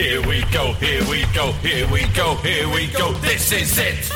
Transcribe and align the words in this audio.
Here 0.00 0.26
we 0.26 0.42
go, 0.50 0.72
here 0.72 1.06
we 1.10 1.26
go, 1.34 1.52
here 1.52 1.86
we 1.92 2.06
go, 2.14 2.34
here 2.36 2.66
we 2.70 2.86
go. 2.86 3.12
This 3.18 3.52
is 3.52 3.76
it. 3.76 4.10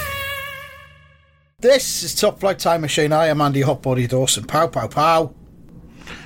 This 1.59 2.03
is 2.03 2.15
Top 2.15 2.41
Flight 2.41 2.59
Time 2.59 2.81
Machine. 2.81 3.13
I 3.13 3.27
am 3.27 3.43
Andy 3.43 3.61
Hotbody 3.61 4.09
Dawson. 4.09 4.45
Pow, 4.45 4.67
pow, 4.67 4.89
pow. 4.89 5.35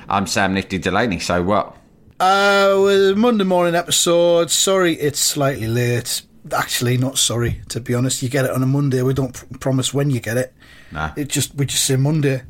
I'm 0.09 0.29
Sam 0.29 0.55
Nifty 0.55 0.79
Delaney, 0.79 1.19
so 1.19 1.43
what? 1.43 1.77
Uh, 2.21 2.79
with 2.85 3.19
Monday 3.19 3.43
morning 3.43 3.75
episode. 3.75 4.53
Sorry, 4.53 4.93
it's 4.93 5.19
slightly 5.19 5.67
late. 5.67 6.23
Actually, 6.53 6.97
not 6.97 7.19
sorry. 7.19 7.61
To 7.71 7.81
be 7.81 7.97
honest, 7.97 8.23
you 8.23 8.29
get 8.29 8.45
it 8.45 8.53
on 8.53 8.63
a 8.63 8.67
Monday. 8.67 9.03
We 9.03 9.13
don't 9.13 9.35
pr- 9.35 9.59
promise 9.59 9.93
when 9.93 10.09
you 10.09 10.21
get 10.21 10.37
it. 10.37 10.55
Nah. 10.93 11.11
It 11.17 11.31
just 11.31 11.57
we 11.57 11.67
just 11.67 11.85
say 11.85 11.97
Monday. 11.97 12.43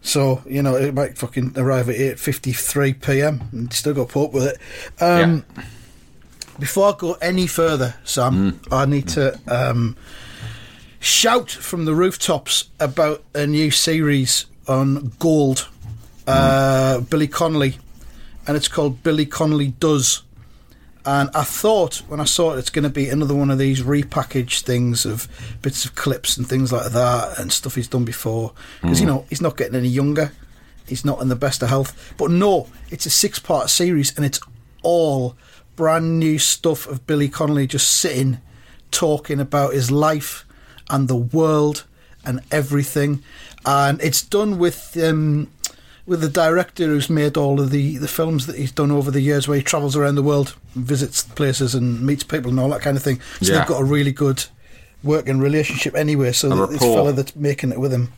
So 0.00 0.42
you 0.44 0.62
know 0.62 0.74
it 0.74 0.94
might 0.94 1.16
fucking 1.16 1.52
arrive 1.56 1.88
at 1.90 1.94
eight 1.94 2.18
fifty 2.18 2.52
three 2.52 2.92
p.m. 2.92 3.48
and 3.52 3.72
still 3.72 3.94
got 3.94 4.08
to 4.08 4.12
put 4.12 4.24
up 4.24 4.32
with 4.32 4.46
it. 4.46 5.00
Um, 5.00 5.44
Before 6.58 6.92
I 6.92 6.96
go 6.96 7.12
any 7.14 7.46
further, 7.46 7.94
Sam, 8.04 8.60
I 8.72 8.86
need 8.86 9.08
to 9.08 9.38
um, 9.46 9.96
shout 11.00 11.50
from 11.50 11.84
the 11.84 11.94
rooftops 11.94 12.70
about 12.80 13.22
a 13.34 13.46
new 13.46 13.70
series 13.70 14.46
on 14.66 15.12
Gold, 15.18 15.68
uh, 16.26 17.00
Billy 17.00 17.28
Connolly, 17.28 17.78
and 18.46 18.56
it's 18.56 18.68
called 18.68 19.02
Billy 19.02 19.26
Connolly 19.26 19.68
Does. 19.68 20.22
And 21.04 21.30
I 21.34 21.44
thought 21.44 21.98
when 22.08 22.20
I 22.20 22.24
saw 22.24 22.54
it, 22.54 22.58
it's 22.58 22.70
going 22.70 22.82
to 22.82 22.88
be 22.90 23.08
another 23.08 23.34
one 23.34 23.50
of 23.50 23.58
these 23.58 23.82
repackaged 23.82 24.62
things 24.62 25.06
of 25.06 25.28
bits 25.62 25.84
of 25.84 25.94
clips 25.94 26.36
and 26.36 26.48
things 26.48 26.72
like 26.72 26.90
that 26.92 27.38
and 27.38 27.52
stuff 27.52 27.76
he's 27.76 27.86
done 27.86 28.04
before. 28.04 28.52
Because, 28.82 29.00
you 29.00 29.06
know, 29.06 29.24
he's 29.28 29.40
not 29.40 29.56
getting 29.56 29.76
any 29.76 29.88
younger. 29.88 30.32
He's 30.88 31.04
not 31.04 31.20
in 31.20 31.28
the 31.28 31.36
best 31.36 31.62
of 31.62 31.68
health. 31.68 32.14
But 32.16 32.32
no, 32.32 32.68
it's 32.90 33.06
a 33.06 33.10
six 33.10 33.38
part 33.38 33.70
series 33.70 34.16
and 34.16 34.26
it's 34.26 34.40
all 34.82 35.36
brand 35.76 36.18
new 36.18 36.38
stuff 36.38 36.86
of 36.86 37.06
Billy 37.06 37.28
Connolly 37.28 37.66
just 37.66 37.90
sitting 37.90 38.40
talking 38.90 39.40
about 39.40 39.74
his 39.74 39.90
life 39.90 40.44
and 40.90 41.08
the 41.08 41.16
world 41.16 41.84
and 42.24 42.40
everything. 42.50 43.22
And 43.64 44.00
it's 44.00 44.22
done 44.22 44.58
with 44.58 44.96
um, 45.02 45.50
with 46.06 46.20
the 46.20 46.28
director 46.28 46.86
who's 46.86 47.10
made 47.10 47.36
all 47.36 47.60
of 47.60 47.70
the, 47.70 47.98
the 47.98 48.08
films 48.08 48.46
that 48.46 48.56
he's 48.56 48.72
done 48.72 48.90
over 48.90 49.10
the 49.10 49.20
years 49.20 49.48
where 49.48 49.58
he 49.58 49.62
travels 49.62 49.96
around 49.96 50.14
the 50.14 50.22
world 50.22 50.54
visits 50.74 51.22
places 51.22 51.74
and 51.74 52.00
meets 52.02 52.22
people 52.22 52.50
and 52.50 52.60
all 52.60 52.68
that 52.70 52.80
kind 52.80 52.96
of 52.96 53.02
thing. 53.02 53.20
So 53.40 53.52
Yeah. 53.52 53.58
they've 53.58 53.68
got 53.68 53.80
a 53.80 53.84
really 53.84 54.12
good 54.12 54.44
working 55.02 55.40
relationship 55.40 55.96
anyway. 55.96 56.32
So 56.32 56.50
A 56.64 56.66
this 56.68 56.78
fella 56.80 57.12
that's 57.12 57.34
making 57.34 57.72
it 57.72 57.80
with 57.80 57.92
him. 57.92 58.12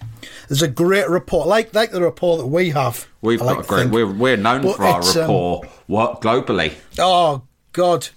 There's 0.48 0.62
a 0.62 0.68
great 0.68 1.08
rapport, 1.08 1.46
like 1.46 1.74
like 1.74 1.90
the 1.90 2.02
rapport 2.02 2.36
that 2.38 2.46
we 2.46 2.70
have. 2.70 3.06
We've 3.20 3.40
I 3.40 3.46
like 3.46 3.56
got 3.56 3.64
a 3.64 3.68
to 3.68 3.68
great. 3.68 3.90
We're 3.90 4.12
we're 4.12 4.36
known 4.36 4.62
But 4.62 4.76
for 4.76 4.82
our 4.84 5.00
um, 5.02 5.08
rapport 5.16 5.62
work 5.88 6.20
globally. 6.20 6.74
Oh 6.98 7.42
God, 7.72 8.08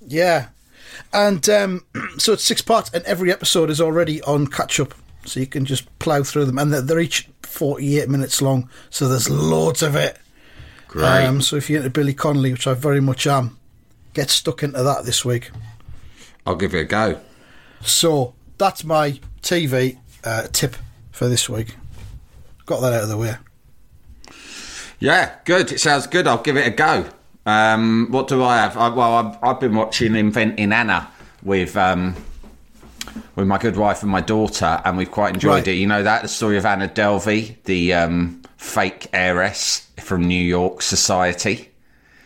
yeah. 0.00 0.48
And 1.12 1.48
um, 1.48 1.84
so 2.18 2.32
it's 2.32 2.44
six 2.44 2.62
parts, 2.62 2.90
and 2.92 3.04
every 3.04 3.32
episode 3.32 3.70
is 3.70 3.80
already 3.80 4.22
on 4.22 4.46
catch 4.46 4.80
up, 4.80 4.94
so 5.24 5.40
you 5.40 5.46
can 5.46 5.64
just 5.64 5.98
plough 5.98 6.22
through 6.22 6.46
them, 6.46 6.58
and 6.58 6.72
they're, 6.72 6.82
they're 6.82 7.00
each 7.00 7.28
forty-eight 7.42 8.08
minutes 8.08 8.42
long, 8.42 8.68
so 8.90 9.08
there's 9.08 9.30
loads 9.30 9.82
of 9.82 9.96
it. 9.96 10.18
Great. 10.88 11.24
Um, 11.24 11.42
so 11.42 11.56
if 11.56 11.68
you're 11.68 11.78
into 11.78 11.90
Billy 11.90 12.14
Connolly, 12.14 12.52
which 12.52 12.66
I 12.66 12.74
very 12.74 13.00
much 13.00 13.26
am, 13.26 13.58
get 14.12 14.30
stuck 14.30 14.62
into 14.62 14.82
that 14.82 15.04
this 15.04 15.24
week. 15.24 15.50
I'll 16.46 16.56
give 16.56 16.74
it 16.74 16.80
a 16.80 16.84
go. 16.84 17.20
So 17.82 18.34
that's 18.58 18.84
my 18.84 19.18
TV 19.42 19.98
uh, 20.22 20.46
tip 20.52 20.76
for 21.10 21.28
this 21.28 21.48
week. 21.48 21.76
Got 22.66 22.80
that 22.80 22.92
out 22.92 23.02
of 23.02 23.08
the 23.08 23.16
way. 23.16 23.36
Yeah, 25.00 25.34
good. 25.44 25.72
It 25.72 25.80
sounds 25.80 26.06
good. 26.06 26.26
I'll 26.26 26.42
give 26.42 26.56
it 26.56 26.66
a 26.66 26.70
go. 26.70 27.06
Um, 27.46 28.08
what 28.10 28.28
do 28.28 28.42
I 28.42 28.56
have? 28.58 28.76
I, 28.76 28.88
well, 28.88 29.14
I've, 29.14 29.38
I've 29.42 29.60
been 29.60 29.74
watching 29.74 30.14
Inventing 30.16 30.72
Anna 30.72 31.08
with 31.42 31.76
um, 31.76 32.14
with 33.36 33.46
my 33.46 33.58
good 33.58 33.76
wife 33.76 34.02
and 34.02 34.10
my 34.10 34.20
daughter, 34.20 34.80
and 34.84 34.96
we've 34.96 35.10
quite 35.10 35.34
enjoyed 35.34 35.50
Right. 35.52 35.68
it. 35.68 35.72
You 35.74 35.86
know 35.86 36.02
that 36.02 36.22
the 36.22 36.28
story 36.28 36.56
of 36.56 36.64
Anna 36.64 36.88
Delvey, 36.88 37.56
the 37.64 37.92
um, 37.94 38.42
fake 38.56 39.08
heiress 39.12 39.86
from 40.00 40.26
New 40.26 40.42
York 40.42 40.80
society. 40.82 41.70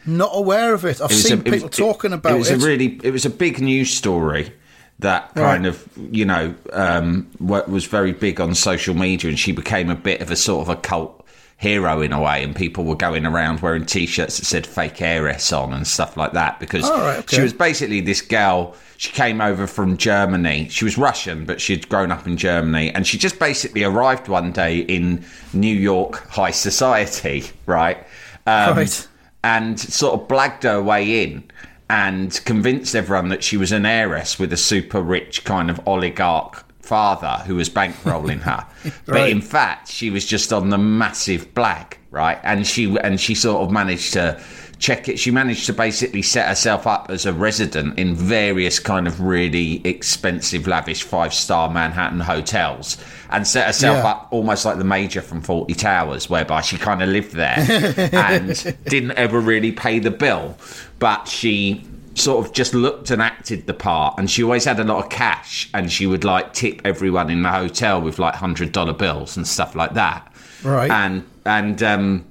Not 0.06 0.30
aware 0.32 0.72
of 0.72 0.84
it. 0.84 1.00
I've 1.02 1.10
It 1.10 1.14
seen 1.14 1.38
a- 1.38 1.40
it 1.40 1.44
people 1.52 1.68
talking 1.68 2.12
about 2.12 2.32
it. 2.32 2.36
it. 2.36 2.38
was 2.38 2.50
a 2.50 2.56
really, 2.58 3.00
it 3.02 3.10
was 3.12 3.26
a 3.26 3.30
big 3.30 3.60
news 3.60 3.90
story 3.92 4.52
that 5.00 5.34
kind 5.34 5.64
Right. 5.64 5.68
of, 5.68 5.88
you 6.10 6.24
know, 6.24 6.54
um, 6.72 7.26
was 7.40 7.84
very 7.86 8.12
big 8.12 8.40
on 8.40 8.54
social 8.54 8.94
media, 8.94 9.28
and 9.28 9.38
she 9.38 9.52
became 9.52 9.90
a 9.90 9.94
bit 9.94 10.20
of 10.20 10.30
a 10.30 10.36
sort 10.36 10.62
of 10.62 10.68
a 10.70 10.76
cult 10.80 11.24
hero 11.58 12.00
in 12.00 12.12
a 12.12 12.22
way, 12.22 12.42
and 12.42 12.56
people 12.56 12.84
were 12.84 12.94
going 12.96 13.26
around 13.26 13.60
wearing 13.60 13.84
T-shirts 13.84 14.38
that 14.38 14.46
said 14.46 14.66
"fake 14.66 15.02
heiress" 15.02 15.52
on 15.52 15.72
and 15.74 15.86
stuff 15.86 16.16
like 16.16 16.32
that 16.32 16.58
because 16.60 16.88
right, 16.88 17.18
okay. 17.18 17.36
she 17.36 17.42
was 17.42 17.52
basically 17.52 18.00
this 18.00 18.22
girl. 18.22 18.74
She 18.96 19.12
came 19.12 19.40
over 19.40 19.66
from 19.68 19.96
Germany. 19.96 20.68
She 20.70 20.84
was 20.84 20.98
Russian, 20.98 21.44
but 21.44 21.60
she'd 21.60 21.88
grown 21.88 22.10
up 22.10 22.26
in 22.26 22.36
Germany, 22.36 22.90
and 22.94 23.06
she 23.06 23.18
just 23.18 23.38
basically 23.38 23.84
arrived 23.84 24.28
one 24.28 24.50
day 24.50 24.78
in 24.78 25.24
New 25.52 25.74
York 25.76 26.26
high 26.28 26.50
society, 26.52 27.44
right? 27.66 27.98
Um, 28.46 28.76
Right. 28.78 29.08
and 29.44 29.78
sort 29.78 30.20
of 30.20 30.26
blagged 30.28 30.62
her 30.62 30.82
way 30.82 31.22
in 31.22 31.44
and 31.90 32.40
convinced 32.44 32.94
everyone 32.94 33.28
that 33.28 33.42
she 33.44 33.56
was 33.56 33.72
an 33.72 33.86
heiress 33.86 34.38
with 34.38 34.52
a 34.52 34.56
super 34.56 35.00
rich 35.00 35.44
kind 35.44 35.70
of 35.70 35.80
oligarch 35.86 36.64
father 36.88 37.42
who 37.46 37.54
was 37.56 37.68
bankrolling 37.70 38.40
her. 38.40 38.64
But 39.06 39.14
Right. 39.14 39.30
in 39.30 39.40
fact, 39.42 39.88
she 39.88 40.10
was 40.10 40.24
just 40.24 40.52
on 40.52 40.70
the 40.70 40.78
massive 40.78 41.52
black, 41.54 41.98
right? 42.10 42.38
And 42.42 42.66
she 42.66 42.96
and 42.98 43.20
she 43.20 43.34
sort 43.34 43.62
of 43.62 43.70
managed 43.70 44.12
to 44.14 44.40
check 44.78 45.08
it. 45.08 45.18
She 45.18 45.30
managed 45.32 45.66
to 45.66 45.72
basically 45.72 46.22
set 46.22 46.46
herself 46.46 46.86
up 46.86 47.10
as 47.10 47.26
a 47.26 47.32
resident 47.32 47.98
in 47.98 48.14
various 48.14 48.78
kind 48.78 49.06
of 49.08 49.20
really 49.20 49.84
expensive, 49.84 50.66
lavish 50.68 51.02
five 51.02 51.34
star 51.34 51.68
Manhattan 51.68 52.20
hotels 52.20 52.96
and 53.30 53.46
set 53.46 53.66
herself 53.66 53.98
Yeah. 54.04 54.10
up 54.10 54.28
almost 54.30 54.64
like 54.64 54.78
the 54.78 54.84
major 54.84 55.20
from 55.20 55.42
Fawlty 55.42 55.76
Towers, 55.76 56.30
whereby 56.30 56.60
she 56.62 56.78
kind 56.78 57.02
of 57.02 57.08
lived 57.08 57.32
there 57.32 57.58
and 58.12 58.76
didn't 58.86 59.12
ever 59.12 59.40
really 59.40 59.72
pay 59.72 59.98
the 59.98 60.12
bill, 60.12 60.56
but 61.00 61.26
she 61.28 61.84
sort 62.18 62.44
of 62.44 62.52
just 62.52 62.74
looked 62.74 63.10
and 63.10 63.22
acted 63.22 63.66
the 63.66 63.74
part 63.74 64.14
and 64.18 64.30
she 64.30 64.42
always 64.42 64.64
had 64.64 64.78
a 64.80 64.84
lot 64.84 65.04
of 65.04 65.10
cash 65.10 65.70
and 65.74 65.90
she 65.90 66.06
would 66.06 66.24
like 66.24 66.52
tip 66.52 66.80
everyone 66.84 67.30
in 67.30 67.42
the 67.42 67.50
hotel 67.50 68.00
with 68.00 68.18
like 68.18 68.34
hundred 68.34 68.72
dollar 68.72 68.92
bills 68.92 69.36
and 69.36 69.46
stuff 69.46 69.74
like 69.74 69.94
that. 69.94 70.32
Right. 70.62 70.90
and 70.90 71.24
and 71.44 71.82
um 71.82 72.26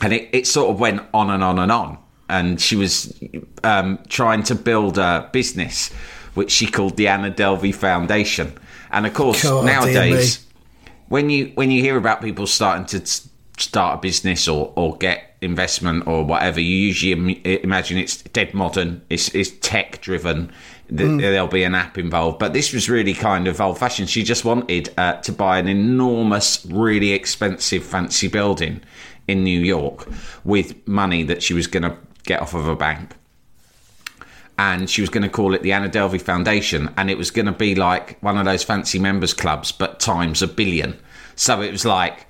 and 0.00 0.12
it, 0.12 0.28
it 0.32 0.46
sort 0.46 0.70
of 0.70 0.80
went 0.80 1.02
on 1.12 1.30
and 1.30 1.42
on 1.42 1.58
and 1.58 1.70
on. 1.72 1.98
And 2.28 2.60
she 2.60 2.76
was 2.76 3.12
um 3.64 3.98
trying 4.08 4.42
to 4.44 4.54
build 4.54 4.98
a 4.98 5.28
business 5.32 5.92
which 6.34 6.50
she 6.50 6.66
called 6.66 6.96
the 6.96 7.08
Anna 7.08 7.30
Delvey 7.30 7.74
Foundation. 7.74 8.52
And 8.92 9.06
of 9.06 9.14
course 9.14 9.42
God, 9.42 9.66
nowadays 9.66 10.46
when 11.08 11.28
you 11.28 11.52
when 11.56 11.70
you 11.70 11.82
hear 11.82 11.96
about 11.96 12.22
people 12.22 12.46
starting 12.46 12.86
to 12.86 13.29
start 13.60 13.98
a 13.98 14.00
business 14.00 14.48
or 14.48 14.72
or 14.76 14.96
get 14.96 15.36
investment 15.40 16.06
or 16.06 16.24
whatever, 16.24 16.60
you 16.60 16.76
usually 16.76 17.12
Im- 17.12 17.42
imagine 17.64 17.98
it's 17.98 18.22
dead 18.22 18.52
modern, 18.52 19.02
it's, 19.08 19.34
it's 19.34 19.50
tech 19.60 20.00
driven. 20.00 20.52
th- 20.88 21.20
There'll 21.20 21.46
be 21.48 21.64
an 21.64 21.74
app 21.74 21.96
involved, 21.96 22.38
but 22.38 22.52
this 22.52 22.72
was 22.72 22.90
really 22.90 23.14
kind 23.14 23.48
of 23.48 23.60
old 23.60 23.78
fashioned. 23.78 24.10
She 24.10 24.22
just 24.22 24.44
wanted 24.44 24.92
uh, 24.98 25.14
to 25.22 25.32
buy 25.32 25.58
an 25.58 25.68
enormous, 25.68 26.64
really 26.66 27.12
expensive, 27.12 27.84
fancy 27.84 28.28
building 28.28 28.82
in 29.28 29.44
New 29.44 29.60
York 29.60 30.06
with 30.44 30.86
money 30.86 31.22
that 31.22 31.42
she 31.42 31.54
was 31.54 31.66
going 31.66 31.84
to 31.84 31.96
get 32.24 32.42
off 32.42 32.52
of 32.54 32.68
a 32.68 32.76
bank 32.76 33.14
and 34.58 34.90
she 34.90 35.00
was 35.00 35.08
going 35.08 35.22
to 35.22 35.28
call 35.30 35.54
it 35.54 35.62
the 35.62 35.72
Anna 35.72 35.88
Delvey 35.88 36.20
Foundation, 36.20 36.90
and 36.98 37.10
it 37.10 37.16
was 37.16 37.30
going 37.30 37.46
to 37.46 37.52
be 37.52 37.74
like 37.74 38.22
one 38.22 38.36
of 38.36 38.44
those 38.44 38.62
fancy 38.62 38.98
members 38.98 39.32
clubs, 39.32 39.72
but 39.72 39.98
times 40.00 40.42
a 40.42 40.46
billion. 40.46 40.98
So 41.34 41.62
it 41.62 41.72
was 41.72 41.86
like 41.86 42.26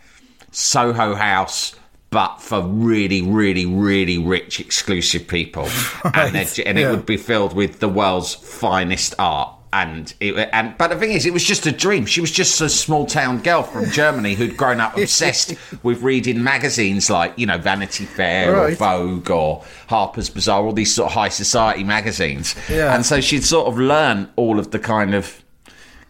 Soho 0.50 1.14
House, 1.14 1.74
but 2.10 2.38
for 2.38 2.60
really, 2.62 3.22
really, 3.22 3.66
really 3.66 4.18
rich, 4.18 4.60
exclusive 4.60 5.28
people, 5.28 5.68
and, 6.14 6.36
it, 6.36 6.58
and 6.60 6.78
it 6.78 6.82
yeah. 6.82 6.90
would 6.90 7.06
be 7.06 7.16
filled 7.16 7.54
with 7.54 7.80
the 7.80 7.88
world's 7.88 8.34
finest 8.34 9.14
art. 9.18 9.54
and 9.72 10.12
it, 10.18 10.48
and 10.52 10.76
but 10.76 10.88
the 10.88 10.96
thing 10.96 11.12
is, 11.12 11.24
it 11.24 11.32
was 11.32 11.44
just 11.44 11.64
a 11.66 11.70
dream. 11.70 12.04
She 12.04 12.20
was 12.20 12.32
just 12.32 12.60
a 12.60 12.68
small 12.68 13.06
town 13.06 13.40
girl 13.42 13.62
from 13.62 13.88
Germany 13.90 14.34
who'd 14.34 14.56
grown 14.56 14.80
up 14.80 14.96
obsessed 14.98 15.54
with 15.84 16.02
reading 16.02 16.42
magazines 16.42 17.08
like 17.08 17.32
you 17.38 17.46
know 17.46 17.58
Vanity 17.58 18.04
Fair 18.04 18.56
or 18.56 18.74
Vogue 18.74 19.30
or 19.30 19.64
Harper's 19.86 20.28
Bazaar, 20.28 20.64
all 20.64 20.72
these 20.72 20.92
sort 20.92 21.06
of 21.06 21.12
high 21.12 21.28
society 21.28 21.84
magazines. 21.84 22.56
Yeah. 22.68 22.92
And 22.92 23.06
so 23.06 23.20
she'd 23.20 23.44
sort 23.44 23.68
of 23.68 23.78
learn 23.78 24.28
all 24.34 24.58
of 24.58 24.72
the 24.72 24.80
kind 24.80 25.14
of 25.14 25.40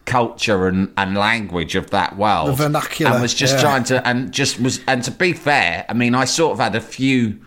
culture 0.06 0.66
and, 0.66 0.92
and 0.96 1.16
language 1.16 1.74
of 1.74 1.90
that 1.90 2.16
world. 2.16 2.48
The 2.48 2.52
vernacular, 2.54 3.12
And 3.12 3.22
was 3.22 3.34
just 3.34 3.54
yeah. 3.56 3.60
trying 3.60 3.84
to 3.84 4.06
and 4.08 4.32
just 4.32 4.58
was 4.60 4.80
and 4.86 5.02
to 5.04 5.10
be 5.10 5.32
fair, 5.32 5.84
I 5.88 5.92
mean 5.94 6.14
I 6.14 6.24
sort 6.24 6.52
of 6.52 6.58
had 6.58 6.74
a 6.74 6.80
few 6.80 7.38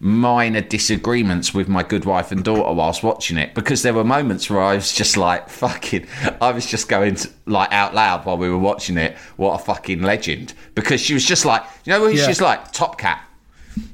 minor 0.00 0.60
disagreements 0.60 1.54
with 1.54 1.68
my 1.68 1.82
good 1.84 2.04
wife 2.04 2.32
and 2.32 2.42
daughter 2.42 2.72
whilst 2.74 3.04
watching 3.04 3.36
it 3.38 3.54
because 3.54 3.82
there 3.82 3.94
were 3.94 4.02
moments 4.02 4.50
where 4.50 4.60
I 4.60 4.74
was 4.74 4.92
just 4.92 5.16
like 5.16 5.48
fucking 5.48 6.08
I 6.40 6.50
was 6.50 6.66
just 6.66 6.88
going 6.88 7.14
to, 7.16 7.30
like 7.46 7.70
out 7.72 7.94
loud 7.94 8.26
while 8.26 8.36
we 8.36 8.48
were 8.50 8.58
watching 8.58 8.96
it 8.96 9.16
what 9.36 9.60
a 9.60 9.64
fucking 9.64 10.02
legend 10.02 10.54
because 10.74 11.00
she 11.00 11.14
was 11.14 11.24
just 11.24 11.44
like 11.44 11.62
you 11.84 11.92
know 11.92 12.04
Yeah. 12.08 12.26
she's 12.26 12.40
like 12.40 12.72
Top 12.72 12.98
Cat 12.98 13.24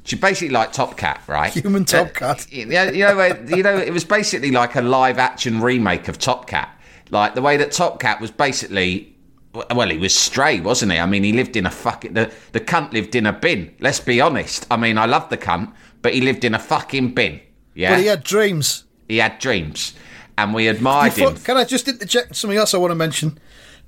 she 0.03 0.15
basically 0.15 0.49
like 0.49 0.71
Top 0.71 0.97
Cat 0.97 1.21
right 1.27 1.53
Human 1.53 1.85
Top 1.85 2.07
Uh, 2.07 2.09
Cat. 2.09 2.47
yeah, 2.51 2.89
you 2.89 3.05
know, 3.05 3.55
you 3.55 3.61
know, 3.63 3.77
it 3.77 3.93
was 3.93 4.03
basically 4.03 4.49
like 4.49 4.75
a 4.75 4.81
live 4.81 5.19
action 5.19 5.61
remake 5.61 6.07
of 6.07 6.17
Top 6.17 6.47
Cat. 6.47 6.75
Like 7.11 7.35
the 7.35 7.41
way 7.41 7.57
that 7.57 7.71
Top 7.71 7.99
Cat 7.99 8.21
was 8.21 8.31
basically, 8.31 9.15
well, 9.53 9.89
he 9.89 9.97
was 9.97 10.13
stray, 10.15 10.59
wasn't 10.59 10.91
he? 10.91 10.99
I 10.99 11.05
mean, 11.05 11.23
he 11.23 11.33
lived 11.33 11.55
in 11.55 11.65
a 11.65 11.71
fucking 11.71 12.13
the 12.13 12.31
the 12.51 12.59
cunt 12.59 12.93
lived 12.93 13.15
in 13.15 13.25
a 13.25 13.33
bin. 13.33 13.73
Let's 13.79 13.99
be 13.99 14.21
honest. 14.21 14.67
I 14.69 14.77
mean, 14.77 14.97
I 14.97 15.05
love 15.05 15.29
the 15.29 15.37
cunt, 15.37 15.71
but 16.01 16.13
he 16.13 16.21
lived 16.21 16.43
in 16.43 16.53
a 16.53 16.59
fucking 16.59 17.13
bin. 17.15 17.39
Yeah, 17.73 17.91
But 17.95 17.99
he 18.01 18.05
had 18.07 18.23
dreams. 18.23 18.83
he 19.07 19.17
had 19.17 19.39
dreams, 19.39 19.93
and 20.37 20.53
we 20.53 20.67
admired 20.67 21.15
Before- 21.15 21.31
him. 21.31 21.37
can 21.37 21.57
I 21.57 21.63
just 21.63 21.87
interject 21.87 22.35
something 22.35 22.57
else 22.57 22.73
I 22.73 22.77
want 22.77 22.91
to 22.91 22.95
mention? 22.95 23.39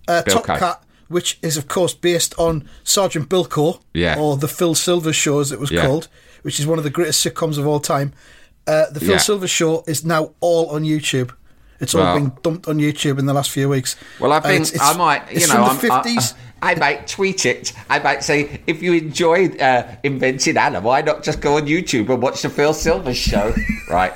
Uh, 0.08 0.24
Top 0.24 0.46
Bilko. 0.46 0.58
Cat, 0.60 0.84
which 1.10 1.38
is 1.44 1.58
of 1.58 1.68
course 1.68 1.94
based 1.94 2.34
on 2.40 2.68
Sergeant 2.84 3.30
Bilko, 3.30 3.82
Yeah. 3.94 4.18
or 4.18 4.38
the 4.38 4.48
Phil 4.48 4.74
Silvers 4.74 5.16
Show 5.16 5.40
as 5.40 5.52
it 5.52 5.60
was 5.60 5.70
Yeah. 5.70 5.86
called, 5.86 6.08
which 6.42 6.60
is 6.60 6.66
one 6.66 6.78
of 6.80 6.84
the 6.84 6.90
greatest 6.90 7.24
sitcoms 7.26 7.58
of 7.60 7.68
all 7.68 7.80
time. 7.80 8.14
Uh, 8.66 8.86
the 8.92 9.00
Phil 9.00 9.12
Yeah. 9.12 9.18
Silvers 9.18 9.50
Show 9.52 9.84
is 9.88 10.04
now 10.06 10.32
all 10.40 10.68
on 10.70 10.84
YouTube. 10.84 11.32
It's 11.82 11.94
all 11.96 12.02
Well- 12.04 12.14
been 12.16 12.32
dumped 12.44 12.68
on 12.68 12.78
YouTube 12.78 13.20
in 13.20 13.26
the 13.26 13.34
last 13.34 13.50
few 13.52 13.68
weeks. 13.68 13.96
Well, 14.20 14.32
I 14.32 14.40
think 14.40 14.62
it's- 14.62 14.74
it's- 14.74 14.96
I 14.96 14.98
might, 14.98 15.24
you 15.34 15.48
know, 15.48 15.64
I'm- 15.64 15.76
I- 15.92 16.04
fifties. 16.04 16.34
I, 16.62 16.76
might 16.76 17.08
tweet 17.08 17.46
it. 17.48 17.74
I 17.90 17.98
might 17.98 18.24
say, 18.24 18.62
if 18.68 18.84
you 18.84 18.94
enjoyed 18.94 19.60
uh, 19.60 19.84
Invented 20.04 20.58
Anna, 20.58 20.80
why 20.80 21.02
not 21.02 21.24
just 21.24 21.42
go 21.42 21.58
on 21.58 21.66
YouTube 21.66 22.08
and 22.10 22.22
watch 22.22 22.44
the 22.44 22.50
Phil 22.50 22.74
Silvers 22.76 23.18
show, 23.18 23.52
right? 23.90 24.14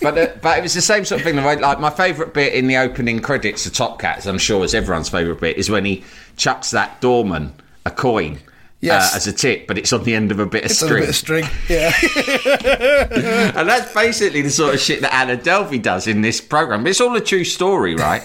But 0.00 0.16
uh, 0.18 0.26
but 0.42 0.58
it 0.58 0.62
was 0.62 0.72
the 0.74 0.80
same 0.80 1.04
sort 1.04 1.20
of 1.20 1.26
thing. 1.26 1.36
Like 1.36 1.60
like, 1.60 1.80
my 1.80 1.90
favourite 1.90 2.32
bit 2.32 2.54
in 2.54 2.68
the 2.68 2.76
opening 2.78 3.20
credits 3.20 3.66
of 3.66 3.74
Top 3.74 3.98
Cats, 4.00 4.24
I'm 4.26 4.38
sure 4.38 4.64
is 4.64 4.74
everyone's 4.74 5.10
favourite 5.10 5.40
bit, 5.40 5.56
is 5.58 5.68
when 5.70 5.84
he 5.84 6.04
chucks 6.36 6.70
that 6.70 7.00
doorman 7.02 7.52
a 7.86 7.90
coin. 7.90 8.38
Yes. 8.84 9.12
Uh, 9.14 9.16
as 9.16 9.26
a 9.26 9.32
tip, 9.32 9.66
but 9.66 9.78
it's 9.78 9.92
on 9.92 10.04
the 10.04 10.14
end 10.14 10.30
of 10.30 10.38
a 10.38 10.46
bit 10.46 10.64
of 10.64 10.70
It's 10.70 10.82
a 10.82 10.86
string. 10.86 11.02
bit 11.02 11.08
of 11.08 11.16
string. 11.16 11.44
Yeah. 11.68 11.92
and 13.58 13.68
that's 13.68 13.92
basically 13.94 14.42
the 14.42 14.50
sort 14.50 14.74
of 14.74 14.80
shit 14.80 15.00
that 15.00 15.14
Anna 15.14 15.36
Delvey 15.36 15.80
does 15.82 16.06
in 16.06 16.20
this 16.20 16.40
program. 16.40 16.86
It's 16.86 17.00
all 17.00 17.16
a 17.16 17.20
true 17.20 17.44
story, 17.44 17.94
right? 17.94 18.22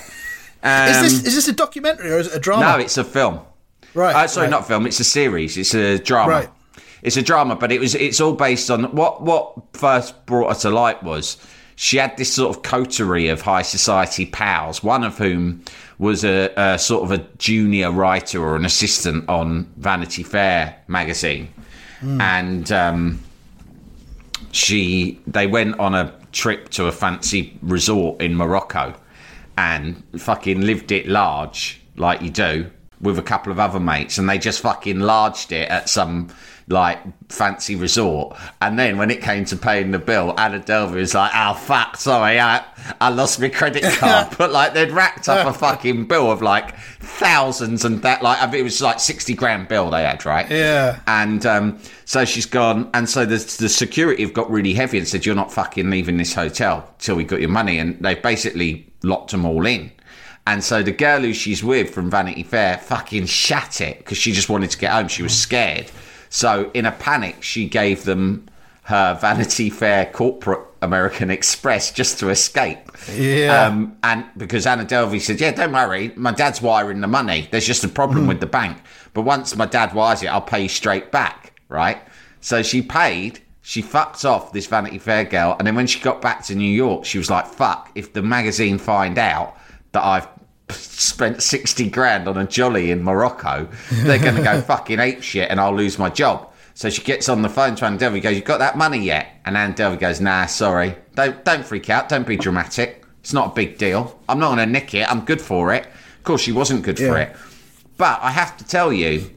Um, 0.62 0.90
is 0.90 1.02
this 1.02 1.14
is 1.28 1.36
this 1.36 1.48
a 1.48 1.54
documentary 1.54 2.12
or 2.12 2.18
is 2.20 2.28
it 2.28 2.36
a 2.36 2.40
drama? 2.40 2.64
no, 2.64 2.78
it's 2.84 2.98
a 2.98 3.04
film. 3.04 3.40
Right, 3.94 4.16
Uh, 4.16 4.28
sorry, 4.28 4.46
right. 4.46 4.52
not 4.52 4.68
film. 4.68 4.86
It's 4.86 5.00
a 5.00 5.04
series. 5.06 5.58
It's 5.58 5.74
a 5.74 5.98
drama. 5.98 6.30
Right. 6.32 6.50
It's 7.02 7.16
a 7.18 7.22
drama, 7.22 7.56
but 7.56 7.72
it 7.72 7.80
was. 7.80 7.96
It's 7.96 8.20
all 8.20 8.34
based 8.34 8.70
on 8.70 8.84
what. 8.96 9.22
What 9.22 9.54
first 9.74 10.26
brought 10.26 10.54
her 10.54 10.60
to 10.62 10.70
light 10.70 11.02
was 11.02 11.38
she 11.82 11.96
had 11.96 12.18
this 12.18 12.34
sort 12.34 12.54
of 12.54 12.62
coterie 12.62 13.30
of 13.30 13.42
high 13.42 13.62
society 13.62 14.26
pals. 14.26 14.84
One 14.84 15.02
of 15.02 15.18
whom 15.18 15.64
was 15.98 16.26
a, 16.26 16.52
a 16.58 16.78
sort 16.78 17.04
of 17.04 17.12
a 17.14 17.26
junior 17.38 17.90
writer 17.90 18.44
or 18.44 18.58
an 18.58 18.66
assistant 18.66 19.30
on 19.30 19.64
Vanity 19.78 20.24
Fair 20.24 20.76
magazine, 20.90 21.48
Hmm. 22.02 22.20
and 22.20 22.70
um, 22.74 23.20
she 24.52 25.22
they 25.26 25.48
went 25.48 25.80
on 25.80 25.96
a 25.96 26.14
trip 26.34 26.68
to 26.72 26.88
a 26.88 26.92
fancy 26.92 27.58
resort 27.62 28.22
in 28.22 28.36
Morocco 28.36 28.94
and 29.58 30.04
fucking 30.18 30.60
lived 30.60 30.92
it 30.92 31.08
large 31.08 31.82
like 31.96 32.22
you 32.22 32.30
do 32.30 32.70
with 33.00 33.18
a 33.18 33.22
couple 33.22 33.54
of 33.54 33.60
other 33.60 33.80
mates 33.80 34.18
and 34.18 34.30
they 34.30 34.38
just 34.38 34.60
fucking 34.60 35.00
larged 35.00 35.54
it 35.54 35.70
at 35.70 35.88
some 35.90 36.28
like 36.70 37.00
fancy 37.32 37.76
resort 37.76 38.38
and 38.62 38.78
then 38.78 38.98
when 38.98 39.10
it 39.10 39.22
came 39.22 39.44
to 39.44 39.58
paying 39.58 39.90
the 39.90 39.98
bill 40.00 40.34
Anna 40.40 40.60
Delvey 40.60 40.94
was 40.96 41.16
like 41.16 41.32
oh 41.34 41.56
fuck 41.56 41.98
sorry 41.98 42.40
I, 42.40 42.64
I 43.02 43.10
lost 43.10 43.40
my 43.40 43.50
credit 43.50 43.84
card 43.98 44.34
but 44.38 44.52
like 44.52 44.74
they'd 44.74 44.92
racked 44.92 45.28
up 45.28 45.48
a 45.48 45.54
fucking 45.54 46.06
bill 46.06 46.32
of 46.32 46.42
like 46.44 46.78
thousands 47.00 47.86
and 47.86 48.02
that 48.04 48.22
like 48.22 48.42
I 48.42 48.46
mean, 48.46 48.62
it 48.62 48.64
was 48.64 48.82
like 48.82 49.00
60 49.00 49.34
grand 49.34 49.68
bill 49.68 49.90
they 49.90 50.04
had 50.04 50.26
right 50.26 50.50
Yeah. 50.50 51.00
and 51.08 51.46
um, 51.46 51.80
so 52.06 52.26
she's 52.26 52.46
gone, 52.48 52.90
and 52.96 53.08
so 53.08 53.24
the, 53.26 53.38
the 53.60 53.70
security 53.70 54.24
have 54.24 54.34
got 54.34 54.50
really 54.50 54.74
heavy 54.74 54.98
and 54.98 55.08
said, 55.08 55.28
"You're 55.28 55.36
not 55.36 55.54
fucking 55.54 55.92
leaving 55.92 56.18
this 56.18 56.34
hotel 56.34 56.92
till 56.98 57.16
we 57.16 57.24
got 57.24 57.40
your 57.40 57.52
money." 57.52 57.78
And 57.78 58.00
they 58.04 58.16
basically 58.16 58.92
locked 59.04 59.30
them 59.30 59.46
all 59.46 59.68
in. 59.68 59.92
And 60.48 60.64
so 60.64 60.82
the 60.82 60.92
girl 60.92 61.20
who 61.22 61.34
she's 61.34 61.64
with 61.64 61.92
from 61.94 62.10
Vanity 62.10 62.42
Fair 62.42 62.80
fucking 62.80 63.28
shat 63.28 63.80
it 63.80 64.00
because 64.00 64.18
she 64.18 64.32
just 64.32 64.50
wanted 64.50 64.72
to 64.72 64.78
get 64.80 64.92
home. 64.92 65.08
She 65.08 65.22
was 65.22 65.38
scared. 65.40 65.92
So 66.30 66.72
in 66.74 66.86
a 66.86 66.92
panic, 66.92 67.44
she 67.44 67.68
gave 67.68 68.04
them 68.04 68.48
her 68.84 69.14
Vanity 69.22 69.70
Fair 69.70 70.06
corporate 70.08 70.66
American 70.82 71.30
Express 71.30 71.92
just 71.92 72.20
to 72.20 72.30
escape. 72.30 72.80
Yeah. 73.12 73.66
Um, 73.66 73.98
and 74.04 74.26
because 74.38 74.66
Anna 74.66 74.86
Delvey 74.86 75.20
said, 75.20 75.42
"Yeah, 75.42 75.52
don't 75.52 75.74
worry, 75.74 76.14
my 76.16 76.32
dad's 76.32 76.62
wiring 76.62 77.02
the 77.02 77.08
money. 77.08 77.48
There's 77.52 77.68
just 77.68 77.84
a 77.84 77.90
problem 77.90 78.28
with 78.28 78.40
the 78.40 78.48
bank, 78.48 78.78
but 79.14 79.24
once 79.24 79.56
my 79.56 79.66
dad 79.66 79.94
wires 79.94 80.24
it, 80.24 80.28
I'll 80.28 80.42
pay 80.42 80.64
you 80.64 80.70
straight 80.70 81.12
back." 81.12 81.60
Right? 81.68 82.02
So 82.42 82.64
she 82.64 82.82
paid. 82.82 83.42
She 83.62 83.84
fucked 83.84 84.26
off 84.26 84.52
this 84.52 84.66
Vanity 84.66 84.98
Fair 84.98 85.26
girl, 85.26 85.56
and 85.60 85.68
then 85.68 85.76
when 85.76 85.86
she 85.86 86.00
got 86.00 86.22
back 86.22 86.44
to 86.46 86.56
New 86.56 86.72
York, 86.72 87.06
she 87.06 87.18
was 87.18 87.30
like, 87.30 87.46
"Fuck! 87.46 87.92
If 87.94 88.14
the 88.14 88.22
magazine 88.22 88.78
find 88.78 89.18
out 89.18 89.56
that 89.92 90.04
I've 90.04 90.28
spent 90.72 91.42
sixty 91.42 91.90
grand 91.90 92.28
on 92.28 92.38
a 92.38 92.46
jolly 92.46 92.92
in 92.92 93.04
Morocco, 93.04 93.68
they're 93.92 94.20
going 94.20 94.36
to 94.36 94.44
go 94.44 94.62
fucking 94.74 95.00
ape 95.00 95.22
shit, 95.22 95.50
and 95.50 95.60
I'll 95.60 95.76
lose 95.76 96.00
my 96.00 96.10
job." 96.10 96.52
So 96.74 96.90
she 96.90 97.02
gets 97.02 97.28
on 97.28 97.42
the 97.42 97.50
phone 97.50 97.76
to 97.76 97.86
Anna 97.86 97.98
Delvey, 97.98 98.22
goes, 98.22 98.36
"You 98.36 98.42
got 98.42 98.60
that 98.60 98.78
money 98.78 99.00
yet?" 99.00 99.28
And 99.46 99.58
Anna 99.58 99.74
Delvey 99.74 100.00
goes, 100.00 100.22
"Nah, 100.22 100.46
sorry. 100.46 100.96
Don't 101.16 101.44
don't 101.44 101.66
freak 101.66 101.90
out. 101.90 102.10
Don't 102.10 102.28
be 102.28 102.38
dramatic. 102.38 103.06
It's 103.22 103.34
not 103.34 103.52
a 103.52 103.56
big 103.56 103.78
deal. 103.78 104.20
I'm 104.30 104.40
not 104.40 104.56
going 104.56 104.60
to 104.60 104.72
nick 104.72 104.94
it. 104.94 105.10
I'm 105.12 105.26
good 105.26 105.42
for 105.42 105.74
it." 105.74 105.86
Of 105.86 106.24
course, 106.24 106.42
she 106.42 106.52
wasn't 106.52 106.84
good 106.84 106.98
for 106.98 107.18
it. 107.18 107.36
But 107.98 108.20
I 108.22 108.32
have 108.32 108.56
to 108.58 108.64
tell 108.64 108.94
you 108.94 109.30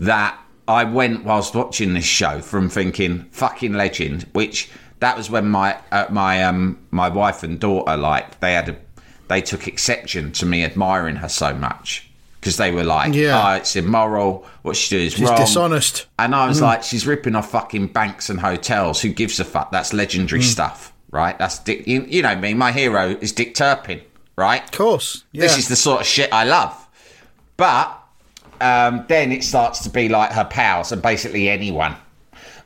that 0.00 0.38
I 0.68 0.84
went 0.84 1.24
whilst 1.24 1.54
watching 1.54 1.94
this 1.94 2.04
show 2.04 2.40
from 2.40 2.68
thinking 2.68 3.24
fucking 3.30 3.72
legend, 3.72 4.26
which 4.32 4.70
that 5.00 5.16
was 5.16 5.30
when 5.30 5.48
my 5.48 5.78
uh, 5.90 6.06
my 6.10 6.44
um 6.44 6.78
my 6.90 7.08
wife 7.08 7.42
and 7.42 7.58
daughter 7.58 7.96
like 7.96 8.38
they 8.40 8.54
had 8.54 8.68
a 8.68 8.76
they 9.28 9.40
took 9.42 9.66
exception 9.68 10.32
to 10.32 10.46
me 10.46 10.64
admiring 10.64 11.16
her 11.16 11.28
so 11.28 11.54
much 11.54 12.08
because 12.40 12.56
they 12.56 12.70
were 12.72 12.82
like, 12.84 13.14
Yeah. 13.14 13.52
oh, 13.52 13.54
it's 13.56 13.76
immoral. 13.76 14.44
What 14.62 14.76
she 14.76 14.96
do 14.96 15.02
is 15.04 15.12
She's 15.14 15.28
wrong. 15.28 15.38
dishonest. 15.38 16.06
And 16.18 16.34
I 16.34 16.46
was 16.48 16.60
like, 16.60 16.82
she's 16.82 17.06
ripping 17.06 17.34
off 17.36 17.50
fucking 17.50 17.88
banks 17.88 18.28
and 18.30 18.40
hotels. 18.40 19.00
Who 19.00 19.10
gives 19.10 19.38
a 19.40 19.44
fuck? 19.44 19.70
That's 19.70 19.92
legendary 19.92 20.42
stuff, 20.42 20.92
right? 21.10 21.38
That's 21.38 21.58
Dick. 21.60 21.86
You, 21.86 22.02
you 22.08 22.22
know 22.22 22.34
me. 22.36 22.54
My 22.54 22.72
hero 22.72 23.10
is 23.20 23.32
Dick 23.32 23.54
Turpin, 23.54 24.00
right? 24.36 24.62
Of 24.64 24.72
course. 24.72 25.24
Yeah. 25.32 25.42
This 25.42 25.56
is 25.58 25.68
the 25.68 25.76
sort 25.76 26.00
of 26.00 26.06
shit 26.06 26.32
I 26.32 26.44
love. 26.44 26.76
But 27.56 27.96
um, 28.60 29.04
then 29.08 29.30
it 29.32 29.44
starts 29.44 29.82
to 29.84 29.90
be 29.90 30.08
like 30.08 30.32
her 30.32 30.44
pals 30.44 30.90
and 30.92 31.00
basically 31.00 31.48
anyone. 31.48 31.94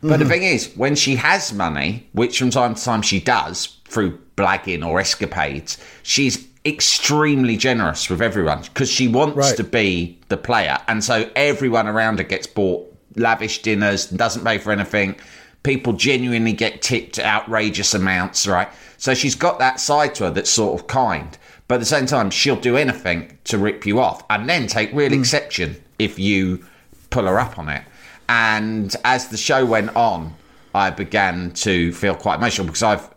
But 0.02 0.18
the 0.18 0.24
mm-hmm. 0.24 0.28
thing 0.28 0.42
is, 0.42 0.72
when 0.76 0.94
she 0.94 1.16
has 1.16 1.52
money, 1.52 2.08
which 2.12 2.38
from 2.38 2.50
time 2.50 2.74
to 2.74 2.84
time 2.84 3.02
she 3.02 3.20
does 3.20 3.76
through 3.86 4.18
blagging 4.36 4.86
or 4.86 5.00
escapades, 5.00 5.78
she's 6.02 6.46
extremely 6.64 7.56
generous 7.56 8.10
with 8.10 8.20
everyone 8.20 8.62
because 8.62 8.90
she 8.90 9.08
wants 9.08 9.36
Right. 9.36 9.56
to 9.56 9.64
be 9.64 10.18
the 10.28 10.36
player. 10.36 10.78
And 10.88 11.02
so 11.02 11.30
everyone 11.36 11.86
around 11.86 12.18
her 12.18 12.24
gets 12.24 12.46
bought 12.46 12.92
lavish 13.14 13.62
dinners, 13.62 14.06
doesn't 14.06 14.44
pay 14.44 14.58
for 14.58 14.72
anything. 14.72 15.16
People 15.62 15.92
genuinely 15.94 16.52
get 16.52 16.82
tipped 16.82 17.18
outrageous 17.18 17.94
amounts, 17.94 18.46
right? 18.46 18.68
So 18.98 19.14
she's 19.14 19.34
got 19.34 19.58
that 19.58 19.80
side 19.80 20.14
to 20.16 20.24
her 20.24 20.30
that's 20.30 20.50
sort 20.50 20.78
of 20.78 20.86
kind. 20.86 21.36
But 21.68 21.76
at 21.76 21.80
the 21.80 21.86
same 21.86 22.06
time, 22.06 22.30
she'll 22.30 22.56
do 22.56 22.76
anything 22.76 23.38
to 23.44 23.58
rip 23.58 23.86
you 23.86 24.00
off 24.00 24.24
and 24.30 24.48
then 24.48 24.66
take 24.66 24.92
real 24.92 25.10
mm. 25.10 25.18
exception 25.18 25.76
if 25.98 26.18
you 26.18 26.64
pull 27.10 27.24
her 27.26 27.38
up 27.38 27.58
on 27.58 27.68
it. 27.68 27.82
And 28.28 28.94
as 29.04 29.28
the 29.28 29.36
show 29.36 29.64
went 29.64 29.94
on, 29.94 30.34
I 30.74 30.90
began 30.90 31.52
to 31.52 31.92
feel 31.92 32.14
quite 32.14 32.36
emotional 32.36 32.66
because 32.66 32.82
I've, 32.82 33.08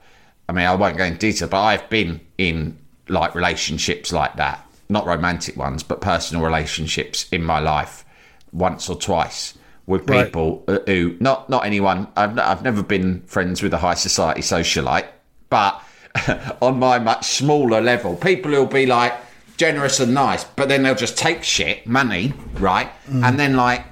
I 0.48 0.54
mean, 0.54 0.66
I 0.66 0.76
won't 0.76 0.98
go 0.98 1.04
into 1.04 1.20
detail, 1.20 1.48
but 1.48 1.62
I've 1.62 1.90
been 1.90 2.22
in 2.38 2.78
like 3.08 3.36
relationships 3.36 4.14
like 4.14 4.36
that, 4.38 4.66
not 4.88 5.06
romantic 5.06 5.58
ones, 5.58 5.84
but 5.84 6.02
personal 6.02 6.44
relationships 6.44 7.28
in 7.32 7.44
my 7.44 7.60
life 7.60 8.06
once 8.52 8.90
or 8.90 8.96
twice 8.96 9.58
with 9.86 10.06
people 10.06 10.64
uh, 10.68 10.78
who, 10.86 11.18
not 11.20 11.50
not 11.50 11.66
anyone, 11.66 12.08
I've, 12.16 12.38
I've 12.38 12.62
never 12.62 12.84
been 12.84 13.24
friends 13.24 13.64
with 13.64 13.74
a 13.74 13.78
high 13.78 13.96
society 13.96 14.42
socialite, 14.42 15.08
but 15.50 15.84
on 16.62 16.80
my 16.80 17.00
much 17.00 17.26
smaller 17.26 17.82
level. 17.82 18.16
People 18.16 18.52
who'll 18.52 18.68
be 18.68 18.86
like 18.86 19.14
generous 19.58 20.00
and 20.00 20.14
nice, 20.14 20.44
but 20.44 20.70
then 20.70 20.84
they'll 20.84 20.96
just 20.96 21.18
take 21.18 21.44
shit, 21.44 21.86
money, 21.88 22.34
right? 22.54 22.90
Mm. 23.08 23.28
And 23.28 23.40
then 23.40 23.56
like 23.56 23.84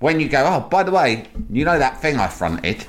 when 0.00 0.20
you 0.20 0.28
go, 0.28 0.44
oh, 0.46 0.68
by 0.68 0.82
the 0.82 0.90
way, 0.92 1.26
you 1.50 1.64
know 1.64 1.78
that 1.78 2.00
thing 2.00 2.16
I 2.18 2.28
fronted? 2.28 2.86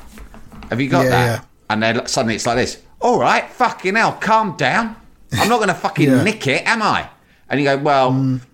Have 0.69 0.79
you 0.79 0.89
got 0.89 1.03
Yeah, 1.05 1.09
that? 1.09 1.25
yeah. 1.25 1.41
And 1.69 1.83
then 1.83 2.07
suddenly 2.07 2.35
it's 2.35 2.45
like 2.45 2.57
this. 2.57 2.81
All 3.01 3.19
right, 3.19 3.49
fucking 3.49 3.95
hell, 3.95 4.13
calm 4.13 4.55
down. 4.57 4.95
I'm 5.33 5.47
not 5.49 5.57
going 5.57 5.69
to 5.69 5.73
fucking 5.75 6.07
Yeah. 6.09 6.17
Mm. 6.19 6.23
nick 6.23 6.47
it, 6.47 6.67
am 6.67 6.81
I? 6.81 7.09
And 7.49 7.59
you 7.59 7.65
go, 7.65 7.77
well, 7.77 8.11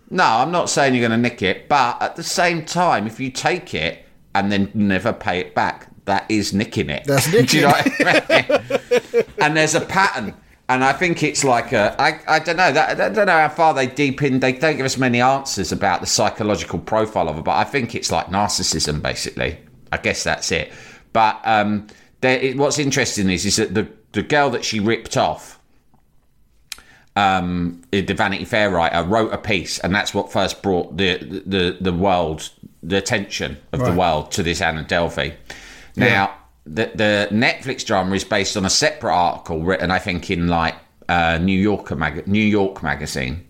no, 0.10 0.24
I'm 0.24 0.52
not 0.52 0.70
saying 0.70 0.94
you're 0.94 1.08
going 1.08 1.20
to 1.22 1.30
nick 1.30 1.42
it, 1.42 1.68
but 1.68 2.02
at 2.02 2.16
the 2.16 2.24
same 2.24 2.64
time, 2.66 3.08
if 3.08 3.20
you 3.20 3.30
take 3.32 3.74
it 3.74 4.06
and 4.34 4.52
then 4.52 4.72
never 4.74 5.12
pay 5.14 5.40
it 5.40 5.56
back, 5.56 5.88
that 6.06 6.26
is 6.30 6.54
nicking 6.54 6.90
it. 6.90 7.04
That's 7.06 7.26
Do 7.32 7.38
you 7.38 7.42
nicking 7.42 7.62
know 7.62 7.74
I 7.74 8.62
mean? 9.14 9.24
and 9.42 9.58
there's 9.58 9.76
a 9.76 9.82
pattern. 9.82 10.34
And 10.68 10.84
I 10.84 10.94
think 10.94 11.22
it's 11.22 11.44
like 11.44 11.74
a, 11.74 11.96
I, 12.02 12.20
I 12.28 12.40
don't 12.40 12.58
know, 12.58 12.72
that, 12.72 13.00
I 13.00 13.10
don't 13.10 13.28
know 13.28 13.40
how 13.40 13.50
far 13.50 13.74
they 13.74 13.86
deep 13.86 14.24
in, 14.24 14.40
they 14.40 14.54
don't 14.54 14.78
give 14.78 14.86
us 14.86 14.98
many 14.98 15.22
answers 15.22 15.72
about 15.72 16.02
the 16.02 16.08
psychological 16.08 16.80
profile 16.80 17.30
of 17.30 17.38
it, 17.38 17.44
but 17.44 17.56
I 17.56 17.64
think 17.64 17.94
it's 17.94 18.12
like 18.12 18.28
narcissism, 18.28 19.02
basically. 19.02 19.60
I 19.92 19.98
guess 19.98 20.24
that's 20.24 20.52
it. 20.52 20.74
But 21.14 21.40
um, 21.44 21.88
there, 22.22 22.40
it, 22.40 22.58
what's 22.58 22.80
interesting 22.80 23.30
is, 23.30 23.46
is 23.46 23.58
that 23.58 23.76
the, 23.76 23.88
the 24.14 24.24
girl 24.24 24.50
that 24.50 24.66
she 24.66 24.80
ripped 24.80 25.18
off, 25.18 25.60
um, 27.16 27.82
the 27.92 28.02
Vanity 28.02 28.44
Fair 28.44 28.70
writer 28.70 29.04
wrote 29.04 29.32
a 29.32 29.38
piece, 29.38 29.80
and 29.80 29.96
that's 29.96 30.14
what 30.14 30.32
first 30.32 30.62
brought 30.62 30.98
the 30.98 31.18
the 31.46 31.78
the 31.80 31.94
world, 31.94 32.50
the 32.84 32.98
attention 32.98 33.58
of 33.72 33.80
the 33.80 33.94
world 33.94 34.32
to 34.32 34.44
this 34.44 34.62
Anna 34.62 34.84
Delvey. 34.84 35.36
Now, 35.96 36.36
the 36.66 36.92
the 36.96 37.28
Netflix 37.32 37.86
drama 37.86 38.14
is 38.16 38.24
based 38.24 38.58
on 38.58 38.66
a 38.66 38.70
separate 38.70 39.14
article 39.14 39.62
written, 39.64 39.92
I 39.92 40.00
think, 40.00 40.30
in 40.32 40.48
like 40.48 40.76
uh, 41.08 41.38
New 41.42 41.60
Yorker 41.60 41.96
mag- 41.96 42.28
New 42.28 42.44
York 42.44 42.82
magazine. 42.84 43.48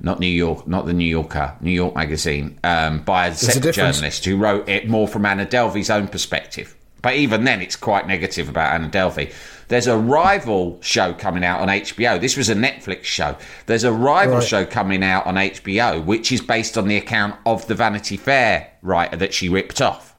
Not 0.00 0.18
New 0.18 0.26
York, 0.26 0.66
not 0.66 0.86
the 0.86 0.92
New 0.92 1.04
Yorker, 1.06 1.56
New 1.60 1.70
York 1.70 1.94
Magazine, 1.94 2.58
um, 2.64 3.00
by 3.04 3.28
a 3.28 3.30
a 3.30 3.34
separate 3.34 3.62
difference. 3.62 3.96
journalist 3.98 4.24
who 4.24 4.36
wrote 4.36 4.68
it 4.68 4.88
more 4.88 5.06
from 5.06 5.24
Anna 5.24 5.44
Delvey's 5.46 5.90
own 5.90 6.08
perspective. 6.08 6.74
But 7.02 7.14
even 7.14 7.44
then, 7.44 7.60
it's 7.60 7.76
quite 7.76 8.08
negative 8.08 8.48
about 8.48 8.72
Anna 8.74 8.88
Delvey. 8.88 9.32
There's 9.68 9.86
a 9.86 9.96
rival 9.96 10.78
show 10.82 11.12
coming 11.14 11.44
out 11.44 11.60
on 11.60 11.68
HBO. 11.68 12.20
This 12.20 12.36
was 12.36 12.48
a 12.48 12.54
Netflix 12.54 13.04
show. 13.04 13.36
There's 13.66 13.84
a 13.84 13.92
rival 13.92 14.36
Right. 14.38 14.44
show 14.46 14.64
coming 14.64 15.04
out 15.04 15.26
on 15.26 15.36
HBO, 15.36 16.00
which 16.04 16.32
is 16.32 16.40
based 16.40 16.76
on 16.76 16.88
the 16.88 16.96
account 16.96 17.36
of 17.46 17.66
the 17.68 17.74
Vanity 17.76 18.16
Fair 18.16 18.70
writer 18.82 19.16
that 19.16 19.32
she 19.34 19.48
ripped 19.48 19.80
off. 19.80 20.16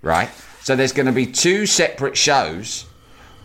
Right? 0.00 0.30
So 0.68 0.76
there's 0.76 0.92
going 0.92 1.06
to 1.06 1.12
be 1.12 1.24
two 1.24 1.64
separate 1.64 2.14
shows 2.14 2.84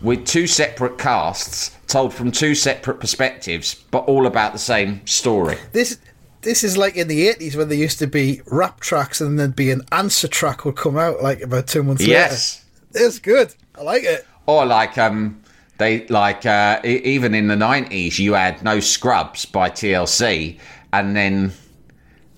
with 0.02 0.26
two 0.26 0.46
separate 0.46 0.98
casts 0.98 1.74
told 1.86 2.12
from 2.12 2.30
two 2.30 2.54
separate 2.54 3.00
perspectives, 3.00 3.76
but 3.90 4.00
all 4.00 4.26
about 4.26 4.52
the 4.52 4.58
same 4.58 5.06
story. 5.06 5.56
This 5.72 5.98
this 6.42 6.62
is 6.62 6.76
like 6.76 6.96
in 6.96 7.08
the 7.08 7.26
eighties 7.26 7.56
when 7.56 7.70
there 7.70 7.78
used 7.78 7.98
to 8.00 8.06
be 8.06 8.42
rap 8.44 8.80
tracks 8.80 9.22
and 9.22 9.38
there'd 9.38 9.56
be 9.56 9.70
an 9.70 9.80
answer 9.90 10.28
track 10.28 10.66
would 10.66 10.76
come 10.76 10.98
out 10.98 11.22
like 11.22 11.40
about 11.40 11.66
two 11.66 11.82
months 11.82 12.02
later. 12.02 12.12
Yes. 12.12 12.62
later. 12.92 13.06
It's 13.06 13.18
good. 13.20 13.54
I 13.74 13.80
like 13.84 14.04
it. 14.04 14.26
Or 14.44 14.66
like 14.66 14.98
um 14.98 15.40
they 15.78 16.06
like 16.08 16.44
uh, 16.44 16.82
even 16.84 17.34
in 17.34 17.48
the 17.48 17.56
nineties 17.56 18.18
you 18.18 18.34
had 18.34 18.62
No 18.62 18.80
Scrubs 18.80 19.46
by 19.46 19.70
TLC 19.70 20.58
and 20.92 21.16
then 21.16 21.54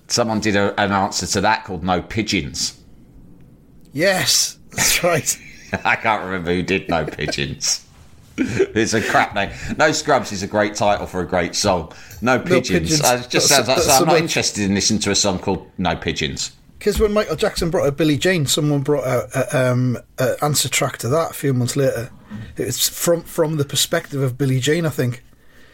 someone 0.07 0.39
did 0.39 0.55
a, 0.55 0.79
an 0.79 0.93
answer 0.93 1.27
to 1.27 1.41
that 1.41 1.65
called 1.65 1.83
No 1.83 2.01
Pigeons. 2.01 2.81
Yes, 3.91 4.56
that's 4.77 5.03
right. 5.03 5.37
I 5.83 5.95
can't 5.97 6.23
remember 6.23 6.53
who 6.53 6.63
did 6.63 6.87
No 6.87 7.05
Pigeons. 7.05 7.85
it's 8.37 8.93
a 8.93 9.01
crap 9.01 9.33
name. 9.33 9.51
No 9.77 9.91
Scrubs 9.91 10.31
is 10.31 10.43
a 10.43 10.47
great 10.47 10.75
title 10.75 11.07
for 11.07 11.21
a 11.21 11.27
great 11.27 11.55
song. 11.55 11.91
No 12.21 12.39
Pigeons. 12.39 12.69
Pigeons. 12.69 13.01
Uh, 13.01 13.27
just 13.27 13.49
sounds 13.49 13.67
like 13.67 13.79
so 13.79 13.91
I'm 13.91 14.05
not 14.05 14.17
interested 14.17 14.63
in 14.63 14.75
listening 14.75 14.99
to 15.01 15.11
a 15.11 15.15
song 15.15 15.39
called 15.39 15.69
No 15.77 15.95
Pigeons. 15.95 16.51
Because 16.77 16.99
when 16.99 17.11
Michael 17.11 17.35
Jackson 17.35 17.71
brought 17.71 17.87
out 17.87 17.97
Billie 17.97 18.17
Jean, 18.17 18.45
someone 18.45 18.81
brought 18.81 19.05
out 19.05 19.35
a, 19.35 19.71
um, 19.71 19.97
a 20.19 20.35
answer 20.43 20.69
track 20.69 20.99
to 20.99 21.07
that 21.09 21.31
a 21.31 21.33
few 21.33 21.51
months 21.53 21.75
later. 21.75 22.11
It 22.55 22.65
was 22.65 22.87
from 22.87 23.23
from 23.23 23.57
the 23.57 23.65
perspective 23.65 24.21
of 24.21 24.37
Billie 24.37 24.59
Jean, 24.59 24.85
I 24.85 24.89
think. 24.89 25.23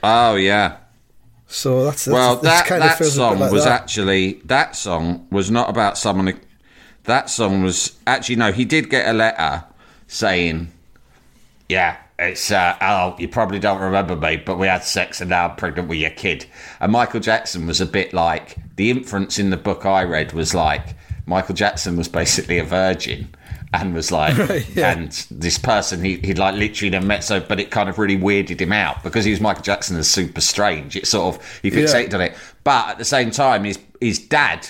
Oh 0.02 0.36
yeah. 0.36 0.78
So 1.48 1.84
that's, 1.84 2.06
that's 2.06 2.14
Well, 2.14 2.38
that, 2.38 2.72
of 2.72 2.80
that 2.80 3.00
bit 3.00 3.06
song 3.10 3.40
like 3.40 3.52
was 3.52 3.66
that. 3.66 3.82
actually 3.82 4.42
that 4.46 4.76
song 4.76 5.28
was 5.30 5.52
not 5.52 5.70
about 5.70 5.98
someone. 5.98 6.40
That 7.06 7.30
song 7.30 7.64
was 7.64 7.98
actually 8.08 8.38
no. 8.38 8.52
He 8.52 8.66
did 8.66 8.90
get 8.90 9.08
a 9.08 9.14
letter 9.14 9.66
saying, 10.08 10.72
"Yeah, 11.68 11.98
it's 12.18 12.52
uh, 12.52 12.78
oh, 12.82 13.16
you 13.20 13.28
probably 13.28 13.60
don't 13.60 13.82
remember 13.82 14.16
me, 14.16 14.38
but 14.38 14.58
we 14.58 14.68
had 14.68 14.84
sex 14.84 15.20
and 15.20 15.30
now 15.30 15.50
I'm 15.50 15.56
pregnant 15.56 15.90
with 15.90 16.00
your 16.00 16.12
kid." 16.12 16.46
And 16.80 16.92
Michael 16.92 17.20
Jackson 17.20 17.68
was 17.68 17.82
a 17.82 17.86
bit 17.86 18.14
like 18.14 18.58
the 18.76 18.90
inference 18.90 19.38
in 19.38 19.50
the 19.50 19.58
book 19.58 19.86
I 19.86 20.04
read 20.04 20.34
was 20.34 20.54
like 20.54 20.96
Michael 21.26 21.56
Jackson 21.56 21.98
was 21.98 22.08
basically 22.08 22.58
a 22.58 22.64
virgin. 22.64 23.30
And 23.76 23.96
was 23.96 24.12
like, 24.12 24.36
yeah. 24.76 24.92
and 24.92 25.12
this 25.32 25.58
person 25.58 26.04
he 26.04 26.18
he'd 26.18 26.38
like 26.38 26.54
literally 26.54 26.92
never 26.92 27.08
met, 27.08 27.24
so 27.24 27.40
but 27.40 27.60
it 27.60 27.72
kind 27.72 27.90
of 27.90 27.98
really 27.98 28.18
weirded 28.18 28.62
him 28.62 28.72
out 28.72 29.02
because 29.02 29.26
he 29.26 29.32
was 29.32 29.42
Michael 29.42 29.64
Jackson 29.64 29.98
as 29.98 30.08
super 30.08 30.42
strange. 30.42 30.96
It 30.96 31.08
sort 31.08 31.36
of 31.36 31.60
he 31.64 31.72
fixated 31.72 32.14
on 32.14 32.22
it, 32.22 32.36
but 32.64 32.90
at 32.90 32.98
the 33.00 33.06
same 33.06 33.32
time, 33.32 33.64
his 33.64 33.80
his 34.00 34.20
dad, 34.20 34.70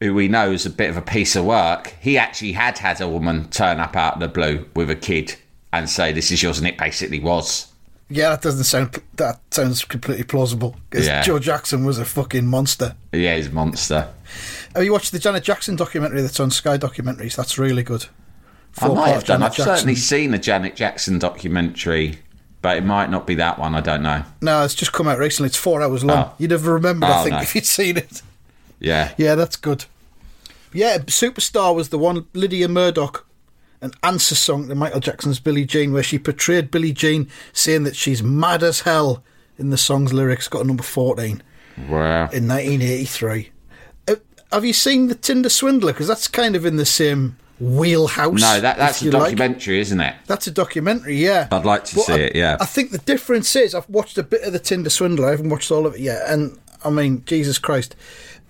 who 0.00 0.14
we 0.14 0.28
know 0.28 0.50
is 0.50 0.64
a 0.66 0.70
bit 0.70 0.90
of 0.90 0.96
a 0.96 1.02
piece 1.02 1.36
of 1.36 1.44
work, 1.44 1.94
he 2.00 2.16
actually 2.18 2.52
had 2.52 2.78
had 2.78 3.00
a 3.00 3.08
woman 3.08 3.48
turn 3.50 3.78
up 3.80 3.96
out 3.96 4.14
of 4.14 4.20
the 4.20 4.28
blue 4.28 4.66
with 4.74 4.90
a 4.90 4.94
kid 4.96 5.36
and 5.72 5.88
say, 5.88 6.12
"This 6.12 6.30
is 6.30 6.42
yours," 6.42 6.58
and 6.58 6.66
it 6.66 6.78
basically 6.78 7.20
was. 7.20 7.66
Yeah, 8.12 8.30
that 8.30 8.42
doesn't 8.42 8.64
sound. 8.64 9.00
That 9.16 9.38
sounds 9.52 9.84
completely 9.84 10.24
plausible. 10.24 10.74
Because 10.90 11.06
Yeah. 11.06 11.22
Joe 11.22 11.38
Jackson 11.38 11.84
was 11.84 11.98
a 11.98 12.04
fucking 12.04 12.46
monster. 12.46 12.96
Yeah, 13.12 13.36
he's 13.36 13.46
a 13.46 13.50
monster. 13.52 14.08
Have 14.74 14.82
you 14.84 14.90
watched 14.92 15.12
the 15.12 15.18
Janet 15.20 15.44
Jackson 15.44 15.76
documentary 15.76 16.22
that's 16.22 16.40
on 16.40 16.50
Sky 16.50 16.76
Documentaries? 16.76 17.36
That's 17.36 17.56
really 17.58 17.82
good. 17.84 18.06
I 18.80 18.88
might 18.88 19.08
have 19.10 19.24
done. 19.24 19.40
Janet 19.40 19.60
I've 19.60 19.64
certainly 19.64 19.94
seen 19.96 20.32
a 20.34 20.38
Janet 20.38 20.74
Jackson 20.76 21.18
documentary, 21.20 22.18
but 22.62 22.76
it 22.76 22.84
might 22.84 23.10
not 23.10 23.26
be 23.28 23.34
that 23.36 23.58
one. 23.60 23.74
I 23.76 23.80
don't 23.80 24.02
know. 24.02 24.24
No, 24.40 24.64
it's 24.64 24.74
just 24.74 24.92
come 24.92 25.06
out 25.06 25.18
recently. 25.18 25.48
It's 25.48 25.56
four 25.56 25.80
hours 25.82 26.02
long. 26.04 26.18
Oh. 26.30 26.32
You'd 26.38 26.50
have 26.52 26.66
remembered, 26.66 27.10
I 27.10 27.20
Oh, 27.20 27.22
think, 27.24 27.36
no. 27.36 27.42
if 27.42 27.54
you'd 27.54 27.66
seen 27.66 27.96
it. 27.96 28.22
Yeah, 28.80 29.12
Yeah, 29.18 29.34
that's 29.34 29.56
good. 29.56 29.84
Yeah, 30.72 30.98
Superstar 30.98 31.74
was 31.74 31.88
the 31.88 31.98
one 31.98 32.26
Lydia 32.32 32.68
Murdock, 32.68 33.26
an 33.80 33.92
answer 34.02 34.34
song 34.34 34.68
to 34.68 34.74
Michael 34.74 35.00
Jackson's 35.00 35.40
Billie 35.40 35.64
Jean, 35.64 35.92
where 35.92 36.02
she 36.02 36.18
portrayed 36.18 36.70
Billie 36.70 36.92
Jean 36.92 37.28
saying 37.52 37.82
that 37.84 37.96
she's 37.96 38.22
mad 38.22 38.62
as 38.62 38.80
hell 38.80 39.22
in 39.58 39.70
the 39.70 39.76
song's 39.76 40.12
lyrics. 40.12 40.48
Got 40.48 40.62
a 40.64 40.66
number 40.66 40.82
14 40.82 41.42
wow. 41.88 42.28
in 42.32 42.46
1983. 42.48 43.50
Uh, 44.08 44.14
have 44.52 44.64
you 44.64 44.72
seen 44.72 45.08
The 45.08 45.14
Tinder 45.14 45.48
Swindler? 45.48 45.92
Because 45.92 46.06
that's 46.08 46.28
kind 46.28 46.54
of 46.54 46.64
in 46.64 46.76
the 46.76 46.86
same 46.86 47.36
wheelhouse. 47.58 48.40
No, 48.40 48.60
that 48.60 48.78
that's 48.78 49.02
a 49.02 49.06
you 49.06 49.10
like. 49.10 49.22
documentary, 49.36 49.80
isn't 49.80 50.00
it? 50.00 50.14
That's 50.26 50.46
a 50.46 50.50
documentary, 50.50 51.16
yeah. 51.16 51.48
I'd 51.50 51.64
like 51.64 51.84
to 51.86 51.96
But 51.96 52.04
see 52.04 52.12
I- 52.12 52.16
it, 52.18 52.36
yeah. 52.36 52.56
I 52.60 52.64
think 52.64 52.90
the 52.92 52.98
difference 52.98 53.54
is 53.56 53.74
I've 53.74 53.88
watched 53.88 54.16
a 54.18 54.22
bit 54.22 54.42
of 54.42 54.52
the 54.52 54.58
Tinder 54.58 54.88
Swindler. 54.90 55.26
I 55.28 55.30
haven't 55.32 55.50
watched 55.50 55.70
all 55.70 55.84
of 55.86 55.94
it 55.94 56.00
yet, 56.00 56.22
and 56.28 56.58
I 56.84 56.90
mean, 56.90 57.22
Jesus 57.26 57.58
Christ, 57.58 57.94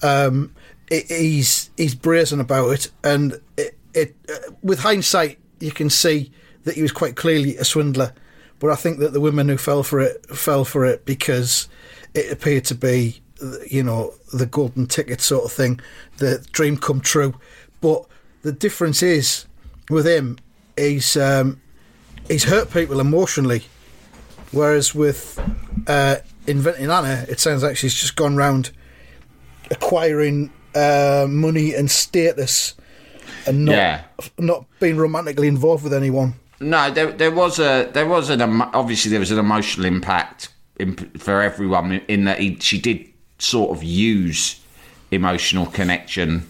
um, 0.03 0.55
it, 0.91 1.07
he's 1.07 1.71
he's 1.77 1.95
brazen 1.95 2.41
about 2.41 2.71
it, 2.71 2.91
and 3.05 3.41
it, 3.57 3.77
it 3.95 4.17
uh, 4.29 4.53
with 4.63 4.81
hindsight 4.81 5.39
you 5.61 5.71
can 5.71 5.91
see 5.91 6.33
that 6.65 6.75
he 6.75 6.83
was 6.83 6.93
quite 6.93 7.17
clearly 7.17 7.57
a 7.57 7.65
swindler. 7.65 8.13
But 8.59 8.71
I 8.71 8.75
think 8.75 8.99
that 8.99 9.13
the 9.13 9.21
women 9.21 9.49
who 9.49 9.57
fell 9.57 9.83
for 9.83 10.01
it 10.01 10.27
fell 10.27 10.65
for 10.65 10.85
it 10.85 11.05
because 11.05 11.69
it 12.15 12.31
appeared 12.31 12.65
to 12.67 12.75
be, 12.75 13.23
you 13.69 13.83
know, 13.83 14.13
the 14.33 14.47
golden 14.47 14.87
ticket 14.87 15.21
sort 15.21 15.45
of 15.45 15.53
thing, 15.53 15.81
the 16.19 16.47
dream 16.53 16.77
come 16.77 17.01
true. 17.01 17.35
But 17.81 18.05
the 18.43 18.53
difference 18.53 19.03
is 19.03 19.47
with 19.89 20.07
him, 20.07 20.39
he's 20.77 21.17
um, 21.17 21.61
he's 22.29 22.45
hurt 22.45 22.71
people 22.71 23.01
emotionally, 23.01 23.63
whereas 24.53 24.95
with 24.95 25.41
uh, 25.87 26.17
inventing 26.47 26.91
Anna, 26.91 27.25
it 27.29 27.41
sounds 27.41 27.63
like 27.63 27.77
she's 27.77 27.95
just 27.95 28.17
gone 28.17 28.37
round 28.37 28.71
acquiring 29.71 30.51
uh, 30.75 31.27
money 31.29 31.75
and 31.75 31.91
status, 31.91 32.75
and 33.47 33.65
not 33.65 33.73
Yeah. 33.75 34.01
not 34.39 34.65
being 34.81 34.97
romantically 34.97 35.49
involved 35.49 35.85
with 35.85 35.93
anyone. 35.95 36.35
No, 36.61 36.91
there 36.91 37.11
there 37.13 37.31
was 37.31 37.59
a 37.59 37.89
there 37.93 38.07
was 38.07 38.31
an 38.31 38.41
obviously 38.43 39.11
there 39.11 39.21
was 39.21 39.31
an 39.31 39.39
emotional 39.39 39.87
impact 39.87 40.49
in, 40.79 40.95
for 41.19 41.41
everyone 41.43 41.93
in 42.09 42.25
that 42.25 42.39
he, 42.39 42.57
she 42.61 42.79
did 42.79 43.07
sort 43.39 43.71
of 43.77 43.83
use 43.83 44.61
emotional 45.11 45.67
connection, 45.67 46.47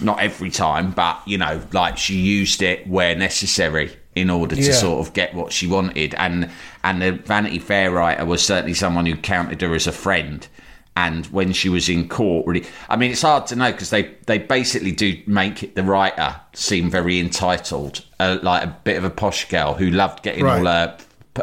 not 0.00 0.20
every 0.20 0.50
time, 0.50 0.90
but 0.90 1.16
you 1.26 1.38
know, 1.38 1.62
like 1.72 1.96
she 1.96 2.14
used 2.16 2.62
it 2.62 2.86
where 2.86 3.14
necessary 3.14 3.90
in 4.14 4.30
order 4.30 4.54
to 4.54 4.62
Yeah. 4.62 4.72
sort 4.72 5.06
of 5.06 5.12
get 5.14 5.34
what 5.34 5.52
she 5.52 5.66
wanted, 5.66 6.14
and 6.16 6.50
and 6.82 7.00
the 7.00 7.12
Vanity 7.12 7.58
Fair 7.60 7.90
writer 7.92 8.24
was 8.24 8.44
certainly 8.44 8.74
someone 8.74 9.06
who 9.06 9.16
counted 9.16 9.60
her 9.62 9.74
as 9.74 9.86
a 9.86 9.92
friend. 9.92 10.46
And 10.96 11.26
when 11.26 11.52
she 11.52 11.68
was 11.68 11.88
in 11.88 12.08
court, 12.08 12.46
really, 12.46 12.64
I 12.88 12.96
mean, 12.96 13.10
it's 13.10 13.22
hard 13.22 13.48
to 13.48 13.56
know 13.56 13.72
because 13.72 13.90
they, 13.90 14.14
they 14.26 14.38
basically 14.38 14.92
do 14.92 15.20
make 15.26 15.74
the 15.74 15.82
writer 15.82 16.36
seem 16.52 16.88
very 16.88 17.18
entitled, 17.18 18.04
uh, 18.20 18.38
like 18.42 18.62
a 18.62 18.76
bit 18.84 18.96
of 18.96 19.02
a 19.02 19.10
posh 19.10 19.48
girl 19.48 19.74
who 19.74 19.90
loved 19.90 20.22
getting 20.22 20.44
Right. 20.44 20.58
all 20.58 20.66
her 20.66 20.96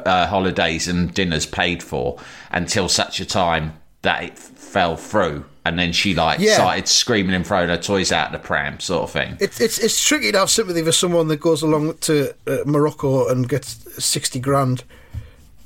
uh, 0.05 0.25
holidays 0.27 0.87
and 0.87 1.13
dinners 1.13 1.45
paid 1.45 1.83
for 1.83 2.17
until 2.51 2.87
such 2.87 3.19
a 3.19 3.25
time 3.25 3.73
that 4.03 4.23
it 4.23 4.39
fell 4.39 4.95
through, 4.95 5.43
and 5.65 5.77
then 5.77 5.91
she 5.91 6.15
like 6.15 6.39
Yeah. 6.39 6.53
started 6.53 6.87
screaming 6.87 7.35
and 7.35 7.45
throwing 7.45 7.67
her 7.67 7.77
toys 7.77 8.13
out 8.13 8.31
the 8.31 8.39
pram, 8.39 8.79
sort 8.79 9.03
of 9.03 9.11
thing. 9.11 9.35
It's 9.41 9.59
it's 9.59 9.77
it's 9.79 10.01
tricky 10.01 10.31
to 10.31 10.39
have 10.39 10.49
sympathy 10.49 10.81
for 10.81 10.93
someone 10.93 11.27
that 11.27 11.41
goes 11.41 11.61
along 11.61 11.97
to 11.97 12.33
uh, 12.47 12.59
Morocco 12.65 13.27
and 13.27 13.49
gets 13.49 13.85
sixty 14.03 14.39
grand 14.39 14.85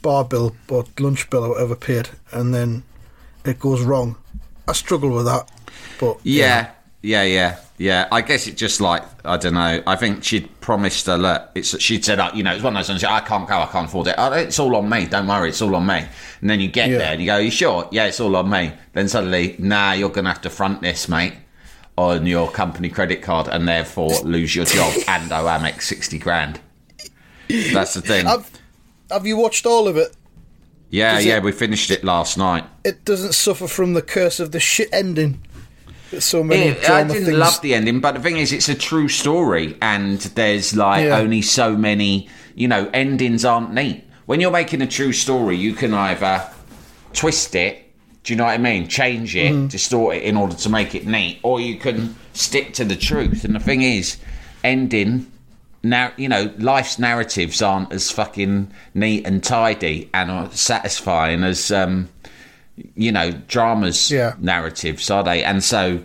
bar 0.01 0.25
bill 0.25 0.55
or 0.69 0.85
lunch 0.99 1.29
bill 1.29 1.45
or 1.45 1.49
whatever 1.49 1.75
paid, 1.75 2.09
and 2.31 2.51
then 2.53 2.81
it 3.45 3.59
goes 3.59 3.81
wrong. 3.83 4.15
I 4.67 4.73
struggle 4.73 5.09
with 5.11 5.25
that, 5.25 5.49
but 5.99 6.17
Yeah, 6.23 6.71
yeah, 7.01 7.23
yeah, 7.23 7.57
yeah. 7.77 8.07
I 8.11 8.21
guess 8.21 8.47
it 8.47 8.57
just 8.57 8.81
like 8.81 9.03
I 9.23 9.37
don't 9.37 9.53
know. 9.53 9.83
I 9.85 9.95
think 9.95 10.23
she'd 10.23 10.49
promised 10.59 11.05
her. 11.05 11.17
Look, 11.17 11.49
it's 11.53 11.79
she'd 11.79 12.03
said, 12.03 12.19
uh, 12.19 12.31
you 12.33 12.41
know, 12.43 12.53
it's 12.53 12.63
one 12.63 12.75
of 12.75 12.79
those 12.79 12.87
things. 12.87 13.03
I 13.03 13.19
can't 13.19 13.47
go. 13.47 13.59
I 13.59 13.67
can't 13.67 13.87
afford 13.87 14.07
it. 14.07 14.15
Oh, 14.17 14.31
it's 14.33 14.57
all 14.59 14.75
on 14.75 14.89
me. 14.89 15.05
Don't 15.05 15.27
worry, 15.27 15.49
it's 15.49 15.61
all 15.61 15.75
on 15.75 15.85
me. 15.85 16.03
And 16.41 16.49
then 16.49 16.59
you 16.59 16.67
get 16.67 16.89
Yeah. 16.89 16.97
there 16.97 17.11
and 17.13 17.21
you 17.21 17.27
go, 17.27 17.37
you 17.37 17.51
sure? 17.51 17.87
Yeah, 17.91 18.05
it's 18.05 18.19
all 18.19 18.35
on 18.35 18.49
me. 18.49 18.71
Then 18.93 19.07
suddenly, 19.07 19.55
nah, 19.59 19.91
you're 19.93 20.09
gonna 20.09 20.29
have 20.29 20.41
to 20.41 20.49
front 20.49 20.81
this, 20.81 21.07
mate, 21.07 21.33
on 21.97 22.25
your 22.25 22.49
company 22.49 22.89
credit 22.89 23.21
card, 23.21 23.47
and 23.49 23.67
therefore 23.67 24.09
lose 24.23 24.55
your 24.55 24.65
job 24.65 24.91
and 25.07 25.31
owe 25.31 25.45
Amex 25.45 25.83
sixty 25.83 26.17
grand. 26.17 26.59
That's 27.47 27.93
the 27.93 28.01
thing. 28.01 28.25
Have, 28.25 28.49
have 29.11 29.27
you 29.27 29.37
watched 29.37 29.67
all 29.67 29.87
of 29.87 29.95
it? 29.97 30.15
Yeah, 30.95 31.19
yeah. 31.19 31.37
it- 31.37 31.43
We 31.43 31.51
finished 31.51 31.91
it 31.91 32.03
last 32.03 32.37
night. 32.37 32.63
It 32.83 33.05
doesn't 33.05 33.33
suffer 33.33 33.67
from 33.67 33.93
the 33.93 34.01
curse 34.01 34.39
of 34.39 34.51
the 34.51 34.59
shit 34.59 34.89
ending. 34.93 35.39
So 36.19 36.43
many 36.43 36.67
It- 36.69 36.89
I 36.89 37.03
didn't 37.03 37.25
things. 37.25 37.37
love 37.37 37.59
the 37.61 37.73
ending, 37.73 37.99
but 37.99 38.15
the 38.15 38.21
thing 38.21 38.37
is, 38.37 38.51
it's 38.51 38.69
a 38.69 38.75
true 38.75 39.07
story, 39.09 39.75
and 39.81 40.19
there's 40.35 40.73
like 40.75 41.05
Yeah. 41.05 41.17
only 41.17 41.41
so 41.41 41.75
many. 41.75 42.29
You 42.55 42.67
know, 42.69 42.89
endings 42.93 43.43
aren't 43.43 43.73
neat. 43.73 44.03
When 44.25 44.39
you're 44.39 44.51
making 44.61 44.81
a 44.81 44.87
true 44.87 45.11
story, 45.11 45.57
you 45.57 45.73
can 45.73 45.93
either 45.93 46.41
twist 47.13 47.53
it. 47.55 47.81
Do 48.23 48.33
you 48.33 48.37
know 48.37 48.45
what 48.45 48.53
I 48.53 48.57
mean? 48.57 48.87
Change 48.87 49.35
it, 49.35 49.51
Mm-hmm. 49.51 49.67
distort 49.67 50.15
it 50.17 50.23
in 50.23 50.35
order 50.37 50.55
to 50.55 50.69
make 50.69 50.95
it 50.95 51.05
neat, 51.05 51.39
or 51.43 51.59
you 51.59 51.75
can 51.75 52.15
stick 52.33 52.73
to 52.75 52.85
the 52.85 52.95
truth. 52.95 53.43
And 53.43 53.53
the 53.55 53.59
thing 53.59 53.81
is, 53.81 54.17
ending. 54.63 55.27
Now 55.85 56.11
you 56.17 56.27
know 56.27 56.51
life's 56.57 56.97
narratives 56.99 57.61
aren't 57.61 57.93
as 57.93 58.09
fucking 58.11 58.71
neat 58.93 59.25
and 59.27 59.43
tidy 59.43 60.09
and 60.13 60.51
satisfying 60.51 61.43
as 61.43 61.71
um, 61.71 62.09
you 62.95 63.11
know 63.11 63.31
dramas 63.47 64.09
Yeah. 64.11 64.33
narratives, 64.39 65.09
are 65.09 65.23
they? 65.23 65.43
And 65.43 65.63
so, 65.63 66.03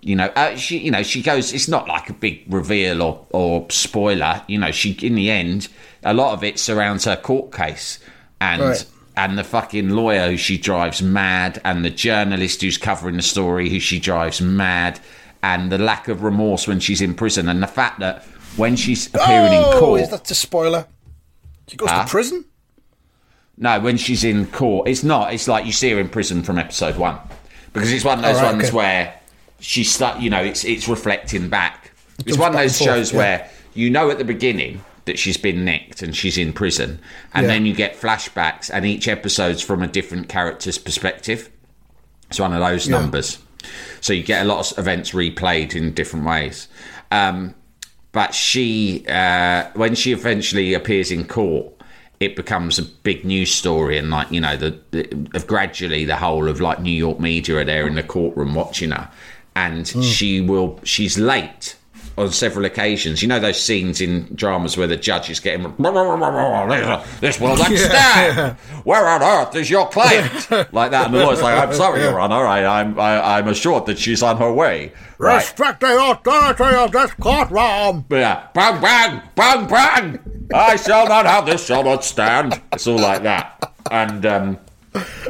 you 0.00 0.16
know, 0.16 0.32
uh, 0.34 0.56
she, 0.56 0.78
you 0.78 0.90
know, 0.90 1.02
she 1.02 1.22
goes. 1.22 1.52
It's 1.52 1.68
not 1.68 1.86
like 1.88 2.08
a 2.08 2.14
big 2.14 2.42
reveal 2.48 3.02
or 3.02 3.26
or 3.30 3.66
spoiler. 3.70 4.42
You 4.48 4.58
know, 4.58 4.70
she 4.70 4.92
in 5.02 5.14
the 5.14 5.30
end, 5.30 5.68
a 6.04 6.14
lot 6.14 6.32
of 6.32 6.42
it 6.42 6.58
surrounds 6.58 7.04
her 7.04 7.16
court 7.16 7.52
case 7.52 7.98
and. 8.40 8.62
Right. 8.62 8.84
And 9.16 9.36
the 9.36 9.42
fucking 9.42 9.88
lawyer 9.88 10.30
who 10.30 10.36
she 10.36 10.56
drives 10.58 11.02
mad, 11.02 11.60
and 11.64 11.84
the 11.84 11.90
journalist 11.90 12.62
who's 12.62 12.78
covering 12.78 13.16
the 13.16 13.22
story 13.22 13.68
who 13.68 13.80
she 13.80 13.98
drives 13.98 14.40
mad, 14.40 15.00
and 15.42 15.72
the 15.72 15.78
lack 15.78 16.06
of 16.06 16.22
remorse 16.22 16.68
when 16.68 16.78
she's 16.78 17.00
in 17.00 17.14
prison, 17.14 17.48
and 17.48 17.60
the 17.60 17.66
fact 17.66 17.98
that 17.98 18.24
when 18.58 18.76
she's 18.76 19.06
appearing 19.08 19.52
oh, 19.52 19.72
in 19.72 19.78
court, 19.78 20.00
is 20.02 20.10
that 20.10 20.30
a 20.30 20.34
spoiler? 20.34 20.86
She 21.68 21.76
goes 21.76 21.90
Huh? 21.90 22.04
to 22.04 22.10
prison. 22.10 22.44
no, 23.56 23.80
when 23.80 23.96
she's 23.96 24.24
in 24.24 24.46
court, 24.46 24.88
it's 24.88 25.02
not. 25.02 25.32
It's 25.32 25.48
like 25.48 25.66
you 25.66 25.72
see 25.72 25.90
her 25.90 25.98
in 25.98 26.08
prison 26.08 26.42
from 26.42 26.58
episode 26.58 26.96
one, 26.96 27.18
because 27.72 27.92
it's 27.92 28.04
one 28.04 28.18
of 28.18 28.24
those 28.24 28.36
right, 28.36 28.52
ones 28.52 28.64
okay. 28.68 28.76
where 28.76 29.20
she 29.60 29.84
start. 29.84 30.20
You 30.20 30.30
know, 30.30 30.42
it's 30.42 30.64
it's 30.64 30.88
reflecting 30.88 31.48
back. 31.48 31.92
It's 32.26 32.38
one 32.38 32.52
of 32.52 32.58
those 32.58 32.76
forth, 32.78 32.90
shows 32.90 33.12
yeah. 33.12 33.18
where 33.18 33.50
you 33.74 33.90
know 33.90 34.10
at 34.10 34.18
the 34.18 34.24
beginning 34.24 34.84
that 35.04 35.18
she's 35.18 35.36
been 35.38 35.64
nicked 35.64 36.02
and 36.02 36.14
she's 36.14 36.36
in 36.36 36.52
prison, 36.52 37.00
and 37.34 37.46
Yeah. 37.46 37.52
then 37.54 37.66
you 37.66 37.74
get 37.74 37.98
flashbacks, 37.98 38.70
and 38.72 38.84
each 38.84 39.08
episode's 39.08 39.62
from 39.62 39.82
a 39.82 39.86
different 39.88 40.28
character's 40.28 40.78
perspective. 40.78 41.48
It's 42.28 42.38
one 42.38 42.52
of 42.52 42.60
those 42.60 42.86
Yeah. 42.86 42.98
numbers. 43.00 43.38
So 44.00 44.12
you 44.12 44.22
get 44.22 44.42
a 44.42 44.44
lot 44.48 44.70
of 44.70 44.78
events 44.78 45.10
replayed 45.12 45.74
in 45.74 45.92
different 45.94 46.26
ways. 46.26 46.68
Um, 47.10 47.54
but 48.18 48.34
she, 48.34 49.06
uh, 49.06 49.70
when 49.74 49.94
she 49.94 50.10
eventually 50.10 50.74
appears 50.74 51.12
in 51.12 51.24
court, 51.24 51.72
it 52.18 52.34
becomes 52.34 52.76
a 52.76 52.82
big 52.82 53.24
news 53.24 53.54
story, 53.54 53.96
and 53.96 54.10
like 54.10 54.28
you 54.32 54.40
know, 54.40 54.56
the, 54.56 54.76
the 54.90 55.30
of 55.34 55.46
gradually 55.46 56.04
the 56.04 56.16
whole 56.16 56.48
of 56.48 56.60
like 56.60 56.80
New 56.80 56.90
York 56.90 57.20
media 57.20 57.58
are 57.58 57.64
there 57.64 57.86
in 57.86 57.94
the 57.94 58.02
courtroom 58.02 58.56
watching 58.56 58.90
her, 58.90 59.08
and 59.54 59.86
she 59.86 60.40
will. 60.40 60.80
She's 60.82 61.16
late 61.16 61.76
on 62.18 62.32
several 62.32 62.64
occasions. 62.64 63.22
You 63.22 63.28
know 63.28 63.40
those 63.40 63.60
scenes 63.60 64.00
in 64.00 64.24
dramas 64.34 64.76
where 64.76 64.86
the 64.86 64.96
judge 64.96 65.30
is 65.30 65.40
getting 65.40 65.62
this 67.20 67.40
will 67.40 67.56
not 67.56 67.72
stand. 67.72 68.56
Where 68.84 69.06
on 69.06 69.22
earth 69.22 69.54
is 69.54 69.70
your 69.70 69.88
client? 69.88 70.50
like 70.72 70.90
that, 70.90 71.06
and 71.06 71.14
the 71.14 71.24
lawyer's 71.24 71.42
like, 71.42 71.58
"I'm 71.58 71.74
sorry, 71.74 72.02
Your 72.02 72.20
Honor. 72.20 72.46
I, 72.46 72.64
I'm 72.80 72.98
I, 72.98 73.38
I'm 73.38 73.48
assured 73.48 73.86
that 73.86 73.98
she's 73.98 74.22
on 74.22 74.36
her 74.38 74.52
way." 74.52 74.92
Right. 75.18 75.36
Respect 75.36 75.80
the 75.80 76.10
authority 76.10 76.76
of 76.76 76.92
this 76.92 77.12
courtroom. 77.14 78.04
Yeah. 78.08 78.46
Bang, 78.54 78.80
bang, 78.80 79.22
bang, 79.34 79.66
bang. 79.66 80.48
I 80.54 80.76
shall 80.76 81.08
not 81.08 81.26
have 81.26 81.44
this, 81.44 81.66
shall 81.66 81.82
not 81.82 82.04
stand. 82.04 82.60
It's 82.72 82.86
all 82.86 82.98
like 82.98 83.24
that. 83.24 83.72
And, 83.90 84.24
um, 84.24 84.58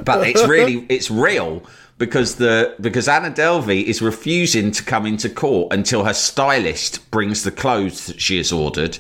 but 0.03 0.29
it's 0.29 0.47
really, 0.47 0.87
it's 0.91 1.11
real 1.11 1.63
because 1.99 2.37
the, 2.37 2.75
because 2.81 3.09
Anna 3.09 3.31
Delvey 3.31 3.83
is 3.85 4.01
refusing 4.01 4.71
to 4.73 4.83
come 4.83 5.05
into 5.07 5.29
court 5.29 5.73
until 5.73 6.05
her 6.05 6.15
stylist 6.15 7.11
brings 7.11 7.43
the 7.43 7.51
clothes 7.51 8.07
that 8.07 8.21
she 8.21 8.37
has 8.39 8.53
ordered. 8.53 8.99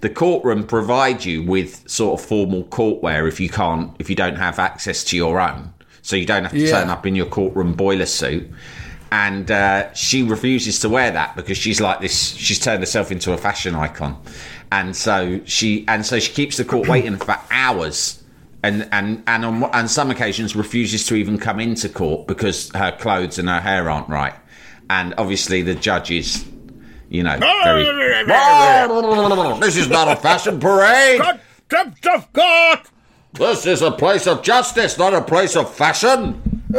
The 0.00 0.10
courtroom 0.10 0.64
provide 0.66 1.24
you 1.24 1.42
with 1.42 1.88
sort 1.88 2.20
of 2.20 2.26
formal 2.26 2.64
courtwear 2.64 3.26
if 3.26 3.40
you 3.40 3.48
can't, 3.48 3.92
if 3.98 4.08
you 4.10 4.16
don't 4.16 4.36
have 4.36 4.58
access 4.58 5.02
to 5.04 5.16
your 5.16 5.40
own. 5.40 5.72
So 6.02 6.14
you 6.16 6.26
don't 6.26 6.44
have 6.44 6.52
to 6.52 6.58
Yeah. 6.58 6.70
turn 6.70 6.88
up 6.90 7.06
in 7.06 7.16
your 7.16 7.26
courtroom 7.26 7.72
boiler 7.72 8.06
suit 8.06 8.48
and 9.12 9.50
uh, 9.50 9.92
she 9.94 10.22
refuses 10.22 10.78
to 10.80 10.88
wear 10.88 11.10
that 11.10 11.36
because 11.36 11.56
she's 11.56 11.80
like 11.80 12.00
this. 12.00 12.34
She's 12.34 12.58
turned 12.58 12.80
herself 12.80 13.10
into 13.12 13.32
a 13.32 13.38
fashion 13.38 13.74
icon, 13.74 14.20
and 14.72 14.96
so 14.96 15.40
she 15.44 15.84
and 15.86 16.04
so 16.04 16.18
she 16.18 16.32
keeps 16.32 16.56
the 16.56 16.64
court 16.64 16.88
waiting 16.88 17.16
for 17.16 17.38
hours, 17.50 18.22
and 18.66 18.88
and 18.92 19.22
and 19.26 19.44
on 19.44 19.62
on 19.64 19.88
some 19.88 20.10
occasions 20.10 20.56
refuses 20.56 21.06
to 21.06 21.14
even 21.14 21.38
come 21.38 21.60
into 21.60 21.88
court 21.88 22.26
because 22.26 22.70
her 22.74 22.90
clothes 22.92 23.38
and 23.38 23.48
her 23.48 23.60
hair 23.60 23.88
aren't 23.88 24.08
right, 24.08 24.34
and 24.90 25.14
obviously 25.18 25.62
the 25.62 25.74
judge 25.74 26.10
is. 26.10 26.44
You 27.08 27.22
know, 27.22 27.38
very. 27.38 27.84
this 29.60 29.76
is 29.76 29.88
not 29.88 30.08
a 30.08 30.16
fashion 30.16 30.58
parade. 30.58 31.20
Contempt 31.68 32.04
of 32.08 32.32
God. 32.32 32.80
This 33.34 33.64
is 33.64 33.80
a 33.80 33.92
place 33.92 34.26
of 34.26 34.42
justice, 34.42 34.98
not 34.98 35.14
a 35.14 35.22
place 35.22 35.54
of 35.54 35.72
fashion. 35.72 36.64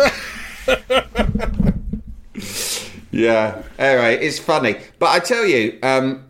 yeah. 3.12 3.64
Anyway, 3.80 4.18
it's 4.18 4.38
funny, 4.38 4.76
but 5.00 5.12
I 5.12 5.20
tell 5.20 5.46
you, 5.46 5.80
um, 5.82 6.26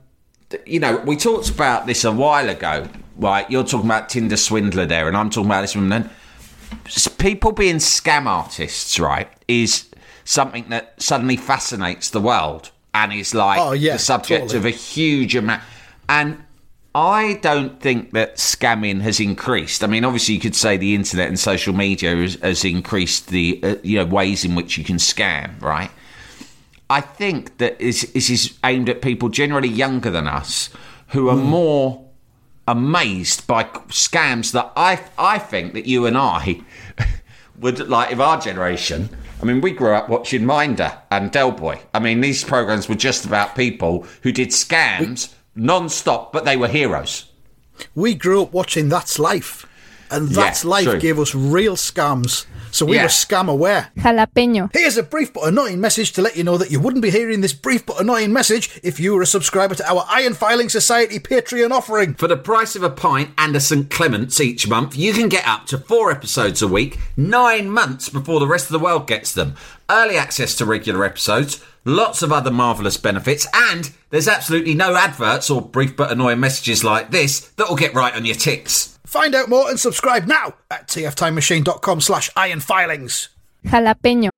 you 0.67 0.79
know, 0.79 0.97
we 0.97 1.17
talked 1.17 1.49
about 1.49 1.87
this 1.87 2.03
a 2.03 2.11
while 2.11 2.49
ago. 2.49 2.87
Right, 3.17 3.49
you're 3.49 3.63
talking 3.63 3.87
about 3.87 4.09
Tinder 4.09 4.37
swindler 4.37 4.85
there, 4.85 5.07
and 5.07 5.17
I'm 5.17 5.29
talking 5.31 5.49
about 5.49 5.61
this 5.61 5.75
woman. 5.75 6.09
S- 6.85 7.07
People 7.07 7.51
being 7.51 7.77
scam 7.77 8.27
artists, 8.27 8.99
right, 8.99 9.27
is 9.47 9.89
something 10.23 10.65
that 10.69 11.01
suddenly 11.01 11.35
fascinates 11.37 12.11
the 12.11 12.19
world 12.21 12.69
and 12.93 13.11
is 13.11 13.33
like 13.33 13.59
Oh, 13.59 13.71
yeah, 13.71 13.93
the 13.93 13.99
subject 13.99 14.41
totally. 14.51 14.57
of 14.59 14.65
a 14.65 14.69
huge 14.69 15.35
amount. 15.35 15.63
And 16.07 16.43
I 16.93 17.39
don't 17.41 17.79
think 17.81 18.11
that 18.13 18.35
scamming 18.35 19.01
has 19.01 19.19
increased. 19.19 19.83
I 19.83 19.87
mean, 19.87 20.05
obviously, 20.05 20.35
you 20.35 20.39
could 20.41 20.55
say 20.55 20.77
the 20.77 20.93
internet 20.93 21.27
and 21.27 21.39
social 21.39 21.73
media 21.73 22.15
has, 22.15 22.35
has 22.35 22.63
increased 22.65 23.29
the 23.29 23.59
uh, 23.63 23.75
you 23.83 23.97
know 23.97 24.05
ways 24.05 24.45
in 24.45 24.53
which 24.53 24.77
you 24.77 24.83
can 24.83 24.97
scam, 24.97 25.59
right? 25.61 25.89
I 26.89 27.01
think 27.01 27.57
that 27.57 27.79
this 27.79 28.03
is 28.29 28.57
aimed 28.63 28.89
at 28.89 29.01
people 29.01 29.29
generally 29.29 29.67
younger 29.69 30.09
than 30.11 30.27
us 30.27 30.69
who 31.09 31.29
are 31.29 31.35
more 31.35 32.06
amazed 32.67 33.47
by 33.47 33.63
scams 33.63 34.51
that 34.51 34.71
I 34.75 35.01
I 35.17 35.39
think 35.39 35.73
that 35.73 35.85
you 35.85 36.05
and 36.05 36.17
I 36.17 36.61
would 37.59 37.87
like 37.87 38.11
if 38.11 38.19
our 38.19 38.39
generation. 38.39 39.09
I 39.41 39.45
mean, 39.45 39.61
we 39.61 39.71
grew 39.71 39.93
up 39.93 40.09
watching 40.09 40.45
Minder 40.45 40.97
and 41.11 41.31
Del 41.31 41.51
Boy. 41.51 41.79
I 41.93 41.99
mean, 41.99 42.21
these 42.21 42.43
programs 42.43 42.89
were 42.89 42.95
just 42.95 43.23
about 43.25 43.55
people 43.55 44.07
who 44.23 44.31
did 44.31 44.49
scams 44.49 45.33
non-stop, 45.55 46.33
but 46.33 46.43
they 46.43 46.57
were 46.57 46.67
heroes. 46.67 47.25
We 47.93 48.15
grew 48.15 48.41
up 48.43 48.53
watching 48.53 48.89
That's 48.89 49.19
Life, 49.19 49.67
and 50.11 50.29
That's 50.29 50.63
Yeah, 50.63 50.69
Life 50.69 50.83
true. 50.85 50.99
gave 50.99 51.19
us 51.19 51.33
real 51.35 51.75
scams. 51.75 52.45
So 52.71 52.85
we 52.85 52.97
Yeah. 52.97 53.03
were 53.03 53.09
scam 53.09 53.47
aware. 53.49 53.89
Jalapeño. 53.97 54.69
Here's 54.73 54.97
a 54.97 55.03
brief 55.03 55.33
but 55.33 55.43
annoying 55.47 55.79
message 55.81 56.11
to 56.13 56.21
let 56.21 56.35
you 56.35 56.43
know 56.43 56.57
that 56.57 56.69
you 56.69 56.79
wouldn't 56.79 57.01
be 57.01 57.09
hearing 57.09 57.41
this 57.41 57.53
brief 57.53 57.85
but 57.85 57.99
annoying 57.99 58.33
message 58.33 58.69
if 58.83 58.99
you 58.99 59.13
were 59.13 59.21
a 59.21 59.25
subscriber 59.25 59.73
to 59.75 59.89
our 59.91 60.05
Iron 60.09 60.33
Filing 60.33 60.69
Society 60.69 61.17
Patreon 61.17 61.71
offering. 61.71 62.13
For 62.15 62.27
the 62.27 62.37
price 62.37 62.75
of 62.75 62.83
a 62.83 62.89
pint 62.89 63.29
and 63.37 63.55
a 63.55 63.59
St 63.61 63.89
Clements 63.89 64.39
each 64.41 64.67
month, 64.67 64.95
you 64.97 65.13
can 65.13 65.29
get 65.29 65.47
up 65.47 65.65
to 65.67 65.77
four 65.77 66.11
episodes 66.11 66.61
a 66.61 66.67
week, 66.67 66.99
nine 67.15 67.69
months 67.71 68.09
before 68.09 68.39
the 68.39 68.47
rest 68.47 68.65
of 68.65 68.73
the 68.73 68.79
world 68.79 69.07
gets 69.07 69.31
them. 69.31 69.55
Early 69.89 70.17
access 70.17 70.53
to 70.55 70.65
regular 70.65 71.05
episodes, 71.05 71.61
lots 71.85 72.21
of 72.21 72.33
other 72.33 72.51
marvellous 72.51 72.97
benefits, 72.97 73.47
and 73.53 73.91
there's 74.09 74.27
absolutely 74.27 74.73
no 74.73 74.95
adverts 74.95 75.49
or 75.49 75.61
brief 75.61 75.95
but 75.95 76.11
annoying 76.11 76.41
messages 76.41 76.83
like 76.83 77.11
this 77.11 77.39
that 77.55 77.69
will 77.69 77.77
get 77.77 77.93
right 77.93 78.13
on 78.13 78.25
your 78.25 78.35
tits. 78.35 78.96
Find 79.07 79.35
out 79.35 79.47
more 79.47 79.69
and 79.69 79.79
subscribe 79.79 80.25
now 80.25 80.55
at 80.69 80.87
tftimemachine.com 80.87 82.01
slash 82.01 82.29
iron 82.35 82.59
filings. 82.59 83.29
Jalapeño. 83.65 84.29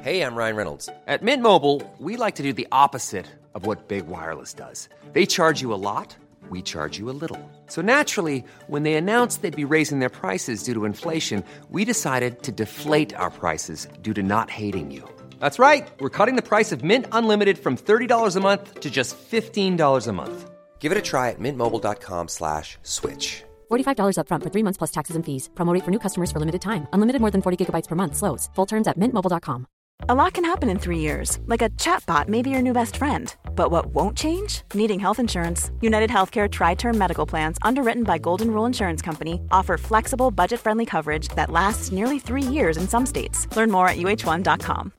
Hey, 0.00 0.22
I'm 0.22 0.36
Ryan 0.36 0.56
Reynolds. 0.56 0.88
At 1.08 1.22
Mint 1.24 1.42
Mobile, 1.42 1.82
we 1.98 2.16
like 2.16 2.36
to 2.36 2.44
do 2.44 2.52
the 2.52 2.68
opposite 2.70 3.26
of 3.54 3.66
what 3.66 3.88
Big 3.88 4.06
Wireless 4.06 4.54
does. 4.54 4.88
They 5.12 5.26
charge 5.26 5.60
you 5.60 5.74
a 5.74 5.82
lot, 5.90 6.16
we 6.48 6.62
charge 6.62 6.98
you 7.00 7.10
a 7.10 7.18
little. 7.22 7.50
So 7.66 7.82
naturally, 7.82 8.44
when 8.68 8.84
they 8.84 8.94
announced 8.94 9.42
they'd 9.42 9.64
be 9.64 9.74
raising 9.74 9.98
their 9.98 10.08
prices 10.08 10.62
due 10.62 10.74
to 10.74 10.84
inflation, 10.84 11.42
we 11.70 11.84
decided 11.84 12.44
to 12.44 12.52
deflate 12.52 13.12
our 13.14 13.30
prices 13.30 13.88
due 14.02 14.14
to 14.14 14.22
not 14.22 14.50
hating 14.50 14.92
you. 14.92 15.02
That's 15.40 15.58
right. 15.58 15.90
We're 15.98 16.16
cutting 16.18 16.36
the 16.36 16.48
price 16.48 16.70
of 16.70 16.84
Mint 16.84 17.06
Unlimited 17.10 17.58
from 17.58 17.76
$30 17.76 18.36
a 18.36 18.40
month 18.40 18.78
to 18.80 18.88
just 18.88 19.16
$15 19.18 20.06
a 20.06 20.12
month. 20.12 20.49
Give 20.80 20.92
it 20.92 20.98
a 20.98 21.02
try 21.02 21.28
at 21.28 21.38
mintmobile.com 21.38 22.28
slash 22.28 22.78
switch. 22.82 23.44
$45 23.70 24.16
upfront 24.16 24.42
for 24.42 24.50
three 24.50 24.64
months 24.64 24.78
plus 24.78 24.90
taxes 24.90 25.16
and 25.16 25.24
fees. 25.24 25.50
Promo 25.54 25.74
rate 25.74 25.84
for 25.84 25.90
new 25.90 26.00
customers 26.06 26.32
for 26.32 26.40
limited 26.40 26.62
time. 26.62 26.88
Unlimited 26.92 27.20
more 27.20 27.30
than 27.30 27.42
40 27.42 27.56
gigabytes 27.60 27.88
per 27.88 27.96
month. 27.96 28.16
Slows. 28.16 28.48
Full 28.54 28.66
terms 28.66 28.88
at 28.88 28.98
mintmobile.com. 28.98 29.66
A 30.08 30.14
lot 30.14 30.32
can 30.32 30.44
happen 30.44 30.70
in 30.70 30.78
three 30.78 30.98
years, 30.98 31.38
like 31.46 31.60
a 31.60 31.68
chatbot 31.70 32.26
may 32.26 32.40
be 32.42 32.48
your 32.50 32.62
new 32.62 32.72
best 32.72 32.96
friend. 32.96 33.34
But 33.54 33.70
what 33.70 33.86
won't 33.94 34.16
change? 34.16 34.62
Needing 34.74 34.98
health 34.98 35.18
insurance. 35.18 35.70
United 35.82 36.10
Healthcare 36.10 36.50
Tri 36.50 36.74
Term 36.74 36.96
Medical 36.96 37.26
Plans, 37.26 37.58
underwritten 37.60 38.04
by 38.04 38.16
Golden 38.18 38.50
Rule 38.50 38.64
Insurance 38.64 39.02
Company, 39.02 39.42
offer 39.52 39.76
flexible, 39.76 40.30
budget 40.30 40.60
friendly 40.60 40.86
coverage 40.86 41.28
that 41.36 41.50
lasts 41.50 41.92
nearly 41.92 42.18
three 42.18 42.42
years 42.42 42.78
in 42.78 42.88
some 42.88 43.04
states. 43.04 43.46
Learn 43.56 43.70
more 43.70 43.88
at 43.88 43.98
uh1.com. 43.98 44.92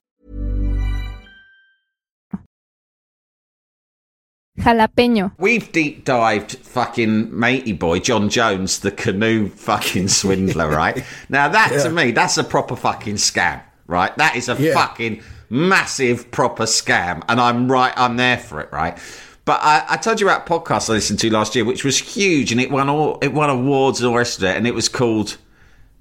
Jalapeño. 4.62 5.32
We've 5.38 5.72
deep 5.72 6.06
dived 6.06 6.58
fucking 6.58 7.38
matey 7.38 7.74
boy 7.74 8.00
John 8.00 8.30
Jones, 8.30 8.80
the 8.80 8.92
canoe 8.92 9.50
fucking 9.50 10.08
swindler, 10.20 10.70
right? 10.70 11.04
Now 11.30 11.48
that 11.50 11.70
to 11.84 11.90
me, 11.90 12.12
that's 12.12 12.38
a 12.38 12.44
proper 12.44 12.76
fucking 12.76 13.16
scam, 13.16 13.62
right? 13.88 14.16
That 14.18 14.36
is 14.36 14.50
a 14.50 14.56
Yeah. 14.62 14.74
fucking 14.74 15.22
massive 15.50 16.32
proper 16.32 16.64
scam, 16.64 17.24
and 17.28 17.40
I'm 17.42 17.72
right, 17.72 17.94
I'm 17.98 18.18
there 18.18 18.38
for 18.38 18.62
it, 18.62 18.72
right? 18.72 18.98
But 19.44 19.60
I, 19.64 19.84
I 19.90 19.98
told 19.98 20.22
you 20.22 20.28
about 20.30 20.48
a 20.48 20.54
podcast 20.54 20.90
I 20.90 20.94
listened 20.94 21.20
to 21.20 21.30
last 21.32 21.56
year, 21.56 21.66
which 21.66 21.84
was 21.84 21.98
huge, 21.98 22.52
and 22.52 22.62
it 22.62 22.70
won 22.72 22.90
all, 22.90 23.18
it 23.22 23.34
won 23.34 23.50
awards 23.50 24.00
and 24.00 24.08
all 24.08 24.14
the 24.14 24.20
rest 24.20 24.38
of 24.38 24.44
it, 24.46 24.56
and 24.56 24.68
it 24.68 24.74
was 24.76 24.88
called 24.88 25.38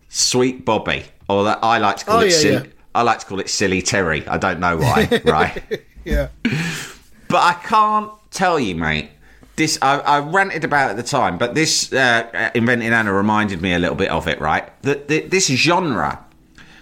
Sweet 0.08 0.64
Bobby, 0.64 1.04
or 1.28 1.44
that 1.44 1.58
I 1.62 1.78
like 1.78 1.96
to 1.98 2.04
call 2.04 2.18
Oh, 2.18 2.20
it. 2.20 2.30
yeah, 2.32 2.36
silly, 2.38 2.66
yeah. 2.68 2.72
I 2.94 3.02
like 3.02 3.20
to 3.20 3.26
call 3.26 3.40
it 3.40 3.48
Silly 3.48 3.80
Terry. 3.82 4.26
I 4.28 4.36
don't 4.36 4.60
know 4.60 4.76
why, 4.76 5.20
right? 5.24 5.82
Yeah. 6.04 6.28
But 7.30 7.42
I 7.42 7.52
can't 7.62 8.10
tell 8.30 8.58
you, 8.58 8.74
mate. 8.74 9.10
This 9.56 9.78
I, 9.82 9.98
I 10.00 10.18
ranted 10.20 10.64
about 10.64 10.88
it 10.88 10.90
at 10.92 10.96
the 10.96 11.02
time, 11.02 11.38
but 11.38 11.54
this 11.54 11.92
uh, 11.92 12.50
inventing 12.54 12.92
Anna 12.92 13.12
reminded 13.12 13.60
me 13.60 13.72
a 13.74 13.78
little 13.78 13.96
bit 13.96 14.10
of 14.10 14.26
it. 14.26 14.40
Right, 14.40 14.70
that 14.82 15.08
this 15.08 15.46
genre, 15.48 16.24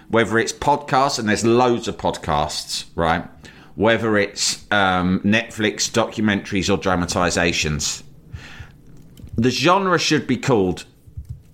whether 0.09 0.39
it's 0.39 0.53
podcasts 0.53 1.19
and 1.19 1.29
there's 1.29 1.45
loads 1.45 1.89
of 1.89 1.97
podcasts, 1.97 2.85
right, 2.95 3.25
whether 3.75 4.17
it's 4.17 4.65
um, 4.71 5.21
Netflix 5.21 5.91
documentaries 5.91 6.73
or 6.73 6.81
dramatizations, 6.81 8.05
the 9.35 9.51
genre 9.51 9.99
should 9.99 10.27
be 10.27 10.37
called 10.37 10.85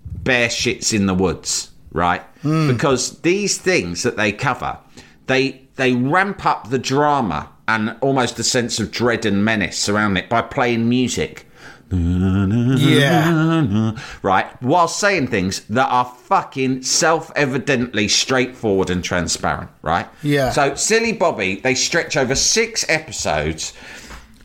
bear 0.04 0.48
shits 0.48 0.92
in 0.92 1.06
the 1.06 1.14
woods, 1.14 1.70
right? 1.92 2.22
Because 2.42 3.20
these 3.20 3.56
things 3.56 4.02
that 4.02 4.16
they 4.16 4.30
cover, 4.30 4.78
they 5.26 5.62
they 5.76 5.94
ramp 5.94 6.44
up 6.44 6.68
the 6.68 6.78
drama 6.78 7.50
and 7.66 7.96
almost 8.00 8.38
a 8.38 8.44
sense 8.44 8.78
of 8.78 8.90
dread 8.90 9.24
and 9.24 9.44
menace 9.44 9.78
surrounding 9.78 10.24
it 10.24 10.30
by 10.30 10.42
playing 10.42 10.88
music. 10.88 11.46
Yeah. 11.90 13.92
Right, 14.22 14.62
while 14.62 14.88
saying 14.88 15.28
things 15.28 15.60
that 15.66 15.88
are 15.88 16.04
fucking 16.04 16.82
self-evidently 16.82 18.08
straightforward 18.08 18.90
and 18.90 19.04
transparent, 19.04 19.70
right? 19.82 20.08
Yeah. 20.22 20.50
So 20.50 20.74
silly 20.74 21.12
Bobby, 21.12 21.56
they 21.56 21.74
stretch 21.74 22.16
over 22.16 22.34
six 22.34 22.84
episodes 22.88 23.72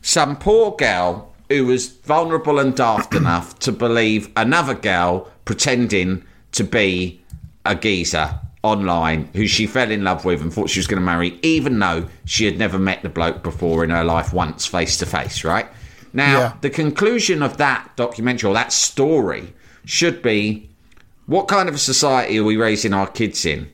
some 0.02 0.36
poor 0.36 0.74
girl 0.76 1.32
who 1.48 1.66
was 1.66 1.88
vulnerable 1.88 2.58
and 2.58 2.74
daft 2.74 3.14
enough 3.22 3.58
to 3.60 3.72
believe 3.72 4.30
another 4.36 4.74
girl 4.74 5.30
pretending 5.44 6.24
to 6.52 6.64
be 6.64 7.20
a 7.64 7.74
geezer 7.74 8.38
online 8.62 9.28
who 9.34 9.46
she 9.46 9.66
fell 9.66 9.90
in 9.90 10.04
love 10.04 10.24
with 10.24 10.42
and 10.42 10.52
thought 10.52 10.68
she 10.70 10.78
was 10.80 10.86
going 10.86 11.00
to 11.00 11.04
marry, 11.04 11.38
even 11.42 11.78
though 11.78 12.06
she 12.26 12.44
had 12.44 12.58
never 12.58 12.78
met 12.78 13.02
the 13.02 13.08
bloke 13.08 13.42
before 13.42 13.82
in 13.84 13.90
her 13.90 14.04
life 14.04 14.32
once 14.32 14.66
face 14.66 14.96
to 14.98 15.06
face, 15.06 15.44
right? 15.44 15.66
Now, 16.12 16.38
Yeah. 16.38 16.52
the 16.60 16.70
conclusion 16.70 17.42
of 17.42 17.56
that 17.56 17.90
documentary 17.96 18.48
or 18.50 18.54
that 18.54 18.72
story 18.72 19.54
should 19.84 20.20
be 20.22 20.68
what 21.26 21.48
kind 21.48 21.68
of 21.68 21.74
a 21.74 21.78
society 21.78 22.38
are 22.38 22.44
we 22.44 22.56
raising 22.56 22.92
our 22.92 23.06
kids 23.06 23.46
in 23.46 23.68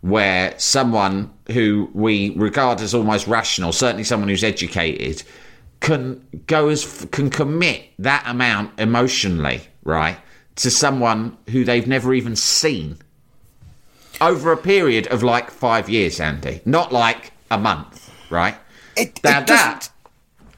where 0.00 0.54
someone 0.56 1.30
who 1.50 1.90
we 1.92 2.30
regard 2.36 2.80
as 2.80 2.94
almost 2.94 3.26
rational, 3.26 3.72
certainly 3.72 4.04
someone 4.04 4.28
who's 4.30 4.44
educated, 4.44 5.22
can 5.80 6.22
go 6.46 6.68
as 6.68 7.06
can 7.10 7.28
commit 7.28 7.82
that 7.98 8.22
amount 8.26 8.78
emotionally, 8.80 9.60
right, 9.84 10.16
to 10.56 10.70
someone 10.70 11.36
who 11.50 11.64
they've 11.64 11.86
never 11.86 12.14
even 12.14 12.36
seen 12.36 12.96
over 14.20 14.52
a 14.52 14.56
period 14.56 15.06
of 15.08 15.22
like 15.22 15.50
five 15.50 15.88
years, 15.88 16.20
Andy, 16.20 16.60
not 16.64 16.92
like 16.92 17.32
a 17.50 17.58
month, 17.58 18.10
right? 18.30 18.54
It, 18.96 19.20
Now 19.24 19.40
it 19.40 19.46
that. 19.48 19.88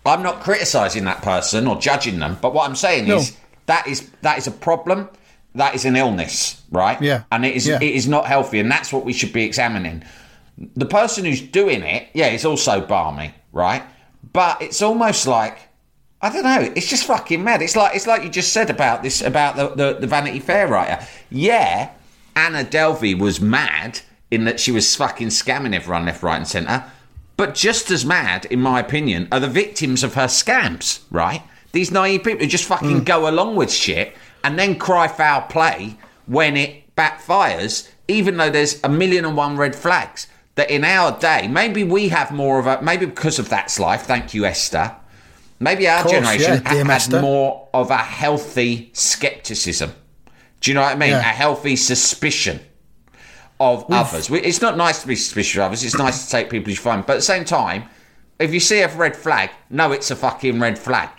I'm 0.04 0.22
not 0.22 0.40
criticising 0.42 1.04
that 1.04 1.22
person 1.22 1.66
or 1.68 1.76
judging 1.78 2.18
them, 2.18 2.36
but 2.42 2.52
what 2.54 2.68
I'm 2.68 2.74
saying 2.76 3.06
No. 3.06 3.18
is 3.18 3.36
that 3.66 3.86
is 3.86 4.10
that 4.22 4.38
is 4.38 4.46
a 4.46 4.50
problem. 4.50 5.08
That 5.54 5.74
is 5.74 5.84
an 5.84 5.96
illness, 5.96 6.60
right? 6.70 7.00
Yeah. 7.00 7.22
And 7.30 7.44
it 7.44 7.54
is 7.54 7.66
Yeah. 7.68 7.76
it 7.80 7.94
is 7.94 8.08
not 8.08 8.26
healthy, 8.26 8.58
and 8.58 8.70
that's 8.70 8.92
what 8.92 9.04
we 9.04 9.12
should 9.12 9.32
be 9.32 9.44
examining. 9.44 10.02
The 10.76 10.86
person 10.86 11.24
who's 11.24 11.40
doing 11.40 11.82
it, 11.82 12.08
yeah, 12.14 12.28
is 12.28 12.44
also 12.44 12.80
barmy, 12.80 13.32
right? 13.52 13.82
But 14.32 14.60
it's 14.62 14.82
almost 14.82 15.26
like 15.26 15.58
I 16.20 16.30
don't 16.30 16.44
know. 16.44 16.72
It's 16.76 16.86
just 16.88 17.04
fucking 17.04 17.42
mad. 17.42 17.62
It's 17.62 17.76
like 17.76 17.94
it's 17.94 18.06
like 18.06 18.22
you 18.24 18.28
just 18.28 18.52
said 18.52 18.70
about 18.70 19.02
this 19.04 19.22
about 19.22 19.56
the 19.56 19.68
the, 19.74 19.98
the 20.00 20.06
Vanity 20.06 20.40
Fair 20.40 20.66
writer. 20.66 21.04
Yeah, 21.30 21.90
Anna 22.34 22.64
Delvey 22.64 23.18
was 23.18 23.40
mad 23.40 24.00
in 24.30 24.44
that 24.44 24.60
she 24.60 24.72
was 24.72 24.96
fucking 24.96 25.28
scamming 25.28 25.74
everyone 25.74 26.06
left, 26.06 26.22
right, 26.22 26.36
and 26.36 26.48
centre. 26.48 26.84
But 27.36 27.54
just 27.54 27.90
as 27.90 28.04
mad, 28.04 28.46
in 28.46 28.60
my 28.60 28.80
opinion, 28.80 29.28
are 29.32 29.40
the 29.40 29.48
victims 29.48 30.04
of 30.04 30.14
her 30.14 30.26
scams. 30.26 31.00
Right? 31.10 31.42
These 31.72 31.90
naive 31.90 32.24
people 32.24 32.40
who 32.40 32.46
just 32.46 32.66
fucking 32.66 33.04
go 33.04 33.28
along 33.28 33.56
with 33.56 33.72
shit 33.72 34.14
and 34.44 34.58
then 34.58 34.78
cry 34.78 35.08
foul 35.08 35.42
play 35.42 35.96
when 36.26 36.56
it 36.56 36.94
backfires, 36.96 37.88
even 38.08 38.36
though 38.36 38.50
there's 38.50 38.82
a 38.84 38.88
million 38.88 39.24
and 39.24 39.36
one 39.36 39.56
red 39.56 39.74
flags. 39.74 40.26
That 40.54 40.70
in 40.70 40.84
our 40.84 41.18
day, 41.18 41.48
maybe 41.48 41.82
we 41.82 42.08
have 42.08 42.30
more 42.30 42.58
of 42.58 42.66
a 42.66 42.82
maybe 42.82 43.06
because 43.06 43.38
of 43.38 43.48
that's 43.48 43.80
life. 43.80 44.02
Thank 44.02 44.34
you, 44.34 44.44
Esther. 44.44 44.94
Maybe 45.58 45.88
our 45.88 46.02
course, 46.02 46.12
generation 46.12 46.62
yeah, 46.62 46.98
had 46.98 47.22
more 47.22 47.68
of 47.72 47.90
a 47.90 47.96
healthy 47.96 48.90
skepticism. 48.92 49.92
Do 50.62 50.70
you 50.70 50.74
know 50.74 50.80
what 50.82 50.92
I 50.92 50.98
mean? 50.98 51.10
Yeah. 51.10 51.20
A 51.20 51.22
healthy 51.24 51.76
suspicion 51.76 52.60
of 53.60 53.84
others. 53.90 54.30
It's 54.30 54.60
not 54.60 54.76
nice 54.76 55.02
to 55.02 55.06
be 55.08 55.16
suspicious 55.16 55.56
of 55.58 55.62
others. 55.64 55.84
It's 55.84 55.96
nice 55.98 56.24
to 56.24 56.30
take 56.30 56.50
people 56.50 56.70
you 56.70 56.76
find. 56.76 57.04
But 57.04 57.14
at 57.14 57.16
the 57.16 57.22
same 57.22 57.44
time, 57.44 57.84
if 58.38 58.52
you 58.54 58.60
see 58.60 58.80
a 58.80 58.88
red 58.96 59.16
flag, 59.16 59.50
no, 59.70 59.92
it's 59.92 60.10
a 60.10 60.16
fucking 60.16 60.58
red 60.58 60.78
flag. 60.78 61.10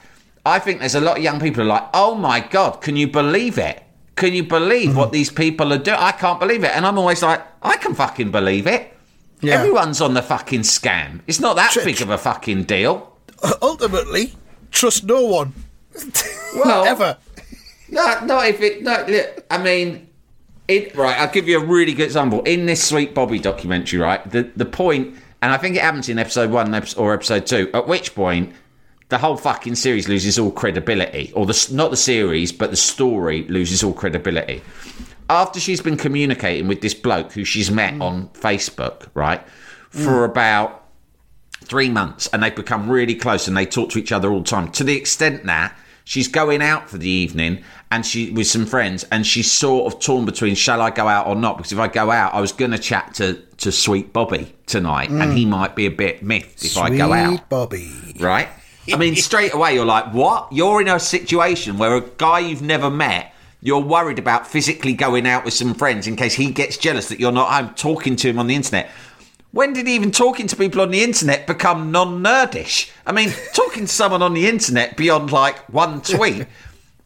I 0.46 0.60
think 0.60 0.80
there's 0.80 0.96
a 0.96 1.02
lot 1.02 1.18
of 1.18 1.24
young 1.24 1.40
people 1.40 1.64
who 1.64 1.70
are 1.70 1.74
like, 1.74 1.90
oh 1.94 2.16
my 2.16 2.40
God, 2.42 2.82
can 2.82 2.96
you 2.98 3.08
believe 3.08 3.58
it? 3.58 3.84
Can 4.16 4.34
you 4.34 4.44
believe 4.44 4.90
Mm-hmm. 4.90 4.98
what 4.98 5.12
these 5.12 5.30
people 5.32 5.72
are 5.74 5.78
doing? 5.78 5.98
I 6.00 6.12
can't 6.12 6.40
believe 6.40 6.64
it. 6.64 6.72
And 6.76 6.86
I'm 6.86 6.98
always 6.98 7.24
like, 7.24 7.42
I 7.62 7.78
can 7.78 7.94
fucking 7.96 8.32
believe 8.32 8.68
it. 8.68 8.92
Yeah. 9.42 9.56
Everyone's 9.56 10.02
on 10.02 10.14
the 10.14 10.22
fucking 10.22 10.62
scam. 10.62 11.22
It's 11.28 11.40
not 11.40 11.56
that 11.58 11.72
Ch- 11.72 11.84
big 11.84 12.02
of 12.02 12.10
a 12.10 12.18
fucking 12.18 12.64
deal. 12.64 13.18
Ultimately, 13.62 14.34
trust 14.72 15.04
no 15.06 15.22
one. 15.26 15.54
Well, 16.56 16.86
Ever. 16.86 17.18
No, 17.90 18.26
not 18.26 18.48
if 18.48 18.62
it. 18.62 18.82
No, 18.82 19.06
look, 19.08 19.46
I 19.50 19.58
mean, 19.58 20.10
it. 20.68 20.96
Right, 20.96 21.18
I'll 21.18 21.32
give 21.32 21.48
you 21.48 21.60
a 21.60 21.66
really 21.66 21.94
good 21.94 22.06
example. 22.06 22.42
In 22.44 22.66
this 22.66 22.84
Sweet 22.84 23.14
Bobby 23.14 23.40
documentary, 23.40 24.00
right, 24.00 24.30
the 24.30 24.44
the 24.56 24.66
point, 24.66 25.16
and 25.42 25.52
I 25.52 25.58
think 25.58 25.76
it 25.76 25.82
happens 25.82 26.10
in 26.10 26.20
episode 26.20 26.52
one 26.52 26.74
or 26.98 27.14
episode 27.14 27.46
two. 27.46 27.70
At 27.74 27.88
which 27.88 28.16
point, 28.16 28.54
the 29.10 29.18
whole 29.18 29.38
fucking 29.38 29.76
series 29.76 30.08
loses 30.08 30.40
all 30.40 30.52
credibility, 30.52 31.32
or 31.36 31.46
the 31.46 31.70
not 31.72 31.92
the 31.92 31.98
series, 31.98 32.52
but 32.52 32.72
the 32.72 32.78
story 32.78 33.44
loses 33.48 33.84
all 33.84 33.94
credibility. 33.94 34.62
After 35.30 35.60
she's 35.60 35.82
been 35.82 35.98
communicating 35.98 36.68
with 36.68 36.82
this 36.82 36.94
bloke 36.94 37.32
who 37.32 37.46
she's 37.46 37.72
met 37.72 37.94
mm. 37.94 38.02
on 38.02 38.30
Facebook, 38.30 39.08
right, 39.14 39.46
mm. 39.46 40.04
for 40.04 40.26
about 40.26 40.84
three 41.64 41.90
months 41.90 42.30
and 42.34 42.44
they've 42.44 42.56
become 42.56 42.90
really 42.90 43.16
close 43.16 43.48
and 43.48 43.56
they 43.56 43.66
talk 43.66 43.90
to 43.90 44.00
each 44.00 44.12
other 44.12 44.32
all 44.32 44.40
the 44.40 44.46
time 44.46 44.70
to 44.72 44.84
the 44.84 44.98
extent 44.98 45.46
that 45.46 45.76
she's 46.04 46.28
going 46.28 46.62
out 46.62 46.90
for 46.90 46.98
the 46.98 47.10
evening 47.10 47.64
and 47.92 48.06
she 48.06 48.32
with 48.32 48.48
some 48.48 48.66
friends 48.66 49.06
and 49.12 49.26
she's 49.26 49.52
sort 49.52 49.92
of 49.92 50.00
torn 50.00 50.26
between 50.26 50.56
shall 50.56 50.82
I 50.82 50.90
go 50.90 51.08
out 51.08 51.28
or 51.28 51.36
not 51.36 51.58
because 51.58 51.72
if 51.72 51.80
I 51.80 51.88
go 51.88 52.12
out 52.12 52.34
I 52.34 52.42
was 52.42 52.52
going 52.52 52.72
to 52.72 52.80
chat 52.80 53.14
to 53.16 53.36
to 53.58 53.72
sweet 53.72 54.14
Bobby 54.14 54.54
tonight 54.66 55.10
and 55.10 55.38
he 55.38 55.46
might 55.46 55.76
be 55.76 55.86
a 55.86 55.92
bit 55.92 56.24
miffed 56.24 56.64
if 56.66 56.78
I 56.78 56.96
go 56.96 57.14
out. 57.14 57.28
Sweet 57.28 57.40
out 57.40 57.50
Bobby. 57.50 58.16
right 58.20 58.50
I 58.92 58.98
mean, 58.98 59.16
straight 59.18 59.54
away 59.54 59.76
you're 59.76 59.86
like, 59.86 60.14
what? 60.14 60.52
You're 60.52 60.82
in 60.82 60.88
a 60.88 61.00
situation 61.00 61.78
where 61.78 61.96
a 61.96 62.02
guy 62.02 62.40
you've 62.40 62.62
never 62.62 62.90
met, 62.90 63.34
you're 63.62 63.80
worried 63.80 64.20
about 64.20 64.48
physically 64.48 64.94
going 64.94 65.26
out 65.26 65.46
with 65.46 65.54
some 65.54 65.74
friends 65.74 66.08
in 66.08 66.16
case 66.16 66.34
he 66.34 66.52
gets 66.52 66.78
jealous 66.78 67.08
that 67.10 67.20
you're 67.20 67.32
not 67.32 67.50
home 67.50 67.74
talking 67.76 68.16
to 68.18 68.30
him 68.30 68.40
on 68.40 68.48
the 68.48 68.56
internet. 68.56 68.90
When 69.54 69.72
did 69.72 69.88
even 69.88 70.10
talking 70.10 70.48
to 70.48 70.56
people 70.56 70.82
on 70.82 70.90
the 70.90 71.04
internet 71.04 71.46
become 71.46 71.92
non-nerdish? 71.92 72.90
I 73.06 73.12
mean, 73.12 73.32
talking 73.54 73.86
to 73.86 73.92
someone 73.92 74.24
on 74.24 74.34
the 74.34 74.48
internet 74.48 74.98
beyond 74.98 75.32
like 75.32 75.58
one 75.72 76.02
tweet. 76.02 76.48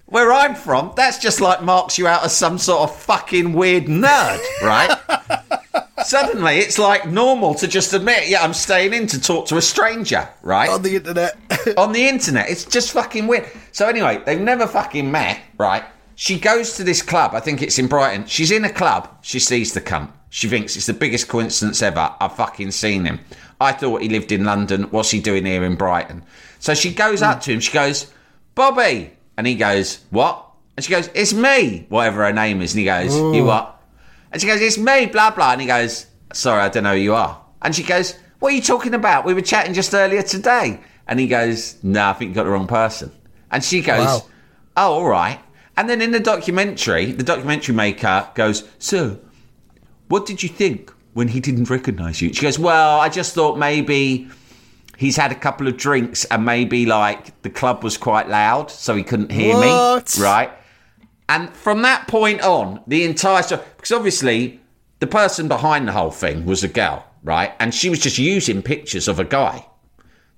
Where 0.05 0.31
I'm 0.31 0.55
from, 0.55 0.93
that's 0.95 1.17
just 1.17 1.41
like 1.41 1.62
marks 1.62 1.97
you 1.97 2.07
out 2.07 2.23
as 2.23 2.33
some 2.33 2.57
sort 2.57 2.89
of 2.89 2.95
fucking 2.95 3.51
weird 3.51 3.88
nerd, 3.88 4.39
right? 4.62 4.97
Suddenly, 6.05 6.60
it's 6.60 6.79
like 6.79 7.05
normal 7.05 7.53
to 7.55 7.67
just 7.67 7.91
admit, 7.91 8.29
yeah, 8.29 8.41
I'm 8.41 8.53
staying 8.53 8.93
in 8.93 9.07
to 9.07 9.19
talk 9.19 9.47
to 9.47 9.57
a 9.57 9.62
stranger, 9.62 10.29
right? 10.41 10.69
on 10.69 10.83
the 10.83 10.95
internet. 10.95 11.38
on 11.77 11.91
the 11.91 12.07
internet. 12.07 12.49
It's 12.49 12.63
just 12.63 12.93
fucking 12.93 13.27
weird. 13.27 13.51
So 13.73 13.89
anyway, 13.89 14.21
they've 14.25 14.39
never 14.39 14.67
fucking 14.67 15.12
met, 15.12 15.41
right? 15.57 15.83
She 16.15 16.39
goes 16.39 16.77
to 16.77 16.86
this 16.86 17.01
club. 17.01 17.36
I 17.36 17.41
think 17.41 17.62
it's 17.62 17.77
in 17.77 17.88
Brighton. 17.88 18.25
She's 18.25 18.51
in 18.51 18.63
a 18.63 18.71
club. 18.71 19.10
She 19.21 19.39
sees 19.39 19.73
the 19.73 19.81
cunt. 19.81 20.12
She 20.29 20.47
thinks 20.49 20.75
it's 20.75 20.85
the 20.87 20.93
biggest 20.93 21.27
coincidence 21.27 21.81
ever. 21.81 22.13
I've 22.19 22.35
fucking 22.35 22.71
seen 22.71 23.05
him. 23.05 23.19
I 23.59 23.71
thought 23.71 24.01
he 24.01 24.09
lived 24.09 24.31
in 24.31 24.43
London. 24.43 24.83
What's 24.83 25.11
he 25.11 25.19
doing 25.19 25.45
here 25.45 25.63
in 25.63 25.75
Brighton? 25.75 26.23
So 26.59 26.73
she 26.73 26.93
goes 26.93 27.21
up 27.21 27.41
to 27.41 27.53
him. 27.53 27.59
She 27.59 27.71
goes, 27.71 28.11
Bobby. 28.55 29.11
And 29.37 29.47
he 29.47 29.55
goes, 29.55 29.99
what? 30.09 30.43
And 30.75 30.83
she 30.83 30.91
goes, 30.91 31.09
it's 31.13 31.33
me. 31.33 31.85
Whatever 31.89 32.25
her 32.25 32.33
name 32.33 32.61
is. 32.61 32.73
And 32.73 32.79
he 32.79 32.85
goes, 32.85 33.15
you 33.15 33.45
what? 33.45 33.81
And 34.31 34.41
she 34.41 34.47
goes, 34.47 34.61
it's 34.61 34.77
me, 34.77 35.05
blah, 35.05 35.31
blah. 35.31 35.53
And 35.53 35.61
he 35.61 35.67
goes, 35.67 36.07
sorry, 36.33 36.61
I 36.61 36.69
don't 36.69 36.83
know 36.83 36.93
who 36.93 36.99
you 36.99 37.15
are. 37.15 37.41
And 37.61 37.75
she 37.75 37.83
goes, 37.83 38.15
what 38.39 38.51
are 38.51 38.55
you 38.55 38.61
talking 38.61 38.93
about? 38.93 39.25
We 39.25 39.33
were 39.33 39.41
chatting 39.41 39.73
just 39.73 39.93
earlier 39.93 40.21
today. 40.21 40.79
And 41.07 41.19
he 41.19 41.27
goes, 41.27 41.81
no, 41.83 42.09
I 42.09 42.13
think 42.13 42.29
you 42.29 42.35
got 42.35 42.43
the 42.43 42.49
wrong 42.49 42.67
person. 42.67 43.11
And 43.49 43.63
she 43.63 43.81
goes, 43.81 44.05
Wow. 44.05 44.25
oh, 44.75 44.93
all 44.93 45.07
right. 45.07 45.39
And 45.77 45.89
then 45.89 46.01
in 46.01 46.11
the 46.11 46.19
documentary, 46.19 47.11
the 47.11 47.23
documentary 47.23 47.73
maker 47.75 48.27
goes, 48.35 48.67
so 48.79 49.19
what 50.07 50.25
did 50.25 50.43
you 50.43 50.49
think 50.49 50.91
when 51.13 51.29
he 51.29 51.39
didn't 51.39 51.69
recognise 51.69 52.21
you? 52.21 52.33
She 52.33 52.41
goes, 52.41 52.59
well, 52.59 52.99
I 52.99 53.09
just 53.09 53.33
thought 53.33 53.57
maybe 53.57 54.27
he's 54.97 55.15
had 55.17 55.31
a 55.31 55.35
couple 55.35 55.67
of 55.67 55.77
drinks 55.77 56.25
and 56.25 56.45
maybe 56.45 56.85
like 56.85 57.39
the 57.41 57.49
club 57.49 57.83
was 57.83 57.97
quite 57.97 58.29
loud, 58.29 58.69
so 58.71 58.95
he 58.95 59.03
couldn't 59.03 59.31
hear 59.31 59.55
What? 59.55 60.15
me. 60.17 60.23
Right. 60.23 60.51
And 61.29 61.49
from 61.55 61.81
that 61.81 62.07
point 62.07 62.41
on, 62.41 62.81
the 62.87 63.03
entire 63.03 63.43
story, 63.43 63.61
because 63.75 63.91
obviously 63.91 64.59
the 64.99 65.07
person 65.07 65.47
behind 65.47 65.87
the 65.87 65.91
whole 65.91 66.11
thing 66.11 66.45
was 66.45 66.63
a 66.63 66.67
girl, 66.67 67.05
right? 67.23 67.53
And 67.59 67.73
she 67.73 67.89
was 67.89 67.99
just 67.99 68.17
using 68.17 68.61
pictures 68.61 69.07
of 69.07 69.19
a 69.19 69.25
guy 69.25 69.65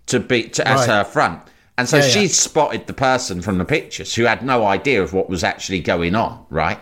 to 0.07 0.19
be 0.19 0.43
to, 0.49 0.67
as 0.67 0.79
Right. 0.81 0.89
her 0.89 1.03
front. 1.03 1.41
And 1.77 1.87
so 1.87 1.97
Yeah, 1.97 2.07
she 2.07 2.21
yeah. 2.23 2.27
spotted 2.29 2.87
the 2.87 2.93
person 2.93 3.41
from 3.41 3.57
the 3.59 3.65
pictures 3.65 4.15
who 4.15 4.23
had 4.23 4.43
no 4.43 4.65
idea 4.65 5.01
of 5.01 5.13
what 5.13 5.29
was 5.29 5.43
actually 5.43 5.79
going 5.79 6.15
on, 6.15 6.43
right? 6.49 6.79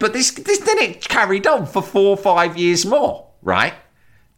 But 0.00 0.12
this, 0.14 0.32
this 0.32 0.58
then 0.58 0.78
it 0.78 1.06
carried 1.08 1.46
on 1.46 1.66
for 1.66 1.82
four 1.82 2.08
or 2.08 2.16
five 2.16 2.56
years 2.56 2.84
more, 2.84 3.28
right? 3.42 3.74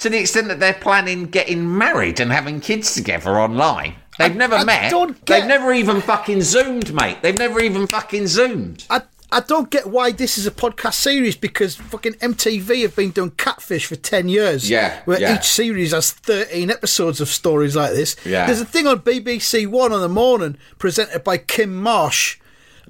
To 0.00 0.10
the 0.10 0.18
extent 0.18 0.48
that 0.48 0.60
they're 0.60 0.74
planning 0.74 1.26
getting 1.26 1.78
married 1.78 2.20
and 2.20 2.30
having 2.30 2.60
kids 2.60 2.94
together 2.94 3.40
online. 3.40 3.94
They've 4.18 4.36
never 4.36 4.56
I 4.56 4.64
met. 4.64 4.90
don't 4.90 5.24
They've 5.24 5.46
never 5.46 5.72
even 5.72 6.00
fucking 6.02 6.42
zoomed, 6.42 6.92
mate. 6.92 7.22
They've 7.22 7.38
never 7.38 7.60
even 7.60 7.86
fucking 7.86 8.26
zoomed. 8.26 8.84
I, 8.90 9.02
I 9.30 9.40
don't 9.40 9.70
get 9.70 9.86
why 9.86 10.10
this 10.10 10.36
is 10.36 10.46
a 10.46 10.50
podcast 10.50 10.94
series 10.94 11.36
because 11.36 11.76
fucking 11.76 12.14
MTV 12.14 12.82
have 12.82 12.94
been 12.94 13.12
doing 13.12 13.30
Catfish 13.30 13.86
for 13.86 13.96
10 13.96 14.28
years. 14.28 14.68
Yeah, 14.68 15.00
Where 15.06 15.20
yeah. 15.20 15.36
each 15.36 15.44
series 15.44 15.92
has 15.92 16.10
13 16.12 16.70
episodes 16.70 17.20
of 17.20 17.28
stories 17.28 17.74
like 17.74 17.92
this. 17.92 18.16
Yeah. 18.26 18.46
There's 18.46 18.60
a 18.60 18.66
thing 18.66 18.86
on 18.86 19.00
BBC 19.00 19.66
One 19.66 19.92
on 19.92 20.00
the 20.00 20.08
morning 20.08 20.58
presented 20.78 21.24
by 21.24 21.38
Kym 21.38 21.70
Marsh 21.70 22.38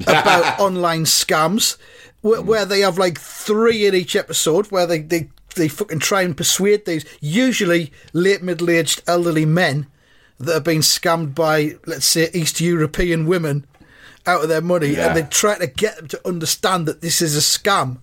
about 0.06 0.58
online 0.60 1.04
scams 1.04 1.76
where, 2.22 2.40
mm. 2.40 2.46
where 2.46 2.64
they 2.64 2.80
have 2.80 2.98
like 2.98 3.20
three 3.20 3.86
in 3.86 3.94
each 3.94 4.16
episode 4.16 4.66
where 4.70 4.86
they, 4.86 5.00
they, 5.00 5.28
they 5.54 5.68
fucking 5.68 5.98
try 5.98 6.22
and 6.22 6.36
persuade 6.36 6.86
these 6.86 7.04
usually 7.20 7.92
late 8.12 8.42
middle 8.42 8.70
aged 8.70 9.02
elderly 9.06 9.44
men 9.44 9.86
that 10.38 10.54
have 10.54 10.64
been 10.64 10.78
scammed 10.78 11.34
by, 11.34 11.76
let's 11.86 12.06
say, 12.06 12.28
East 12.32 12.60
European 12.60 13.26
women 13.26 13.66
out 14.26 14.42
of 14.42 14.48
their 14.48 14.60
money, 14.62 14.88
Yeah. 14.88 15.08
and 15.08 15.16
they 15.16 15.22
try 15.22 15.58
to 15.58 15.66
get 15.66 15.96
them 15.96 16.08
to 16.08 16.28
understand 16.28 16.86
that 16.86 17.00
this 17.00 17.20
is 17.20 17.36
a 17.36 17.40
scam. 17.40 17.98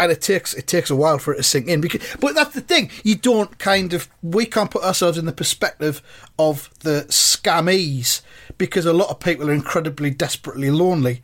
And 0.00 0.12
it 0.12 0.20
takes 0.20 0.54
it 0.54 0.68
takes 0.68 0.90
a 0.90 0.96
while 0.96 1.18
for 1.18 1.34
it 1.34 1.38
to 1.38 1.42
sink 1.42 1.66
in. 1.66 1.80
Because, 1.80 2.00
but 2.20 2.36
that's 2.36 2.54
the 2.54 2.60
thing, 2.60 2.88
you 3.02 3.16
don't 3.16 3.58
kind 3.58 3.92
of 3.92 4.08
we 4.22 4.46
can't 4.46 4.70
put 4.70 4.84
ourselves 4.84 5.18
in 5.18 5.24
the 5.26 5.32
perspective 5.32 6.00
of 6.38 6.70
the 6.80 7.04
scammees 7.08 8.20
because 8.58 8.86
a 8.86 8.92
lot 8.92 9.10
of 9.10 9.18
people 9.18 9.50
are 9.50 9.52
incredibly 9.52 10.10
desperately 10.10 10.70
lonely 10.70 11.20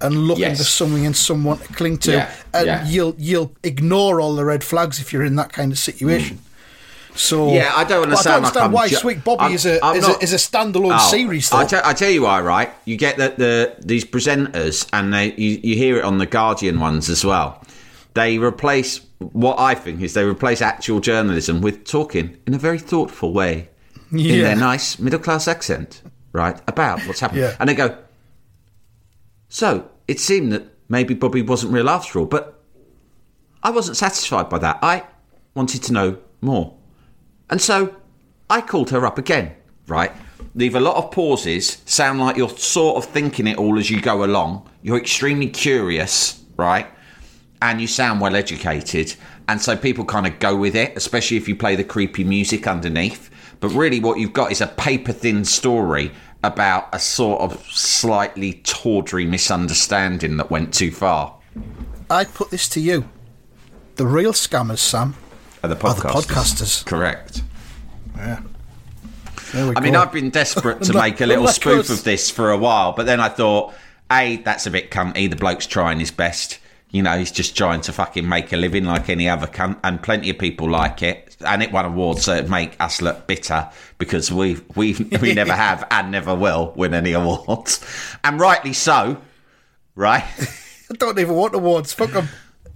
and 0.00 0.14
looking 0.28 0.42
Yes. 0.42 0.58
for 0.58 0.64
something 0.64 1.06
and 1.06 1.16
someone 1.16 1.58
to 1.58 1.68
cling 1.72 1.98
to, 1.98 2.12
Yeah, 2.12 2.30
and 2.52 2.66
yeah. 2.66 2.86
you'll 2.86 3.14
you'll 3.18 3.52
ignore 3.62 4.20
all 4.20 4.34
the 4.34 4.44
red 4.44 4.62
flags 4.64 5.00
if 5.00 5.12
you're 5.12 5.24
in 5.24 5.36
that 5.36 5.52
kind 5.52 5.72
of 5.72 5.78
situation. 5.78 6.38
So 7.14 7.50
Yeah, 7.54 7.72
I 7.74 7.84
don't 7.84 8.02
understand, 8.02 8.28
I 8.28 8.36
don't 8.36 8.44
understand 8.44 8.64
I'm 8.66 8.72
why 8.72 8.88
ju- 8.88 8.96
Sweet 8.96 9.24
Bobby 9.24 9.44
I'm- 9.44 9.52
is 9.54 9.64
a 9.64 9.76
is, 9.94 10.06
not- 10.06 10.20
a 10.20 10.22
is 10.22 10.32
a 10.34 10.36
standalone 10.36 10.98
Oh, 11.00 11.10
series. 11.10 11.50
I 11.50 11.62
Though. 11.62 11.68
tell, 11.68 11.82
I 11.86 11.92
tell 11.94 12.10
you 12.10 12.22
why, 12.22 12.40
right? 12.42 12.70
You 12.84 12.96
get 12.98 13.16
that 13.16 13.38
the 13.38 13.74
these 13.80 14.04
presenters, 14.04 14.86
and 14.92 15.14
they 15.14 15.32
you, 15.32 15.58
you 15.62 15.76
hear 15.76 15.96
it 15.96 16.04
on 16.04 16.18
the 16.18 16.26
Guardian 16.26 16.78
ones 16.78 17.08
as 17.08 17.24
well. 17.24 17.62
They 18.12 18.36
replace 18.38 19.00
what 19.18 19.58
I 19.58 19.74
think 19.74 20.02
is 20.02 20.12
they 20.12 20.24
replace 20.24 20.60
actual 20.60 21.00
journalism 21.00 21.62
with 21.62 21.84
talking 21.86 22.36
in 22.46 22.52
a 22.52 22.58
very 22.58 22.78
thoughtful 22.78 23.32
way, 23.32 23.68
in 24.12 24.42
their 24.42 24.54
nice 24.56 24.98
middle 24.98 25.18
class 25.18 25.48
accent, 25.48 26.02
right? 26.32 26.58
About 26.68 27.00
what's 27.06 27.20
happening, 27.20 27.44
Yeah. 27.44 27.56
and 27.58 27.66
they 27.70 27.74
go. 27.74 27.96
So 29.56 29.88
it 30.06 30.20
seemed 30.20 30.52
that 30.52 30.64
maybe 30.86 31.14
Bobby 31.14 31.40
wasn't 31.40 31.72
real 31.72 31.88
after 31.88 32.18
all, 32.18 32.26
but 32.26 32.62
I 33.62 33.70
wasn't 33.70 33.96
satisfied 33.96 34.50
by 34.50 34.58
that. 34.58 34.80
I 34.82 35.04
wanted 35.54 35.82
to 35.84 35.94
know 35.94 36.18
more. 36.42 36.74
And 37.48 37.58
so 37.58 37.96
I 38.50 38.60
called 38.60 38.90
her 38.90 39.06
up 39.06 39.16
again, 39.16 39.54
right? 39.86 40.12
Leave 40.54 40.74
a 40.74 40.80
lot 40.80 40.96
of 40.96 41.10
pauses, 41.10 41.78
sound 41.86 42.20
like 42.20 42.36
you're 42.36 42.50
sort 42.50 42.98
of 42.98 43.10
thinking 43.10 43.46
it 43.46 43.56
all 43.56 43.78
as 43.78 43.88
you 43.88 43.98
go 43.98 44.24
along. 44.24 44.68
You're 44.82 44.98
extremely 44.98 45.48
curious, 45.48 46.44
right? 46.58 46.88
And 47.62 47.80
you 47.80 47.86
sound 47.86 48.20
well 48.20 48.36
educated. 48.36 49.14
And 49.48 49.58
so 49.58 49.74
people 49.74 50.04
kind 50.04 50.26
of 50.26 50.38
go 50.38 50.54
with 50.54 50.76
it, 50.76 50.94
especially 50.98 51.38
if 51.38 51.48
you 51.48 51.56
play 51.56 51.76
the 51.76 51.84
creepy 51.84 52.24
music 52.24 52.66
underneath. 52.66 53.30
But 53.60 53.70
really, 53.70 54.00
what 54.00 54.18
you've 54.18 54.34
got 54.34 54.52
is 54.52 54.60
a 54.60 54.66
paper 54.66 55.12
thin 55.12 55.46
story 55.46 56.12
about 56.44 56.88
a 56.92 56.98
sort 56.98 57.40
of 57.40 57.60
slightly 57.70 58.54
tawdry 58.64 59.26
misunderstanding 59.26 60.36
that 60.36 60.50
went 60.50 60.72
too 60.74 60.90
far. 60.90 61.34
I 62.10 62.24
put 62.24 62.50
this 62.50 62.68
to 62.70 62.80
you: 62.80 63.08
the 63.96 64.06
real 64.06 64.32
scammers, 64.32 64.78
Sam, 64.78 65.14
Are 65.62 65.68
the 65.68 65.74
are 65.74 65.94
the 65.94 66.00
podcasters? 66.02 66.24
podcasters. 66.26 66.86
Correct. 66.86 67.42
There 69.52 69.68
we 69.68 69.76
I 69.76 69.80
mean. 69.80 69.96
I've 69.96 70.12
been 70.12 70.30
desperate 70.30 70.82
to 70.84 70.92
make 70.92 71.20
a 71.20 71.26
little 71.26 71.48
spoof 71.48 71.80
us. 71.80 71.90
of 71.90 72.04
this 72.04 72.30
for 72.30 72.50
a 72.50 72.58
while, 72.58 72.92
but 72.92 73.06
then 73.06 73.20
I 73.20 73.28
thought, 73.28 73.74
A, 74.10 74.36
that's 74.38 74.66
a 74.66 74.70
bit 74.70 74.90
cunty. 74.90 75.28
The 75.30 75.36
bloke's 75.36 75.66
trying 75.66 75.98
his 76.00 76.10
best. 76.10 76.58
You 76.90 77.02
know, 77.02 77.18
he's 77.18 77.30
just 77.32 77.56
trying 77.56 77.80
to 77.82 77.92
fucking 77.92 78.28
make 78.28 78.52
a 78.52 78.56
living 78.56 78.84
like 78.84 79.08
any 79.08 79.28
other 79.28 79.46
cunt, 79.46 79.78
and 79.84 80.02
plenty 80.02 80.30
of 80.30 80.38
people 80.38 80.70
like 80.70 81.02
it. 81.02 81.25
And 81.44 81.62
it 81.62 81.70
won 81.70 81.84
awards, 81.84 82.22
so 82.24 82.34
it 82.34 82.48
make 82.48 82.80
us 82.80 83.02
look 83.02 83.26
bitter 83.26 83.68
because 83.98 84.32
we 84.32 84.58
we 84.74 84.94
we 85.20 85.34
never 85.34 85.52
have 85.66 85.86
and 85.90 86.10
never 86.10 86.34
will 86.34 86.72
win 86.76 86.94
any 86.94 87.12
awards, 87.12 87.84
and 88.24 88.40
rightly 88.40 88.72
so, 88.72 89.18
right? 89.94 90.24
I 90.90 90.94
don't 90.94 91.18
even 91.18 91.34
want 91.34 91.54
awards. 91.54 91.92
Fuck 91.92 92.12
them. 92.12 92.28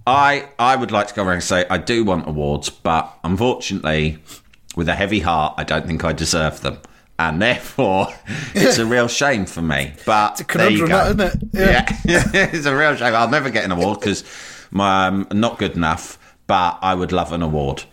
I 0.05 0.47
I 0.59 0.75
would 0.75 0.91
like 0.91 1.07
to 1.07 1.13
go 1.15 1.23
around 1.23 1.35
and 1.35 1.43
say 1.43 1.65
I 1.69 1.77
do 1.77 2.03
want 2.05 2.27
awards, 2.27 2.69
but 2.69 3.11
unfortunately, 3.23 4.19
with 4.75 4.87
a 4.89 4.95
heavy 4.95 5.21
heart, 5.21 5.55
I 5.57 5.63
don't 5.63 5.87
think 5.87 6.03
I 6.03 6.13
deserve 6.13 6.61
them, 6.61 6.77
and 7.17 7.41
therefore 7.41 8.09
it's 8.53 8.77
a 8.77 8.85
real 8.85 9.07
shame 9.07 9.45
for 9.47 9.61
me. 9.63 9.93
But 10.05 10.39
It's 10.39 10.53
a 10.53 10.57
there 10.57 10.69
you 10.69 10.87
go. 10.87 11.05
isn't 11.05 11.19
it? 11.19 11.35
Yeah, 11.53 11.85
it's 12.05 12.65
a 12.67 12.75
real 12.75 12.95
shame. 12.95 13.15
I'll 13.15 13.29
never 13.29 13.49
get 13.49 13.65
an 13.65 13.71
award 13.71 14.01
because 14.01 14.23
I'm 14.73 15.27
not 15.31 15.57
good 15.57 15.75
enough. 15.75 16.19
But 16.47 16.79
I 16.81 16.93
would 16.95 17.11
love 17.13 17.31
an 17.31 17.41
award. 17.43 17.85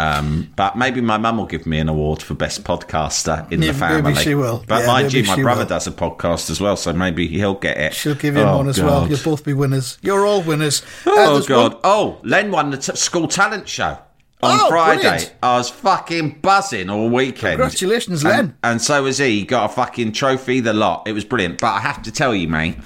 Um, 0.00 0.52
but 0.56 0.76
maybe 0.76 1.00
my 1.00 1.18
mum 1.18 1.36
will 1.38 1.46
give 1.46 1.66
me 1.66 1.78
an 1.78 1.88
award 1.88 2.22
for 2.22 2.34
best 2.34 2.64
podcaster 2.64 3.50
in 3.52 3.60
Yeah, 3.62 3.72
the 3.72 3.78
maybe 3.80 4.02
family. 4.02 4.14
she 4.22 4.34
will. 4.34 4.64
But 4.66 4.80
Yeah, 4.82 4.86
mind 4.86 5.12
you, 5.12 5.24
my 5.24 5.36
brother 5.42 5.60
will. 5.62 5.68
does 5.68 5.86
a 5.86 5.92
podcast 5.92 6.50
as 6.50 6.60
well, 6.60 6.76
so 6.76 6.92
maybe 6.92 7.28
he'll 7.28 7.54
get 7.54 7.76
it. 7.76 7.94
She'll 7.94 8.14
give 8.14 8.36
him 8.36 8.46
Oh, 8.48 8.56
one 8.58 8.68
as 8.68 8.80
well. 8.80 9.08
You'll 9.08 9.18
both 9.22 9.44
be 9.44 9.52
winners. 9.52 9.98
You're 10.02 10.24
all 10.26 10.42
winners. 10.42 10.82
Uh, 11.06 11.10
Oh 11.16 11.32
there's 11.34 11.46
god! 11.46 11.72
one- 11.74 11.80
Oh, 11.84 12.18
Len 12.22 12.50
won 12.50 12.70
the 12.70 12.76
t- 12.78 12.96
school 12.96 13.28
talent 13.28 13.68
show 13.68 13.98
on 14.42 14.58
Oh, 14.60 14.68
Friday. 14.70 15.02
brilliant. 15.02 15.34
I 15.42 15.58
was 15.58 15.68
fucking 15.68 16.38
buzzing 16.40 16.88
all 16.88 17.10
weekend. 17.10 17.58
Congratulations, 17.60 18.24
and, 18.24 18.32
Len. 18.32 18.54
And 18.62 18.80
so 18.80 19.02
was 19.02 19.18
he. 19.18 19.40
He 19.40 19.44
got 19.44 19.70
a 19.70 19.74
fucking 19.74 20.12
trophy, 20.12 20.60
the 20.60 20.72
lot. 20.72 21.02
It 21.06 21.12
was 21.12 21.24
brilliant. 21.24 21.60
But 21.60 21.72
I 21.74 21.80
have 21.80 22.00
to 22.02 22.10
tell 22.10 22.34
you, 22.34 22.48
mate, 22.48 22.76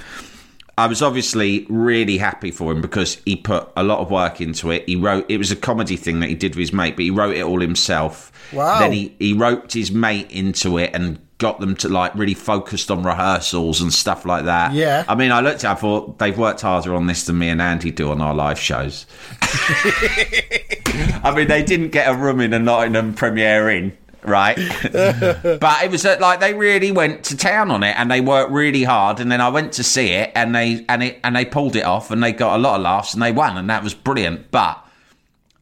I 0.77 0.87
was 0.87 1.03
obviously 1.03 1.67
really 1.69 2.19
happy 2.19 2.51
for 2.51 2.73
him 2.73 2.81
because 2.81 3.21
he 3.25 3.37
put 3.37 3.71
a 3.77 3.83
lot 3.83 4.01
of 4.01 4.11
work 4.11 4.41
into 4.41 4.71
it. 4.71 4.85
He 4.89 4.97
wrote. 4.97 5.27
It 5.29 5.39
was 5.39 5.51
a 5.51 5.57
comedy 5.57 5.97
thing 5.97 6.21
that 6.21 6.29
he 6.29 6.35
did 6.35 6.57
with 6.57 6.61
his 6.61 6.73
mate, 6.73 6.97
but 6.97 7.05
he 7.05 7.11
wrote 7.11 7.37
it 7.37 7.43
all 7.43 7.61
himself. 7.61 8.33
Wow. 8.53 8.81
Then 8.81 8.93
he 8.93 9.15
he 9.19 9.33
roped 9.35 9.73
his 9.73 9.93
mate 9.93 10.31
into 10.31 10.79
it 10.79 10.91
and 10.93 11.21
got 11.39 11.61
them 11.61 11.75
to 11.77 11.89
like 11.89 12.15
really 12.15 12.35
focused 12.35 12.91
on 12.91 13.03
rehearsals 13.03 13.81
and 13.81 13.93
stuff 13.93 14.25
like 14.25 14.45
that. 14.45 14.73
Yeah. 14.73 15.05
I 15.09 15.15
mean, 15.15 15.31
I 15.31 15.41
looked 15.41 15.65
at, 15.65 15.71
it, 15.71 15.73
I 15.73 15.75
thought 15.75 16.19
they've 16.19 16.37
worked 16.37 16.61
harder 16.61 16.95
on 16.95 17.07
this 17.07 17.27
than 17.27 17.39
me 17.39 17.49
and 17.49 17.61
Andy 17.61 17.91
do 17.91 18.11
on 18.11 18.21
our 18.21 18.35
live 18.35 18.59
shows. 18.59 19.07
I 21.23 21.33
mean, 21.35 21.49
they 21.49 21.63
didn't 21.63 21.91
get 21.91 22.09
a 22.09 22.17
room 22.17 22.41
in 22.41 22.53
a 22.53 22.59
Nottingham 22.59 23.15
premiere 23.15 23.69
in. 23.71 23.97
Right, 24.25 24.57
but 24.93 25.85
it 25.85 25.91
was 25.91 26.05
like 26.05 26.41
they 26.41 26.55
really 26.55 26.91
went 26.93 27.25
to 27.25 27.37
town 27.37 27.71
on 27.71 27.83
it, 27.83 27.95
and 27.99 28.11
they 28.11 28.21
worked 28.21 28.51
really 28.53 28.85
hard. 28.85 29.21
And 29.21 29.31
then 29.31 29.41
I 29.41 29.49
went 29.49 29.73
to 29.75 29.85
see 29.85 30.09
it, 30.11 30.33
and 30.35 30.55
they 30.55 30.85
and 30.89 31.03
it 31.03 31.21
and 31.23 31.37
they 31.37 31.45
pulled 31.45 31.77
it 31.77 31.85
off, 31.85 32.11
and 32.11 32.23
they 32.23 32.33
got 32.33 32.57
a 32.57 32.59
lot 32.63 32.77
of 32.77 32.83
laughs, 32.83 33.13
and 33.15 33.23
they 33.23 33.33
won, 33.33 33.57
and 33.57 33.69
that 33.71 33.83
was 33.83 33.95
brilliant. 33.95 34.51
But 34.51 34.81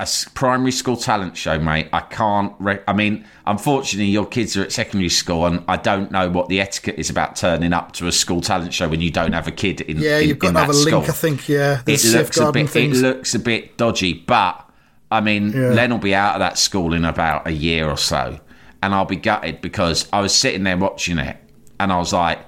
a 0.00 0.08
primary 0.34 0.72
school 0.72 0.96
talent 0.96 1.36
show, 1.36 1.58
mate. 1.60 1.88
I 1.92 2.00
can't. 2.00 2.52
Re- 2.58 2.80
I 2.88 2.92
mean, 2.92 3.24
unfortunately, 3.46 4.10
your 4.10 4.26
kids 4.26 4.56
are 4.56 4.62
at 4.62 4.72
secondary 4.72 5.08
school, 5.10 5.46
and 5.46 5.62
I 5.68 5.76
don't 5.76 6.10
know 6.10 6.28
what 6.30 6.48
the 6.48 6.60
etiquette 6.60 6.96
is 6.98 7.10
about 7.10 7.36
turning 7.36 7.72
up 7.72 7.92
to 7.92 8.06
a 8.08 8.12
school 8.12 8.40
talent 8.40 8.74
show 8.74 8.88
when 8.88 9.00
you 9.00 9.10
don't 9.10 9.32
have 9.32 9.46
a 9.46 9.52
kid 9.52 9.80
in. 9.82 9.98
Yeah, 9.98 10.18
in- 10.18 10.28
you've 10.28 10.38
got 10.38 10.52
to 10.52 10.58
have 10.58 10.70
a 10.70 10.72
that 10.72 10.84
link. 10.90 11.08
I 11.08 11.12
think, 11.12 11.48
yeah. 11.48 11.82
It 11.86 12.04
looks 12.04 12.36
a 12.38 12.50
bit. 12.52 12.68
things. 12.70 13.00
It 13.00 13.06
looks 13.06 13.34
a 13.34 13.38
bit 13.38 13.76
dodgy, 13.76 14.12
but 14.14 14.68
I 15.10 15.20
mean, 15.20 15.52
Yeah. 15.52 15.68
Len 15.74 15.90
will 15.90 15.98
be 15.98 16.14
out 16.14 16.34
of 16.34 16.40
that 16.40 16.58
school 16.58 16.94
in 16.94 17.04
about 17.04 17.46
a 17.46 17.52
year 17.52 17.88
or 17.88 17.98
so, 17.98 18.40
and 18.82 18.94
I'll 18.94 19.04
be 19.04 19.16
gutted 19.16 19.60
because 19.60 20.08
I 20.12 20.20
was 20.20 20.34
sitting 20.34 20.64
there 20.64 20.76
watching 20.76 21.18
it, 21.18 21.36
and 21.80 21.92
I 21.92 21.98
was 21.98 22.12
like, 22.12 22.38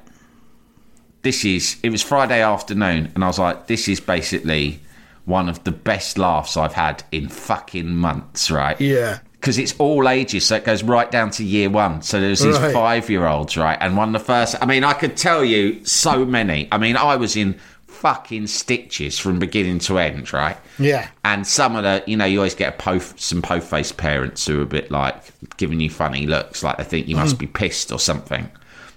"This 1.23 1.44
is." 1.44 1.77
It 1.83 1.90
was 1.90 2.03
Friday 2.03 2.42
afternoon, 2.42 3.11
and 3.14 3.25
I 3.25 3.27
was 3.27 3.38
like, 3.38 3.66
"This 3.66 3.88
is 3.88 4.01
basically." 4.01 4.81
One 5.27 5.49
of 5.49 5.64
the 5.64 5.73
best 5.73 6.18
laughs 6.18 6.55
I've 6.55 6.75
had 6.75 7.03
in 7.11 7.29
fucking 7.31 7.88
months, 7.88 8.51
right? 8.51 8.79
Yeah. 8.79 9.20
because 9.33 9.57
it's 9.59 9.75
all 9.79 10.07
ages, 10.09 10.44
so 10.47 10.57
it 10.57 10.64
goes 10.66 10.83
right 10.83 11.11
down 11.11 11.31
to 11.31 11.44
year 11.44 11.68
one. 11.70 12.01
So 12.03 12.18
there's 12.20 12.40
these 12.40 12.59
Right. 12.59 12.73
five 12.75 13.09
year 13.11 13.27
olds, 13.27 13.57
right? 13.59 13.77
And 13.81 13.94
one 13.97 14.09
of 14.09 14.12
the 14.20 14.27
first, 14.27 14.55
I 14.61 14.66
mean, 14.66 14.85
I 14.85 14.92
could 14.94 15.16
tell 15.18 15.42
you 15.42 15.83
so 15.85 16.25
many. 16.27 16.68
I 16.73 16.77
mean, 16.79 16.97
I 16.99 17.16
was 17.16 17.37
in 17.37 17.57
fucking 17.94 18.46
stitches 18.46 19.18
from 19.18 19.38
beginning 19.38 19.78
to 19.80 19.98
end, 19.98 20.33
right? 20.33 20.57
Yeah. 20.78 21.09
And 21.24 21.46
some 21.46 21.76
of 21.76 21.83
the, 21.85 22.02
you 22.07 22.16
know, 22.16 22.24
you 22.24 22.38
always 22.38 22.54
get 22.54 22.74
a 22.74 22.76
po- 22.76 22.98
some 22.98 23.40
po 23.42 23.61
faced 23.61 23.96
parents 23.96 24.46
who 24.46 24.59
are 24.59 24.62
a 24.62 24.66
bit 24.66 24.90
like 24.90 25.22
giving 25.57 25.80
you 25.80 25.88
funny 25.90 26.26
looks, 26.26 26.62
like 26.62 26.76
they 26.76 26.85
think 26.85 27.09
you 27.09 27.16
must 27.16 27.38
be 27.38 27.46
pissed 27.46 27.92
or 27.92 27.98
something. 27.98 28.50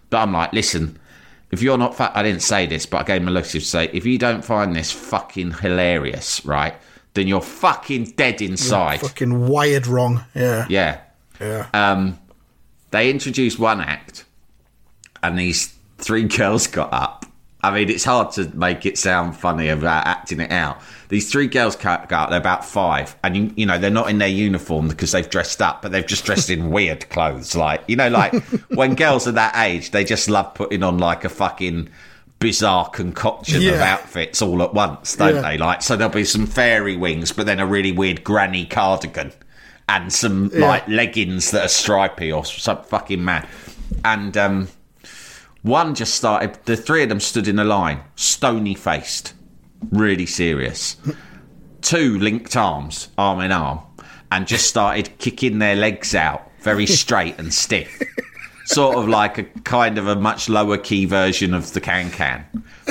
But 0.10 0.18
I'm 0.20 0.34
like, 0.34 0.54
listen, 0.54 0.98
if 1.52 1.62
you're 1.62 1.78
not, 1.78 1.96
fa- 1.96 2.12
I 2.14 2.24
didn't 2.24 2.42
say 2.42 2.66
this, 2.66 2.86
but 2.86 2.98
I 2.98 3.04
gave 3.04 3.22
him 3.22 3.28
a 3.28 3.32
look 3.32 3.46
to 3.46 3.60
say, 3.60 3.90
if 3.94 4.06
you 4.06 4.18
don't 4.18 4.44
find 4.44 4.76
this 4.76 4.92
fucking 4.92 5.52
hilarious, 5.52 6.44
right, 6.46 6.76
then 7.14 7.28
you're 7.28 7.42
fucking 7.42 8.12
dead 8.12 8.42
inside. 8.42 9.02
Fucking 9.02 9.48
wired 9.48 9.88
wrong. 9.88 10.24
Yeah. 10.36 10.66
Yeah. 10.70 11.02
Yeah. 11.40 11.68
Um, 11.74 12.20
they 12.92 13.10
introduced 13.10 13.60
one 13.60 13.82
act, 13.82 14.26
and 15.24 15.38
these 15.38 15.74
three 15.98 16.24
girls 16.28 16.68
got 16.68 16.92
up. 16.94 17.17
I 17.68 17.74
mean, 17.76 17.90
it's 17.90 18.04
hard 18.04 18.32
to 18.34 18.50
make 18.56 18.86
it 18.86 18.98
sound 18.98 19.36
funny 19.38 19.70
about 19.70 20.08
acting 20.08 20.40
it 20.40 20.52
out. 20.52 20.82
These 21.10 21.32
three 21.32 21.48
girls 21.48 21.76
got 21.76 22.12
up. 22.12 22.30
They're 22.30 22.40
about 22.40 22.66
five, 22.66 23.16
and 23.24 23.36
you, 23.38 23.54
you 23.56 23.66
know 23.66 23.78
they're 23.78 23.90
not 23.90 24.10
in 24.10 24.18
their 24.18 24.28
uniform 24.28 24.88
because 24.90 25.12
they've 25.12 25.30
dressed 25.30 25.62
up, 25.62 25.82
but 25.82 25.92
they've 25.92 26.06
just 26.06 26.26
dressed 26.26 26.50
in 26.50 26.70
weird 26.70 27.10
clothes. 27.10 27.56
Like 27.56 27.84
you 27.88 27.96
know, 27.96 28.10
like 28.10 28.34
when 28.70 28.96
girls 28.96 29.28
are 29.28 29.32
that 29.34 29.56
age, 29.58 29.92
they 29.92 30.04
just 30.04 30.30
love 30.30 30.54
putting 30.54 30.84
on 30.84 30.98
like 30.98 31.24
a 31.24 31.30
fucking 31.30 31.90
bizarre 32.40 32.88
concoction 32.90 33.68
of 33.68 33.80
outfits 33.80 34.42
all 34.42 34.62
at 34.62 34.74
once, 34.74 35.16
don't 35.16 35.36
Yeah. 35.36 35.42
they? 35.42 35.58
Like, 35.58 35.82
so 35.82 35.96
there'll 35.96 36.14
be 36.14 36.24
some 36.24 36.46
fairy 36.46 36.96
wings, 36.96 37.32
but 37.32 37.46
then 37.48 37.60
a 37.60 37.66
really 37.66 37.92
weird 37.92 38.24
granny 38.24 38.66
cardigan 38.66 39.32
and 39.90 40.14
some 40.14 40.50
like 40.50 40.88
leggings 40.88 41.50
that 41.52 41.66
are 41.66 41.70
stripy 41.70 42.32
or 42.32 42.46
some 42.46 42.84
fucking 42.84 43.24
mad. 43.26 43.48
And 44.06 44.38
um, 44.38 44.68
one 45.68 45.94
just 45.94 46.16
started. 46.16 46.58
The 46.66 46.78
three 46.78 47.04
of 47.04 47.10
them 47.10 47.20
stood 47.20 47.48
in 47.48 47.60
a 47.60 47.64
line, 47.64 48.02
stony 48.16 48.74
faced, 48.74 49.34
really 49.92 50.26
serious. 50.26 50.98
Two 51.82 52.18
linked 52.18 52.56
arms, 52.56 53.10
arm 53.18 53.42
in 53.42 53.52
arm, 53.52 53.80
and 54.32 54.48
just 54.48 54.68
started 54.68 55.18
kicking 55.20 55.60
their 55.60 55.76
legs 55.76 56.16
out, 56.16 56.50
very 56.62 56.86
straight 57.02 57.38
and 57.38 57.54
stiff. 57.54 58.02
Sort 58.66 58.98
of 58.98 59.08
like 59.08 59.38
a 59.38 59.44
kind 59.44 59.98
of 59.98 60.08
a 60.08 60.16
much 60.16 60.50
lower 60.50 60.78
key 60.78 61.06
version 61.06 61.54
of 61.54 61.72
the 61.74 61.80
can 61.80 62.12
can. 62.12 62.46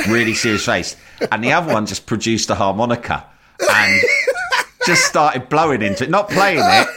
Really 0.09 0.35
serious 0.35 0.65
face. 0.65 0.97
And 1.31 1.45
the 1.45 1.53
other 1.53 1.73
one 1.73 1.87
just 1.87 2.07
produced 2.07 2.49
a 2.49 2.55
harmonica 2.55 3.27
and 3.71 4.01
just 4.87 5.05
started 5.05 5.49
blowing 5.49 5.83
into 5.83 6.05
it, 6.05 6.11
not 6.11 6.31
playing 6.31 6.63
it, 6.63 6.89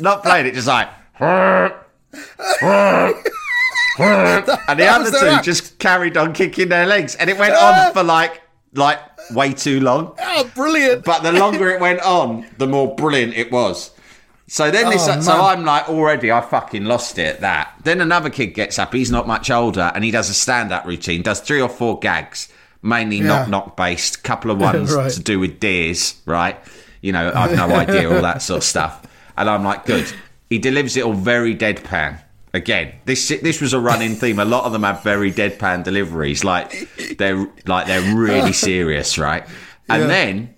not 0.00 0.22
playing 0.22 0.46
it, 0.46 0.54
just 0.54 0.66
like. 0.66 0.88
and 4.68 4.78
the 4.80 4.86
other 4.86 5.10
two 5.10 5.42
just 5.42 5.78
carried 5.78 6.16
on 6.16 6.32
kicking 6.32 6.68
their 6.68 6.86
legs, 6.86 7.14
and 7.16 7.28
it 7.30 7.38
went 7.38 7.54
on 7.54 7.92
for 7.92 8.02
like 8.02 8.42
like 8.74 9.00
way 9.32 9.52
too 9.52 9.80
long. 9.80 10.14
Oh, 10.38 10.50
brilliant. 10.54 11.02
But 11.04 11.22
the 11.22 11.32
longer 11.32 11.70
it 11.70 11.80
went 11.80 12.00
on, 12.02 12.46
the 12.58 12.66
more 12.66 12.94
brilliant 12.94 13.32
it 13.34 13.50
was. 13.50 13.90
So 14.48 14.70
then 14.70 14.90
this, 14.90 15.08
Oh, 15.08 15.18
so. 15.22 15.32
I'm 15.32 15.64
like 15.64 15.88
already, 15.88 16.30
I 16.30 16.42
fucking 16.42 16.84
lost 16.84 17.18
it 17.18 17.40
that. 17.40 17.74
Then 17.84 18.02
another 18.02 18.28
kid 18.28 18.48
gets 18.48 18.78
up. 18.78 18.92
He's 18.92 19.10
not 19.10 19.26
much 19.26 19.50
older, 19.50 19.90
and 19.94 20.04
he 20.04 20.10
does 20.10 20.28
a 20.28 20.34
stand-up 20.34 20.84
routine. 20.84 21.22
Does 21.22 21.40
three 21.40 21.60
or 21.62 21.70
four 21.70 21.98
gags, 21.98 22.52
mainly 22.82 23.20
knock 23.20 23.48
knock 23.48 23.76
based. 23.78 24.22
Couple 24.22 24.50
of 24.50 24.60
ones 24.60 24.92
Right. 24.92 25.10
to 25.10 25.20
do 25.20 25.40
with 25.40 25.58
deers, 25.58 26.20
right? 26.26 26.58
You 27.00 27.12
know, 27.12 27.32
I've 27.34 27.56
no 27.56 27.74
idea 27.74 28.12
all 28.14 28.20
that 28.22 28.42
sort 28.42 28.58
of 28.58 28.64
stuff. 28.64 29.06
And 29.38 29.48
I'm 29.48 29.64
like, 29.64 29.86
good. 29.86 30.12
He 30.50 30.58
delivers 30.58 30.96
it 30.98 31.04
all 31.04 31.12
very 31.14 31.54
deadpan. 31.56 32.20
Again, 32.56 32.94
this 33.04 33.28
this 33.28 33.60
was 33.60 33.72
a 33.74 33.78
running 33.80 34.14
theme. 34.14 34.38
A 34.38 34.44
lot 34.44 34.64
of 34.64 34.72
them 34.72 34.82
have 34.82 35.02
very 35.02 35.30
deadpan 35.30 35.84
deliveries, 35.84 36.42
like 36.42 36.88
they're 37.18 37.46
like 37.66 37.86
they're 37.86 38.14
really 38.16 38.52
serious, 38.70 39.18
right? 39.18 39.44
And 39.88 40.02
Yeah. 40.02 40.08
then 40.08 40.54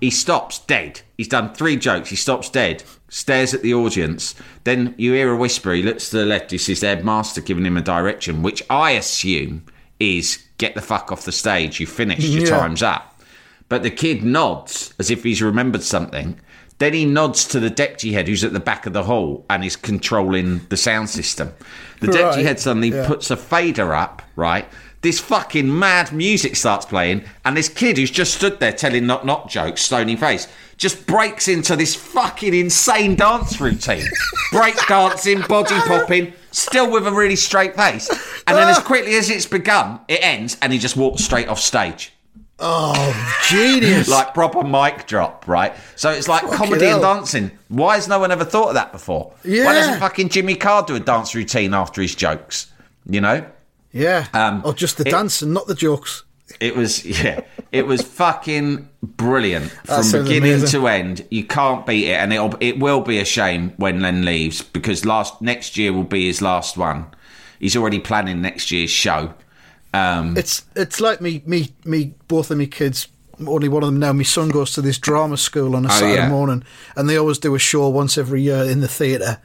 he 0.00 0.10
stops 0.10 0.58
dead. 0.58 1.00
He's 1.16 1.28
done 1.28 1.54
three 1.54 1.76
jokes. 1.76 2.10
He 2.10 2.16
stops 2.16 2.50
dead, 2.50 2.82
stares 3.08 3.54
at 3.54 3.62
the 3.62 3.74
audience. 3.74 4.34
Then 4.64 4.94
you 4.98 5.12
hear 5.12 5.30
a 5.32 5.36
whisper. 5.36 5.72
He 5.72 5.82
looks 5.82 6.10
to 6.10 6.18
the 6.18 6.26
left. 6.26 6.50
He 6.50 6.58
sees 6.58 6.80
the 6.80 6.88
headmaster 6.88 7.40
giving 7.40 7.64
him 7.64 7.76
a 7.76 7.80
direction, 7.82 8.42
which 8.42 8.62
I 8.68 8.92
assume 8.92 9.64
is 10.00 10.38
get 10.58 10.74
the 10.74 10.82
fuck 10.82 11.10
off 11.12 11.24
the 11.24 11.32
stage. 11.32 11.78
You 11.80 11.86
finished. 11.86 12.22
Your 12.28 12.44
Yeah. 12.44 12.58
time's 12.58 12.82
up. 12.82 13.20
But 13.68 13.82
the 13.82 13.90
kid 13.90 14.22
nods 14.24 14.94
as 14.98 15.10
if 15.10 15.22
he's 15.22 15.42
remembered 15.42 15.82
something. 15.82 16.40
Then 16.78 16.94
he 16.94 17.04
nods 17.04 17.44
to 17.48 17.60
the 17.60 17.70
deputy 17.70 18.12
head 18.12 18.28
who's 18.28 18.44
at 18.44 18.52
the 18.52 18.60
back 18.60 18.86
of 18.86 18.92
the 18.92 19.04
hall 19.04 19.44
and 19.50 19.64
is 19.64 19.76
controlling 19.76 20.60
the 20.68 20.76
sound 20.76 21.10
system. 21.10 21.52
The 22.00 22.06
deputy 22.06 22.36
Right, 22.38 22.46
head 22.46 22.60
suddenly 22.60 22.90
yeah. 22.90 23.06
puts 23.06 23.30
a 23.30 23.36
fader 23.36 23.92
up, 23.94 24.22
right? 24.36 24.68
This 25.00 25.20
fucking 25.20 25.76
mad 25.78 26.12
music 26.12 26.56
starts 26.56 26.84
playing, 26.84 27.24
and 27.44 27.56
this 27.56 27.68
kid 27.68 27.98
who's 27.98 28.10
just 28.10 28.34
stood 28.34 28.58
there 28.58 28.72
telling 28.72 29.06
knock 29.06 29.24
knock 29.24 29.48
jokes, 29.48 29.82
stony 29.82 30.16
face, 30.16 30.48
just 30.76 31.06
breaks 31.06 31.46
into 31.46 31.76
this 31.76 31.94
fucking 31.94 32.52
insane 32.54 33.14
dance 33.14 33.60
routine. 33.60 34.04
Break 34.52 34.74
dancing, 34.88 35.42
body 35.42 35.78
popping, 35.86 36.32
still 36.50 36.90
with 36.90 37.06
a 37.06 37.12
really 37.12 37.36
straight 37.36 37.76
face. 37.76 38.08
And 38.46 38.56
then 38.56 38.68
as 38.68 38.78
quickly 38.80 39.14
as 39.14 39.30
it's 39.30 39.46
begun, 39.46 40.00
it 40.08 40.20
ends, 40.22 40.56
and 40.62 40.72
he 40.72 40.78
just 40.80 40.96
walks 40.96 41.22
straight 41.22 41.48
off 41.48 41.60
stage 41.60 42.12
Oh, 42.60 43.38
genius. 43.48 44.08
like 44.08 44.34
proper 44.34 44.64
mic 44.64 45.06
drop, 45.06 45.46
right? 45.46 45.74
So 45.96 46.10
it's 46.10 46.26
like 46.28 46.42
comedy 46.50 46.86
and 46.86 47.00
dancing. 47.00 47.52
Why 47.68 47.94
has 47.94 48.08
no 48.08 48.18
one 48.18 48.30
ever 48.32 48.44
thought 48.44 48.68
of 48.68 48.74
that 48.74 48.92
before? 48.92 49.32
Why 49.44 49.74
doesn't 49.74 50.00
fucking 50.00 50.30
Jimmy 50.30 50.56
Carr 50.56 50.82
do 50.84 50.96
a 50.96 51.00
dance 51.00 51.34
routine 51.34 51.72
after 51.74 52.02
his 52.02 52.14
jokes? 52.14 52.70
You 53.06 53.20
know? 53.20 53.46
yeah. 53.92 54.26
um, 54.34 54.62
or 54.64 54.74
just 54.74 54.98
the 54.98 55.06
it- 55.06 55.10
dance 55.10 55.40
and 55.42 55.54
not 55.54 55.66
the 55.66 55.74
jokes. 55.74 56.24
It 56.60 56.74
was 56.74 57.04
yeah, 57.04 57.42
it 57.72 57.86
was 57.86 58.00
fucking 58.00 58.88
brilliant 59.02 59.70
from 59.70 60.02
beginning 60.10 60.54
amazing. 60.54 60.80
to 60.80 60.88
end. 60.88 61.26
You 61.30 61.44
can't 61.44 61.84
beat 61.84 62.08
it, 62.08 62.14
and 62.14 62.32
it'll 62.32 62.54
it 62.60 62.78
will 62.78 63.02
be 63.02 63.18
a 63.18 63.24
shame 63.26 63.74
when 63.76 64.00
Len 64.00 64.24
leaves 64.24 64.62
because 64.62 65.04
last 65.04 65.42
next 65.42 65.76
year 65.76 65.92
will 65.92 66.04
be 66.04 66.26
his 66.26 66.40
last 66.40 66.78
one. 66.78 67.06
He's 67.60 67.76
already 67.76 67.98
planning 68.00 68.40
next 68.40 68.70
year's 68.70 68.90
show. 68.90 69.34
Um, 69.94 70.36
It's 70.36 70.64
it's 70.76 71.00
like 71.00 71.20
me 71.20 71.42
me 71.46 71.70
me 71.84 72.14
both 72.28 72.50
of 72.50 72.58
me 72.58 72.66
kids. 72.66 73.08
Only 73.46 73.68
one 73.68 73.84
of 73.84 73.88
them 73.88 74.00
now. 74.00 74.12
My 74.12 74.24
son 74.24 74.48
goes 74.48 74.72
to 74.72 74.82
this 74.82 74.98
drama 74.98 75.36
school 75.36 75.76
on 75.76 75.86
a 75.86 75.90
Saturday 75.90 76.12
Oh, 76.20 76.24
yeah. 76.24 76.28
morning, 76.28 76.64
and 76.96 77.08
they 77.08 77.16
always 77.16 77.38
do 77.38 77.54
a 77.54 77.58
show 77.58 77.88
once 77.88 78.18
every 78.18 78.42
year 78.42 78.64
in 78.64 78.80
the 78.80 78.88
theatre. 78.88 79.38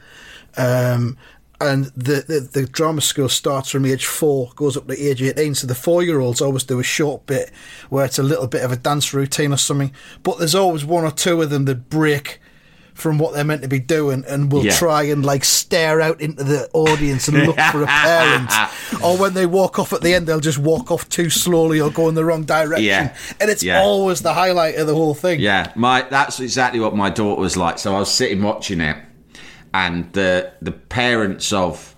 Um, 0.58 1.16
and 1.62 1.86
the, 1.96 2.26
the 2.28 2.50
the 2.52 2.66
drama 2.66 3.02
school 3.02 3.30
starts 3.30 3.70
from 3.70 3.86
age 3.86 4.06
four, 4.08 4.52
goes 4.56 4.76
up 4.76 4.88
to 4.88 4.94
age 5.00 5.22
eighteen. 5.22 5.54
So 5.56 5.68
the 5.68 5.76
four 5.76 6.02
year 6.04 6.20
olds 6.20 6.42
always 6.42 6.64
do 6.64 6.80
a 6.80 6.84
short 6.84 7.26
bit 7.28 7.52
where 7.90 8.04
it's 8.04 8.20
a 8.20 8.24
little 8.24 8.48
bit 8.48 8.64
of 8.64 8.72
a 8.72 8.76
dance 8.76 9.14
routine 9.14 9.54
or 9.54 9.58
something. 9.58 9.94
But 10.24 10.40
there's 10.40 10.56
always 10.56 10.84
one 10.84 11.04
or 11.06 11.12
two 11.12 11.42
of 11.42 11.52
them 11.52 11.66
that 11.66 11.90
break 11.90 12.42
from 12.94 13.18
what 13.18 13.34
they're 13.34 13.44
meant 13.44 13.62
to 13.64 13.68
be 13.68 13.80
doing 13.80 14.24
and 14.28 14.52
will 14.52 14.66
Yeah. 14.66 14.76
try 14.78 15.04
and 15.04 15.26
like 15.26 15.44
stare 15.44 16.00
out 16.00 16.22
into 16.22 16.44
the 16.44 16.70
audience 16.74 17.28
and 17.28 17.38
look 17.46 17.58
for 17.72 17.82
a 17.84 17.88
parent. 18.04 18.52
or 19.04 19.18
when 19.18 19.34
they 19.34 19.46
walk 19.48 19.80
off 19.80 19.94
at 19.94 20.02
the 20.02 20.14
end, 20.14 20.28
they'll 20.28 20.40
just 20.40 20.60
walk 20.60 20.92
off 20.92 21.10
too 21.10 21.30
slowly 21.30 21.80
or 21.82 21.90
go 21.90 22.08
in 22.08 22.16
the 22.16 22.24
wrong 22.24 22.44
direction. 22.44 22.86
Yeah. 22.86 23.16
And 23.42 23.50
it's 23.50 23.64
Yeah. 23.64 23.82
always 23.82 24.22
the 24.22 24.34
highlight 24.34 24.76
of 24.76 24.88
the 24.88 24.94
whole 24.94 25.16
thing. 25.16 25.40
Yeah, 25.40 25.72
my 25.76 26.04
that's 26.10 26.40
exactly 26.40 26.80
what 26.80 26.96
my 26.96 27.10
daughter 27.10 27.42
was 27.42 27.58
like. 27.58 27.80
So 27.80 27.96
I 27.96 28.00
was 28.00 28.12
sitting 28.14 28.42
watching 28.44 28.80
it, 28.82 28.98
and 29.74 30.12
the 30.14 30.52
the 30.62 30.72
parents 30.72 31.52
of 31.52 31.96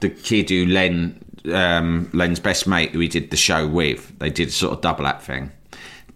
the 0.00 0.10
kid 0.10 0.50
who 0.50 0.66
Len, 0.66 1.18
um, 1.52 2.10
Len's 2.12 2.40
best 2.40 2.66
mate, 2.66 2.90
who 2.90 2.98
he 3.00 3.08
did 3.08 3.30
the 3.30 3.36
show 3.38 3.66
with, 3.66 4.12
they 4.18 4.28
did 4.30 4.48
a 4.48 4.52
sort 4.52 4.74
of 4.74 4.80
double 4.82 5.06
act 5.06 5.22
thing. 5.22 5.50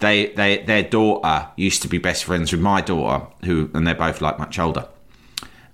They, 0.01 0.27
they, 0.29 0.59
their 0.63 0.83
daughter 0.85 1.49
used 1.57 1.83
to 1.83 1.89
be 1.89 1.99
best 1.99 2.25
friends 2.25 2.53
with 2.53 2.61
my 2.61 2.81
daughter, 2.81 3.27
who, 3.45 3.71
and 3.75 3.87
they're 3.87 3.95
both 3.95 4.21
like 4.21 4.39
much 4.39 4.59
older. 4.59 4.87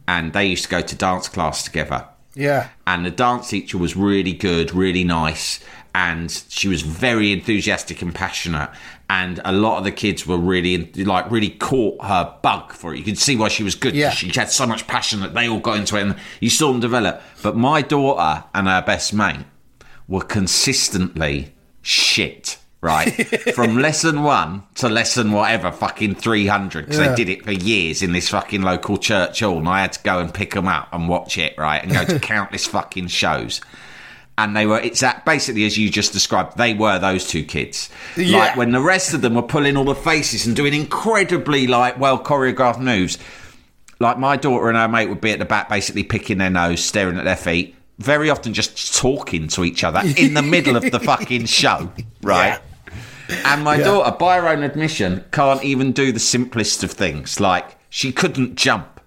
And 0.08 0.32
they 0.32 0.46
used 0.46 0.64
to 0.64 0.70
go 0.70 0.80
to 0.80 0.96
dance 0.96 1.28
class 1.28 1.62
together 1.62 2.06
Yeah. 2.34 2.68
and 2.86 3.04
the 3.06 3.10
dance 3.10 3.48
teacher 3.50 3.78
was 3.78 3.96
really 3.96 4.32
good, 4.32 4.74
really 4.74 5.04
nice, 5.04 5.60
and 5.94 6.30
she 6.48 6.68
was 6.68 6.82
very 6.82 7.32
enthusiastic 7.32 8.02
and 8.02 8.14
passionate. 8.14 8.70
And 9.08 9.40
a 9.44 9.52
lot 9.52 9.78
of 9.78 9.84
the 9.84 9.92
kids 9.92 10.26
were 10.26 10.38
really 10.38 10.90
like 11.04 11.30
really 11.30 11.50
caught 11.50 12.02
her 12.02 12.34
bug 12.42 12.72
for 12.72 12.94
it. 12.94 12.98
You 12.98 13.04
could 13.04 13.18
see 13.18 13.36
why 13.36 13.48
she 13.48 13.62
was 13.62 13.74
good. 13.74 13.94
Yeah. 13.94 14.10
She 14.10 14.28
had 14.28 14.50
so 14.50 14.66
much 14.66 14.86
passion 14.86 15.20
that 15.20 15.34
they 15.34 15.48
all 15.48 15.60
got 15.60 15.76
into 15.78 15.96
it, 15.96 16.02
and 16.02 16.16
you 16.40 16.50
saw 16.50 16.72
them 16.72 16.80
develop. 16.80 17.22
But 17.42 17.56
my 17.56 17.82
daughter 17.82 18.44
and 18.54 18.66
her 18.66 18.82
best 18.82 19.12
mate 19.12 19.40
were 20.08 20.22
consistently 20.22 21.52
shit. 21.82 22.58
Right, 22.84 23.08
from 23.54 23.78
lesson 23.80 24.22
one 24.24 24.62
to 24.74 24.90
lesson 24.90 25.32
whatever, 25.32 25.72
fucking 25.72 26.16
three 26.16 26.46
hundred, 26.46 26.84
because 26.84 27.00
Yeah. 27.00 27.08
they 27.08 27.14
did 27.24 27.28
it 27.30 27.42
for 27.42 27.50
years 27.52 28.02
in 28.02 28.12
this 28.12 28.28
fucking 28.28 28.60
local 28.60 28.98
church 28.98 29.40
hall, 29.40 29.56
and 29.56 29.66
I 29.66 29.80
had 29.80 29.94
to 29.94 30.02
go 30.02 30.18
and 30.18 30.32
pick 30.34 30.52
them 30.52 30.68
up 30.68 30.88
and 30.92 31.08
watch 31.08 31.38
it, 31.38 31.54
right, 31.56 31.82
and 31.82 31.90
go 31.90 32.04
to 32.04 32.18
countless 32.20 32.66
fucking 32.66 33.06
shows. 33.06 33.62
And 34.36 34.54
they 34.54 34.66
were, 34.66 34.80
it's 34.80 35.00
that 35.00 35.24
basically 35.24 35.64
as 35.64 35.78
you 35.78 35.88
just 35.88 36.12
described, 36.12 36.58
they 36.58 36.74
were 36.74 36.98
those 36.98 37.26
two 37.26 37.42
kids. 37.44 37.88
Yeah. 38.18 38.36
Like 38.38 38.56
when 38.56 38.72
the 38.72 38.82
rest 38.82 39.14
of 39.14 39.22
them 39.22 39.34
were 39.34 39.42
pulling 39.42 39.78
all 39.78 39.84
the 39.84 39.94
faces 39.94 40.46
and 40.46 40.54
doing 40.54 40.74
incredibly 40.74 41.66
like 41.66 41.98
well 41.98 42.22
choreographed 42.22 42.80
moves. 42.80 43.16
Like 43.98 44.18
my 44.18 44.36
daughter 44.36 44.68
and 44.68 44.76
her 44.76 44.88
mate 44.88 45.08
would 45.08 45.22
be 45.22 45.30
at 45.30 45.38
the 45.38 45.44
back, 45.46 45.70
basically 45.70 46.02
picking 46.02 46.36
their 46.36 46.50
nose, 46.50 46.84
staring 46.84 47.16
at 47.16 47.24
their 47.24 47.36
feet, 47.36 47.76
very 47.98 48.28
often 48.28 48.52
just 48.52 48.94
talking 48.98 49.48
to 49.48 49.64
each 49.64 49.84
other 49.84 50.02
in 50.18 50.34
the 50.34 50.42
middle 50.42 50.76
of 50.76 50.82
the 50.90 51.00
fucking 51.00 51.46
show, 51.46 51.90
right? 52.22 52.60
And 53.28 53.64
my 53.64 53.76
daughter, 53.78 54.16
by 54.16 54.36
her 54.36 54.48
own 54.48 54.62
admission, 54.62 55.24
can't 55.32 55.62
even 55.64 55.92
do 55.92 56.12
the 56.12 56.20
simplest 56.20 56.82
of 56.84 56.90
things. 56.90 57.40
Like 57.40 57.76
she 57.90 58.12
couldn't 58.12 58.56
jump. 58.56 59.00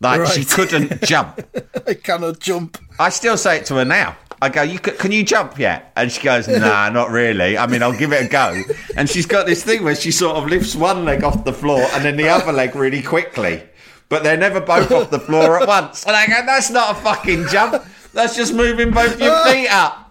Like 0.00 0.26
she 0.26 0.44
couldn't 0.44 1.02
jump. 1.04 1.40
I 1.86 1.94
cannot 1.94 2.40
jump. 2.40 2.78
I 2.98 3.08
still 3.10 3.36
say 3.36 3.58
it 3.58 3.66
to 3.66 3.76
her 3.76 3.84
now. 3.84 4.16
I 4.42 4.48
go, 4.48 4.62
you 4.62 4.78
c- 4.78 4.90
can 4.98 5.12
you 5.12 5.22
jump 5.24 5.56
yet? 5.56 5.92
And 5.94 6.10
she 6.10 6.20
goes, 6.20 6.48
nah, 6.48 6.88
not 6.90 7.10
really. 7.10 7.56
I 7.56 7.68
mean, 7.68 7.80
I'll 7.80 7.96
give 7.96 8.12
it 8.12 8.26
a 8.26 8.28
go. 8.28 8.60
And 8.96 9.08
she's 9.08 9.24
got 9.26 9.46
this 9.46 9.62
thing 9.62 9.84
where 9.84 9.94
she 9.94 10.10
sort 10.10 10.36
of 10.36 10.46
lifts 10.46 10.74
one 10.74 11.04
leg 11.04 11.22
off 11.22 11.44
the 11.44 11.52
floor 11.52 11.80
and 11.92 12.04
then 12.04 12.16
the 12.16 12.28
other 12.28 12.50
leg 12.52 12.74
really 12.74 13.02
quickly. 13.02 13.62
But 14.08 14.24
they're 14.24 14.36
never 14.36 14.60
both 14.60 14.90
off 14.90 15.10
the 15.10 15.20
floor 15.20 15.62
at 15.62 15.68
once. 15.68 16.04
And 16.04 16.16
I 16.16 16.26
go, 16.26 16.44
that's 16.44 16.70
not 16.70 16.90
a 16.90 17.00
fucking 17.00 17.46
jump. 17.48 17.84
That's 18.12 18.34
just 18.34 18.52
moving 18.52 18.90
both 18.90 19.20
your 19.20 19.38
feet 19.46 19.68
up. 19.68 20.01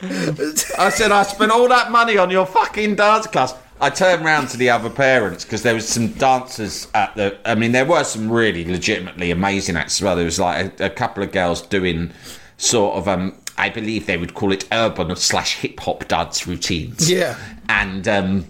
I 0.00 0.90
said, 0.90 1.10
I 1.10 1.22
spent 1.24 1.50
all 1.50 1.68
that 1.68 1.90
money 1.90 2.16
on 2.16 2.30
your 2.30 2.46
fucking 2.46 2.96
dance 2.96 3.26
class. 3.26 3.54
I 3.80 3.90
turned 3.90 4.24
round 4.24 4.48
to 4.50 4.56
the 4.56 4.70
other 4.70 4.90
parents 4.90 5.44
because 5.44 5.62
there 5.62 5.74
was 5.74 5.88
some 5.88 6.08
dancers 6.08 6.88
at 6.94 7.14
the. 7.14 7.38
I 7.44 7.54
mean, 7.54 7.72
there 7.72 7.84
were 7.84 8.02
some 8.04 8.30
really 8.30 8.64
legitimately 8.64 9.30
amazing 9.30 9.76
acts 9.76 9.98
as 10.00 10.04
well. 10.04 10.16
There 10.16 10.24
was 10.24 10.40
like 10.40 10.80
a, 10.80 10.86
a 10.86 10.90
couple 10.90 11.22
of 11.22 11.30
girls 11.32 11.62
doing 11.62 12.12
sort 12.56 12.96
of, 12.96 13.06
um, 13.06 13.36
I 13.56 13.68
believe 13.68 14.06
they 14.06 14.16
would 14.16 14.34
call 14.34 14.52
it 14.52 14.66
urban 14.72 15.14
slash 15.16 15.56
hip 15.56 15.78
hop 15.80 16.08
dance 16.08 16.46
routines. 16.46 17.08
Yeah. 17.10 17.36
and 17.68 18.06
um, 18.08 18.46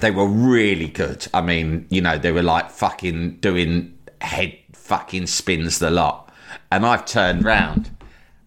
they 0.00 0.10
were 0.10 0.26
really 0.26 0.88
good. 0.88 1.26
I 1.32 1.40
mean, 1.40 1.86
you 1.90 2.00
know, 2.00 2.18
they 2.18 2.32
were 2.32 2.42
like 2.42 2.70
fucking 2.70 3.36
doing 3.36 3.96
head 4.20 4.56
fucking 4.72 5.26
spins 5.26 5.78
the 5.78 5.90
lot. 5.90 6.32
And 6.72 6.84
I've 6.84 7.06
turned 7.06 7.44
round 7.44 7.90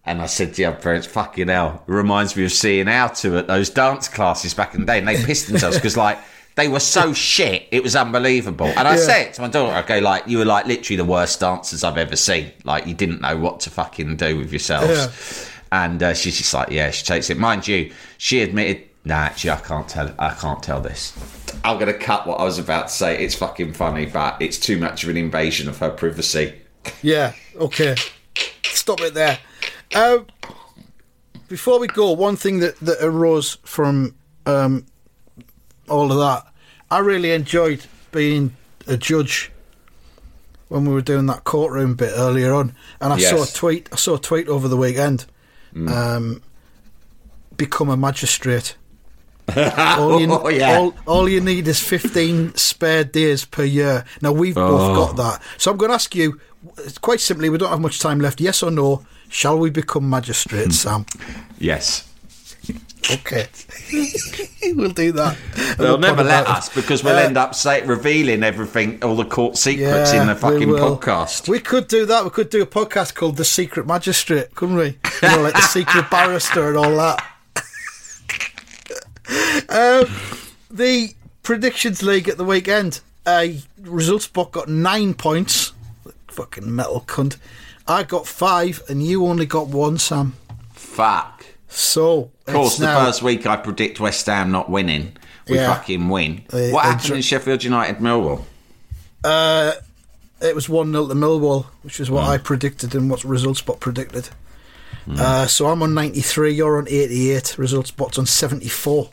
and 0.06 0.20
I 0.20 0.26
said 0.26 0.50
to 0.50 0.54
the 0.56 0.64
other 0.66 0.76
parents, 0.76 1.06
fucking 1.06 1.48
hell, 1.48 1.82
it 1.86 1.90
reminds 1.92 2.36
me 2.36 2.44
of 2.44 2.52
seeing 2.52 2.88
our 2.88 3.14
two 3.14 3.38
at 3.38 3.46
those 3.46 3.70
dance 3.70 4.08
classes 4.08 4.52
back 4.54 4.74
in 4.74 4.80
the 4.80 4.86
day. 4.86 4.98
And 4.98 5.08
they 5.08 5.22
pissed 5.22 5.48
themselves 5.48 5.76
because, 5.76 5.96
like, 5.96 6.18
they 6.56 6.68
were 6.68 6.80
so 6.80 7.12
shit. 7.12 7.66
It 7.72 7.82
was 7.82 7.96
unbelievable. 7.96 8.66
And 8.76 8.86
I 8.86 8.96
Yeah. 8.96 9.06
say 9.06 9.22
it 9.22 9.34
to 9.34 9.42
my 9.42 9.48
daughter, 9.48 9.74
I 9.74 9.82
go, 9.82 9.98
like, 9.98 10.28
you 10.28 10.38
were 10.38 10.44
like 10.44 10.66
literally 10.66 10.96
the 10.96 11.04
worst 11.04 11.40
dancers 11.40 11.82
I've 11.82 11.96
ever 11.98 12.16
seen. 12.16 12.52
Like, 12.64 12.86
you 12.86 12.94
didn't 12.94 13.22
know 13.22 13.36
what 13.36 13.60
to 13.60 13.70
fucking 13.70 14.16
do 14.16 14.36
with 14.36 14.52
yourselves. 14.52 15.48
And 15.72 16.02
uh, 16.02 16.14
she's 16.14 16.36
just 16.38 16.52
like, 16.54 16.70
yeah, 16.70 16.90
she 16.90 17.04
takes 17.04 17.30
it. 17.30 17.38
Mind 17.38 17.66
you, 17.66 17.90
she 18.18 18.42
admitted, 18.42 18.82
nah, 19.04 19.16
actually, 19.16 19.50
I 19.50 19.56
can't 19.56 19.88
tell. 19.88 20.14
I 20.18 20.30
can't 20.30 20.62
tell 20.62 20.80
this. 20.80 21.12
I'm 21.64 21.78
going 21.78 21.92
to 21.92 21.98
cut 21.98 22.26
what 22.26 22.38
I 22.40 22.44
was 22.44 22.58
about 22.58 22.88
to 22.88 22.94
say. 22.94 23.18
It's 23.24 23.34
fucking 23.34 23.72
funny, 23.72 24.06
but 24.06 24.40
it's 24.40 24.58
too 24.58 24.78
much 24.78 25.02
of 25.02 25.08
an 25.08 25.16
invasion 25.16 25.68
of 25.68 25.78
her 25.78 25.90
privacy. 25.90 26.54
Yeah, 27.02 27.32
okay. 27.56 27.96
Stop 28.64 29.00
it 29.00 29.14
there. 29.14 29.38
Um, 29.94 30.26
before 31.48 31.78
we 31.78 31.86
go, 31.86 32.12
one 32.12 32.36
thing 32.36 32.60
that, 32.60 32.78
that 32.80 32.98
arose 33.04 33.58
from 33.64 34.14
um, 34.46 34.86
all 35.88 36.10
of 36.10 36.18
that, 36.18 36.52
I 36.90 36.98
really 36.98 37.32
enjoyed 37.32 37.84
being 38.12 38.56
a 38.86 38.96
judge 38.96 39.50
when 40.68 40.84
we 40.86 40.92
were 40.94 41.02
doing 41.02 41.26
that 41.26 41.44
courtroom 41.44 41.94
bit 41.94 42.12
earlier 42.16 42.52
on, 42.54 42.74
and 43.00 43.12
I 43.12 43.16
saw 43.18 43.42
a 43.42 43.46
tweet. 43.46 43.88
I 43.92 43.96
saw 43.96 44.14
a 44.14 44.18
tweet 44.18 44.48
over 44.48 44.68
the 44.68 44.76
weekend. 44.76 45.26
Um, 45.76 46.42
become 47.56 47.88
a 47.90 47.96
magistrate. 47.96 48.76
all, 49.56 50.20
you, 50.20 50.32
Oh, 50.32 50.48
yeah. 50.48 50.78
all, 50.78 50.94
all 51.06 51.28
you 51.28 51.40
need 51.40 51.66
is 51.68 51.80
15 51.80 52.54
spare 52.54 53.02
days 53.04 53.44
per 53.44 53.64
year. 53.64 54.04
Now, 54.22 54.32
we've 54.32 54.54
both 54.54 54.94
got 54.96 55.16
that. 55.16 55.42
So 55.58 55.70
I'm 55.70 55.76
going 55.76 55.90
to 55.90 55.94
ask 55.96 56.14
you, 56.14 56.40
quite 57.02 57.20
simply, 57.20 57.50
we 57.50 57.58
don't 57.58 57.68
have 57.70 57.80
much 57.80 57.98
time 57.98 58.20
left. 58.20 58.40
Yes 58.40 58.62
or 58.62 58.70
no? 58.70 59.04
Shall 59.34 59.58
we 59.58 59.68
become 59.70 60.08
magistrates, 60.08 60.78
Sam? 60.78 61.06
Yes. 61.58 62.08
Okay. 63.10 63.46
we'll 64.74 64.90
do 64.90 65.10
that. 65.12 65.36
They'll 65.76 65.88
We'll 65.90 65.98
never 65.98 66.22
let 66.22 66.46
us 66.46 66.68
it. 66.68 66.74
because 66.74 67.02
we'll 67.02 67.16
Uh, 67.16 67.22
end 67.22 67.36
up 67.36 67.54
say, 67.54 67.84
revealing 67.84 68.42
everything, 68.44 69.02
all 69.02 69.16
the 69.16 69.24
court 69.24 69.56
secrets 69.58 70.12
in 70.12 70.26
the 70.28 70.34
fucking 70.36 70.68
will. 70.68 70.96
podcast. 70.98 71.48
We 71.48 71.58
could 71.60 71.88
do 71.88 72.06
that. 72.06 72.22
We 72.24 72.30
could 72.30 72.48
do 72.48 72.62
a 72.62 72.66
podcast 72.66 73.14
called 73.14 73.36
The 73.36 73.44
Secret 73.44 73.86
Magistrate, 73.86 74.54
couldn't 74.54 74.76
we? 74.76 74.98
You 75.22 75.28
know, 75.28 75.42
like 75.42 75.54
The 75.54 75.60
Secret 75.62 76.10
Barrister 76.12 76.68
and 76.68 76.76
all 76.76 76.94
that. 76.96 77.24
um, 79.68 80.06
the 80.70 81.14
Predictions 81.42 82.02
League 82.02 82.28
at 82.28 82.36
the 82.36 82.44
weekend. 82.44 83.00
A 83.26 83.60
results 83.80 84.28
book 84.28 84.52
got 84.52 84.68
nine 84.68 85.14
points. 85.14 85.72
Fucking 86.28 86.74
metal 86.74 87.02
cunt. 87.06 87.36
I 87.86 88.02
got 88.02 88.26
five, 88.26 88.82
and 88.88 89.02
you 89.02 89.26
only 89.26 89.46
got 89.46 89.68
one, 89.68 89.98
Sam. 89.98 90.34
Fuck. 90.72 91.44
So, 91.68 92.30
Of 92.46 92.54
course, 92.54 92.78
the 92.78 92.86
now- 92.86 93.04
first 93.04 93.22
week 93.22 93.46
I 93.46 93.56
predict 93.56 94.00
West 94.00 94.24
Ham 94.26 94.50
not 94.50 94.70
winning. 94.70 95.16
We 95.48 95.56
Yeah. 95.56 95.74
fucking 95.74 96.08
win. 96.08 96.42
They- 96.48 96.70
what 96.72 96.84
happened 96.84 97.06
dr- 97.08 97.16
in 97.16 97.22
Sheffield 97.22 97.64
United 97.64 97.98
Millwall? 97.98 98.44
Uh, 99.22 99.72
it 100.40 100.54
was 100.54 100.68
1 100.68 100.92
0 100.92 101.08
to 101.08 101.14
Millwall, 101.14 101.66
which 101.82 102.00
is 102.00 102.08
Hmm. 102.08 102.14
what 102.14 102.24
I 102.24 102.38
predicted 102.38 102.94
and 102.94 103.10
what 103.10 103.24
Results 103.24 103.58
Spot 103.58 103.80
predicted. 103.80 104.28
Uh, 105.18 105.46
so 105.46 105.66
I'm 105.68 105.82
on 105.82 105.92
93, 105.92 106.54
you're 106.54 106.78
on 106.78 106.86
88, 106.88 107.58
Results 107.58 107.88
Spot's 107.90 108.18
on 108.18 108.24
74. 108.24 109.10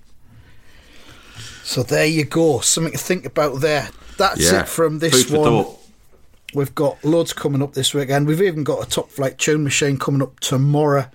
So 1.66 1.84
there 1.84 2.06
you 2.06 2.24
go, 2.24 2.60
something 2.62 2.94
to 2.94 2.98
think 2.98 3.26
about 3.26 3.60
there. 3.60 3.90
That's 4.18 4.40
it 4.52 4.68
from 4.70 5.00
this 5.00 5.24
Food 5.26 5.38
one. 5.40 5.66
We've 6.54 6.74
got 6.76 7.04
loads 7.04 7.34
coming 7.34 7.62
up 7.62 7.74
this 7.74 7.94
weekend. 7.94 8.28
We've 8.28 8.42
even 8.42 8.64
got 8.64 8.86
a 8.86 8.90
top 8.90 9.10
flight 9.10 9.38
tune 9.38 9.64
machine 9.64 9.98
coming 9.98 10.22
up 10.22 10.40
tomorrow 10.42 11.06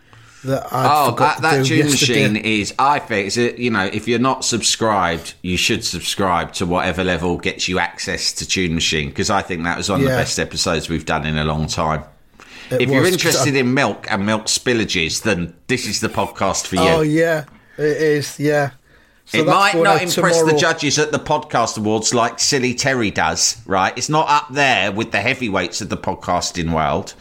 that 0.44 0.72
I 0.72 0.86
Oh, 1.06 1.10
forgot 1.10 1.42
that, 1.42 1.56
that 1.56 1.56
to 1.58 1.62
do 1.64 1.68
tune 1.82 1.88
yesterday. 1.88 2.28
machine 2.28 2.36
is, 2.36 2.74
I 2.78 2.98
think, 3.00 3.26
is 3.26 3.36
it, 3.36 3.58
you 3.58 3.70
know, 3.70 3.84
if 3.86 4.06
you're 4.08 4.18
not 4.18 4.44
subscribed, 4.44 5.34
you 5.42 5.56
should 5.56 5.84
subscribe 5.84 6.52
to 6.54 6.66
whatever 6.66 7.02
level 7.04 7.36
gets 7.38 7.68
you 7.68 7.78
access 7.78 8.32
to 8.34 8.46
Tune 8.46 8.74
Machine 8.74 9.08
because 9.08 9.28
I 9.30 9.42
think 9.42 9.64
that 9.64 9.76
was 9.76 9.88
one 9.90 10.00
of 10.00 10.04
the 10.06 10.12
best 10.12 10.38
episodes 10.38 10.88
we've 10.88 11.04
done 11.06 11.26
in 11.26 11.36
a 11.36 11.44
long 11.44 11.66
time. 11.66 12.04
It 12.70 12.82
if 12.82 12.90
you're 12.90 13.06
interested 13.06 13.54
in 13.62 13.74
milk 13.74 14.06
and 14.10 14.24
milk 14.26 14.44
spillages, 14.46 15.22
then 15.22 15.54
this 15.66 15.86
is 15.86 16.00
the 16.00 16.08
podcast 16.08 16.66
for 16.66 16.76
you. 16.76 16.82
Oh, 16.82 17.00
yeah, 17.02 17.44
it 17.78 17.84
is, 17.84 18.38
yeah. 18.40 18.70
So 19.26 19.38
it 19.38 19.46
might 19.46 19.74
not 19.74 20.02
impress 20.02 20.40
the 20.42 20.56
judges 20.56 20.98
at 21.00 21.10
the 21.12 21.18
podcast 21.18 21.76
awards 21.78 22.14
like 22.14 22.38
Silly 22.38 22.74
Terry 22.74 23.10
does, 23.10 23.60
right? 23.66 23.92
It's 23.98 24.08
not 24.08 24.28
up 24.28 24.52
there 24.52 24.92
with 24.92 25.10
the 25.10 25.20
heavyweights 25.20 25.80
of 25.80 25.88
the 25.88 25.96
podcasting 25.96 26.72
world, 26.72 27.14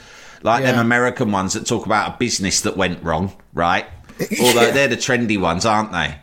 like 0.44 0.64
them 0.64 0.78
American 0.78 1.32
ones 1.32 1.54
that 1.54 1.66
talk 1.66 1.86
about 1.88 2.14
a 2.14 2.18
business 2.18 2.62
that 2.62 2.78
went 2.78 3.02
wrong, 3.04 3.34
right? 3.54 3.86
Although 4.40 4.62
Yeah. 4.68 4.72
they're 4.72 4.88
the 4.88 4.98
trendy 4.98 5.40
ones, 5.42 5.66
aren't 5.66 5.92
they? 5.92 6.16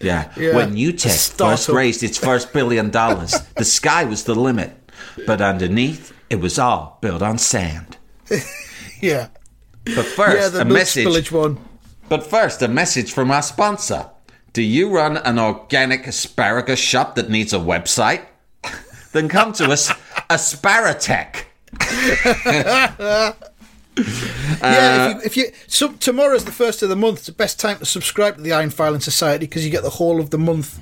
Yeah. 0.00 0.32
Yeah. 0.36 0.54
When 0.54 0.74
A 0.74 0.76
UTEC 0.76 1.36
first 1.36 1.68
raised 1.68 2.04
its 2.04 2.16
first 2.16 2.52
billion 2.52 2.90
dollars, 2.90 3.34
the 3.56 3.64
sky 3.64 4.04
was 4.04 4.22
the 4.22 4.36
limit, 4.36 4.70
but 5.26 5.40
underneath 5.40 6.12
it 6.30 6.36
was 6.36 6.60
all 6.60 6.98
built 7.00 7.22
on 7.22 7.38
sand. 7.38 7.96
Yeah. 9.00 9.28
But 9.84 10.04
first, 10.04 10.54
Yeah, 10.54 10.60
a 10.62 10.64
message. 10.64 11.30
one. 11.32 11.58
But 12.08 12.26
first, 12.26 12.62
a 12.62 12.68
message 12.68 13.12
from 13.12 13.30
our 13.30 13.42
sponsor. 13.42 14.10
Do 14.58 14.64
you 14.64 14.88
run 14.90 15.18
an 15.18 15.38
organic 15.38 16.08
asparagus 16.08 16.80
shop 16.80 17.14
that 17.14 17.30
needs 17.30 17.52
a 17.52 17.58
website? 17.58 18.22
then 19.12 19.28
come 19.28 19.52
to 19.52 19.70
us, 19.70 19.88
Asparatech. 20.28 21.44
yeah, 22.98 23.34
if 23.96 25.14
you, 25.14 25.20
if 25.24 25.36
you 25.36 25.52
so 25.68 25.92
tomorrow's 25.92 26.44
the 26.44 26.50
first 26.50 26.82
of 26.82 26.88
the 26.88 26.96
month. 26.96 27.18
It's 27.18 27.26
the 27.26 27.32
best 27.34 27.60
time 27.60 27.78
to 27.78 27.86
subscribe 27.86 28.34
to 28.34 28.42
the 28.42 28.50
Iron 28.52 28.70
Filing 28.70 28.98
Society 28.98 29.46
because 29.46 29.64
you 29.64 29.70
get 29.70 29.84
the 29.84 29.90
whole 29.90 30.18
of 30.18 30.30
the 30.30 30.38
month. 30.38 30.80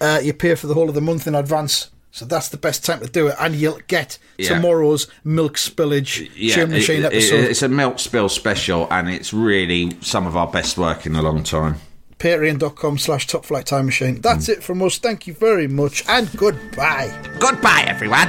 Uh, 0.00 0.20
you 0.22 0.32
pay 0.32 0.54
for 0.54 0.68
the 0.68 0.74
whole 0.74 0.88
of 0.88 0.94
the 0.94 1.00
month 1.00 1.26
in 1.26 1.34
advance, 1.34 1.90
so 2.12 2.24
that's 2.24 2.50
the 2.50 2.56
best 2.56 2.84
time 2.84 3.00
to 3.00 3.08
do 3.08 3.26
it, 3.26 3.34
and 3.40 3.56
you'll 3.56 3.80
get 3.88 4.16
Yeah. 4.38 4.50
tomorrow's 4.50 5.08
milk 5.24 5.56
spillage 5.56 6.30
chewing 6.36 6.70
machine 6.70 7.04
it- 7.06 7.12
it- 7.14 7.32
it's 7.50 7.62
a 7.62 7.68
milk 7.68 7.98
spill 7.98 8.28
special, 8.28 8.86
and 8.92 9.10
it's 9.10 9.32
really 9.32 9.96
some 10.02 10.24
of 10.24 10.36
our 10.36 10.46
best 10.46 10.78
work 10.78 11.04
in 11.04 11.16
a 11.16 11.22
long 11.22 11.42
time. 11.42 11.80
Patreon.com 12.22 12.98
slash 12.98 13.26
Top 13.26 13.44
Flight 13.44 13.66
Time 13.66 13.86
Machine. 13.86 14.20
That's 14.20 14.46
mm. 14.46 14.50
it 14.50 14.62
from 14.62 14.80
us. 14.80 14.96
Thank 14.98 15.26
you 15.26 15.34
very 15.34 15.66
much, 15.66 16.04
and 16.08 16.30
goodbye. 16.36 17.10
Goodbye, 17.40 17.84
everyone. 17.88 18.28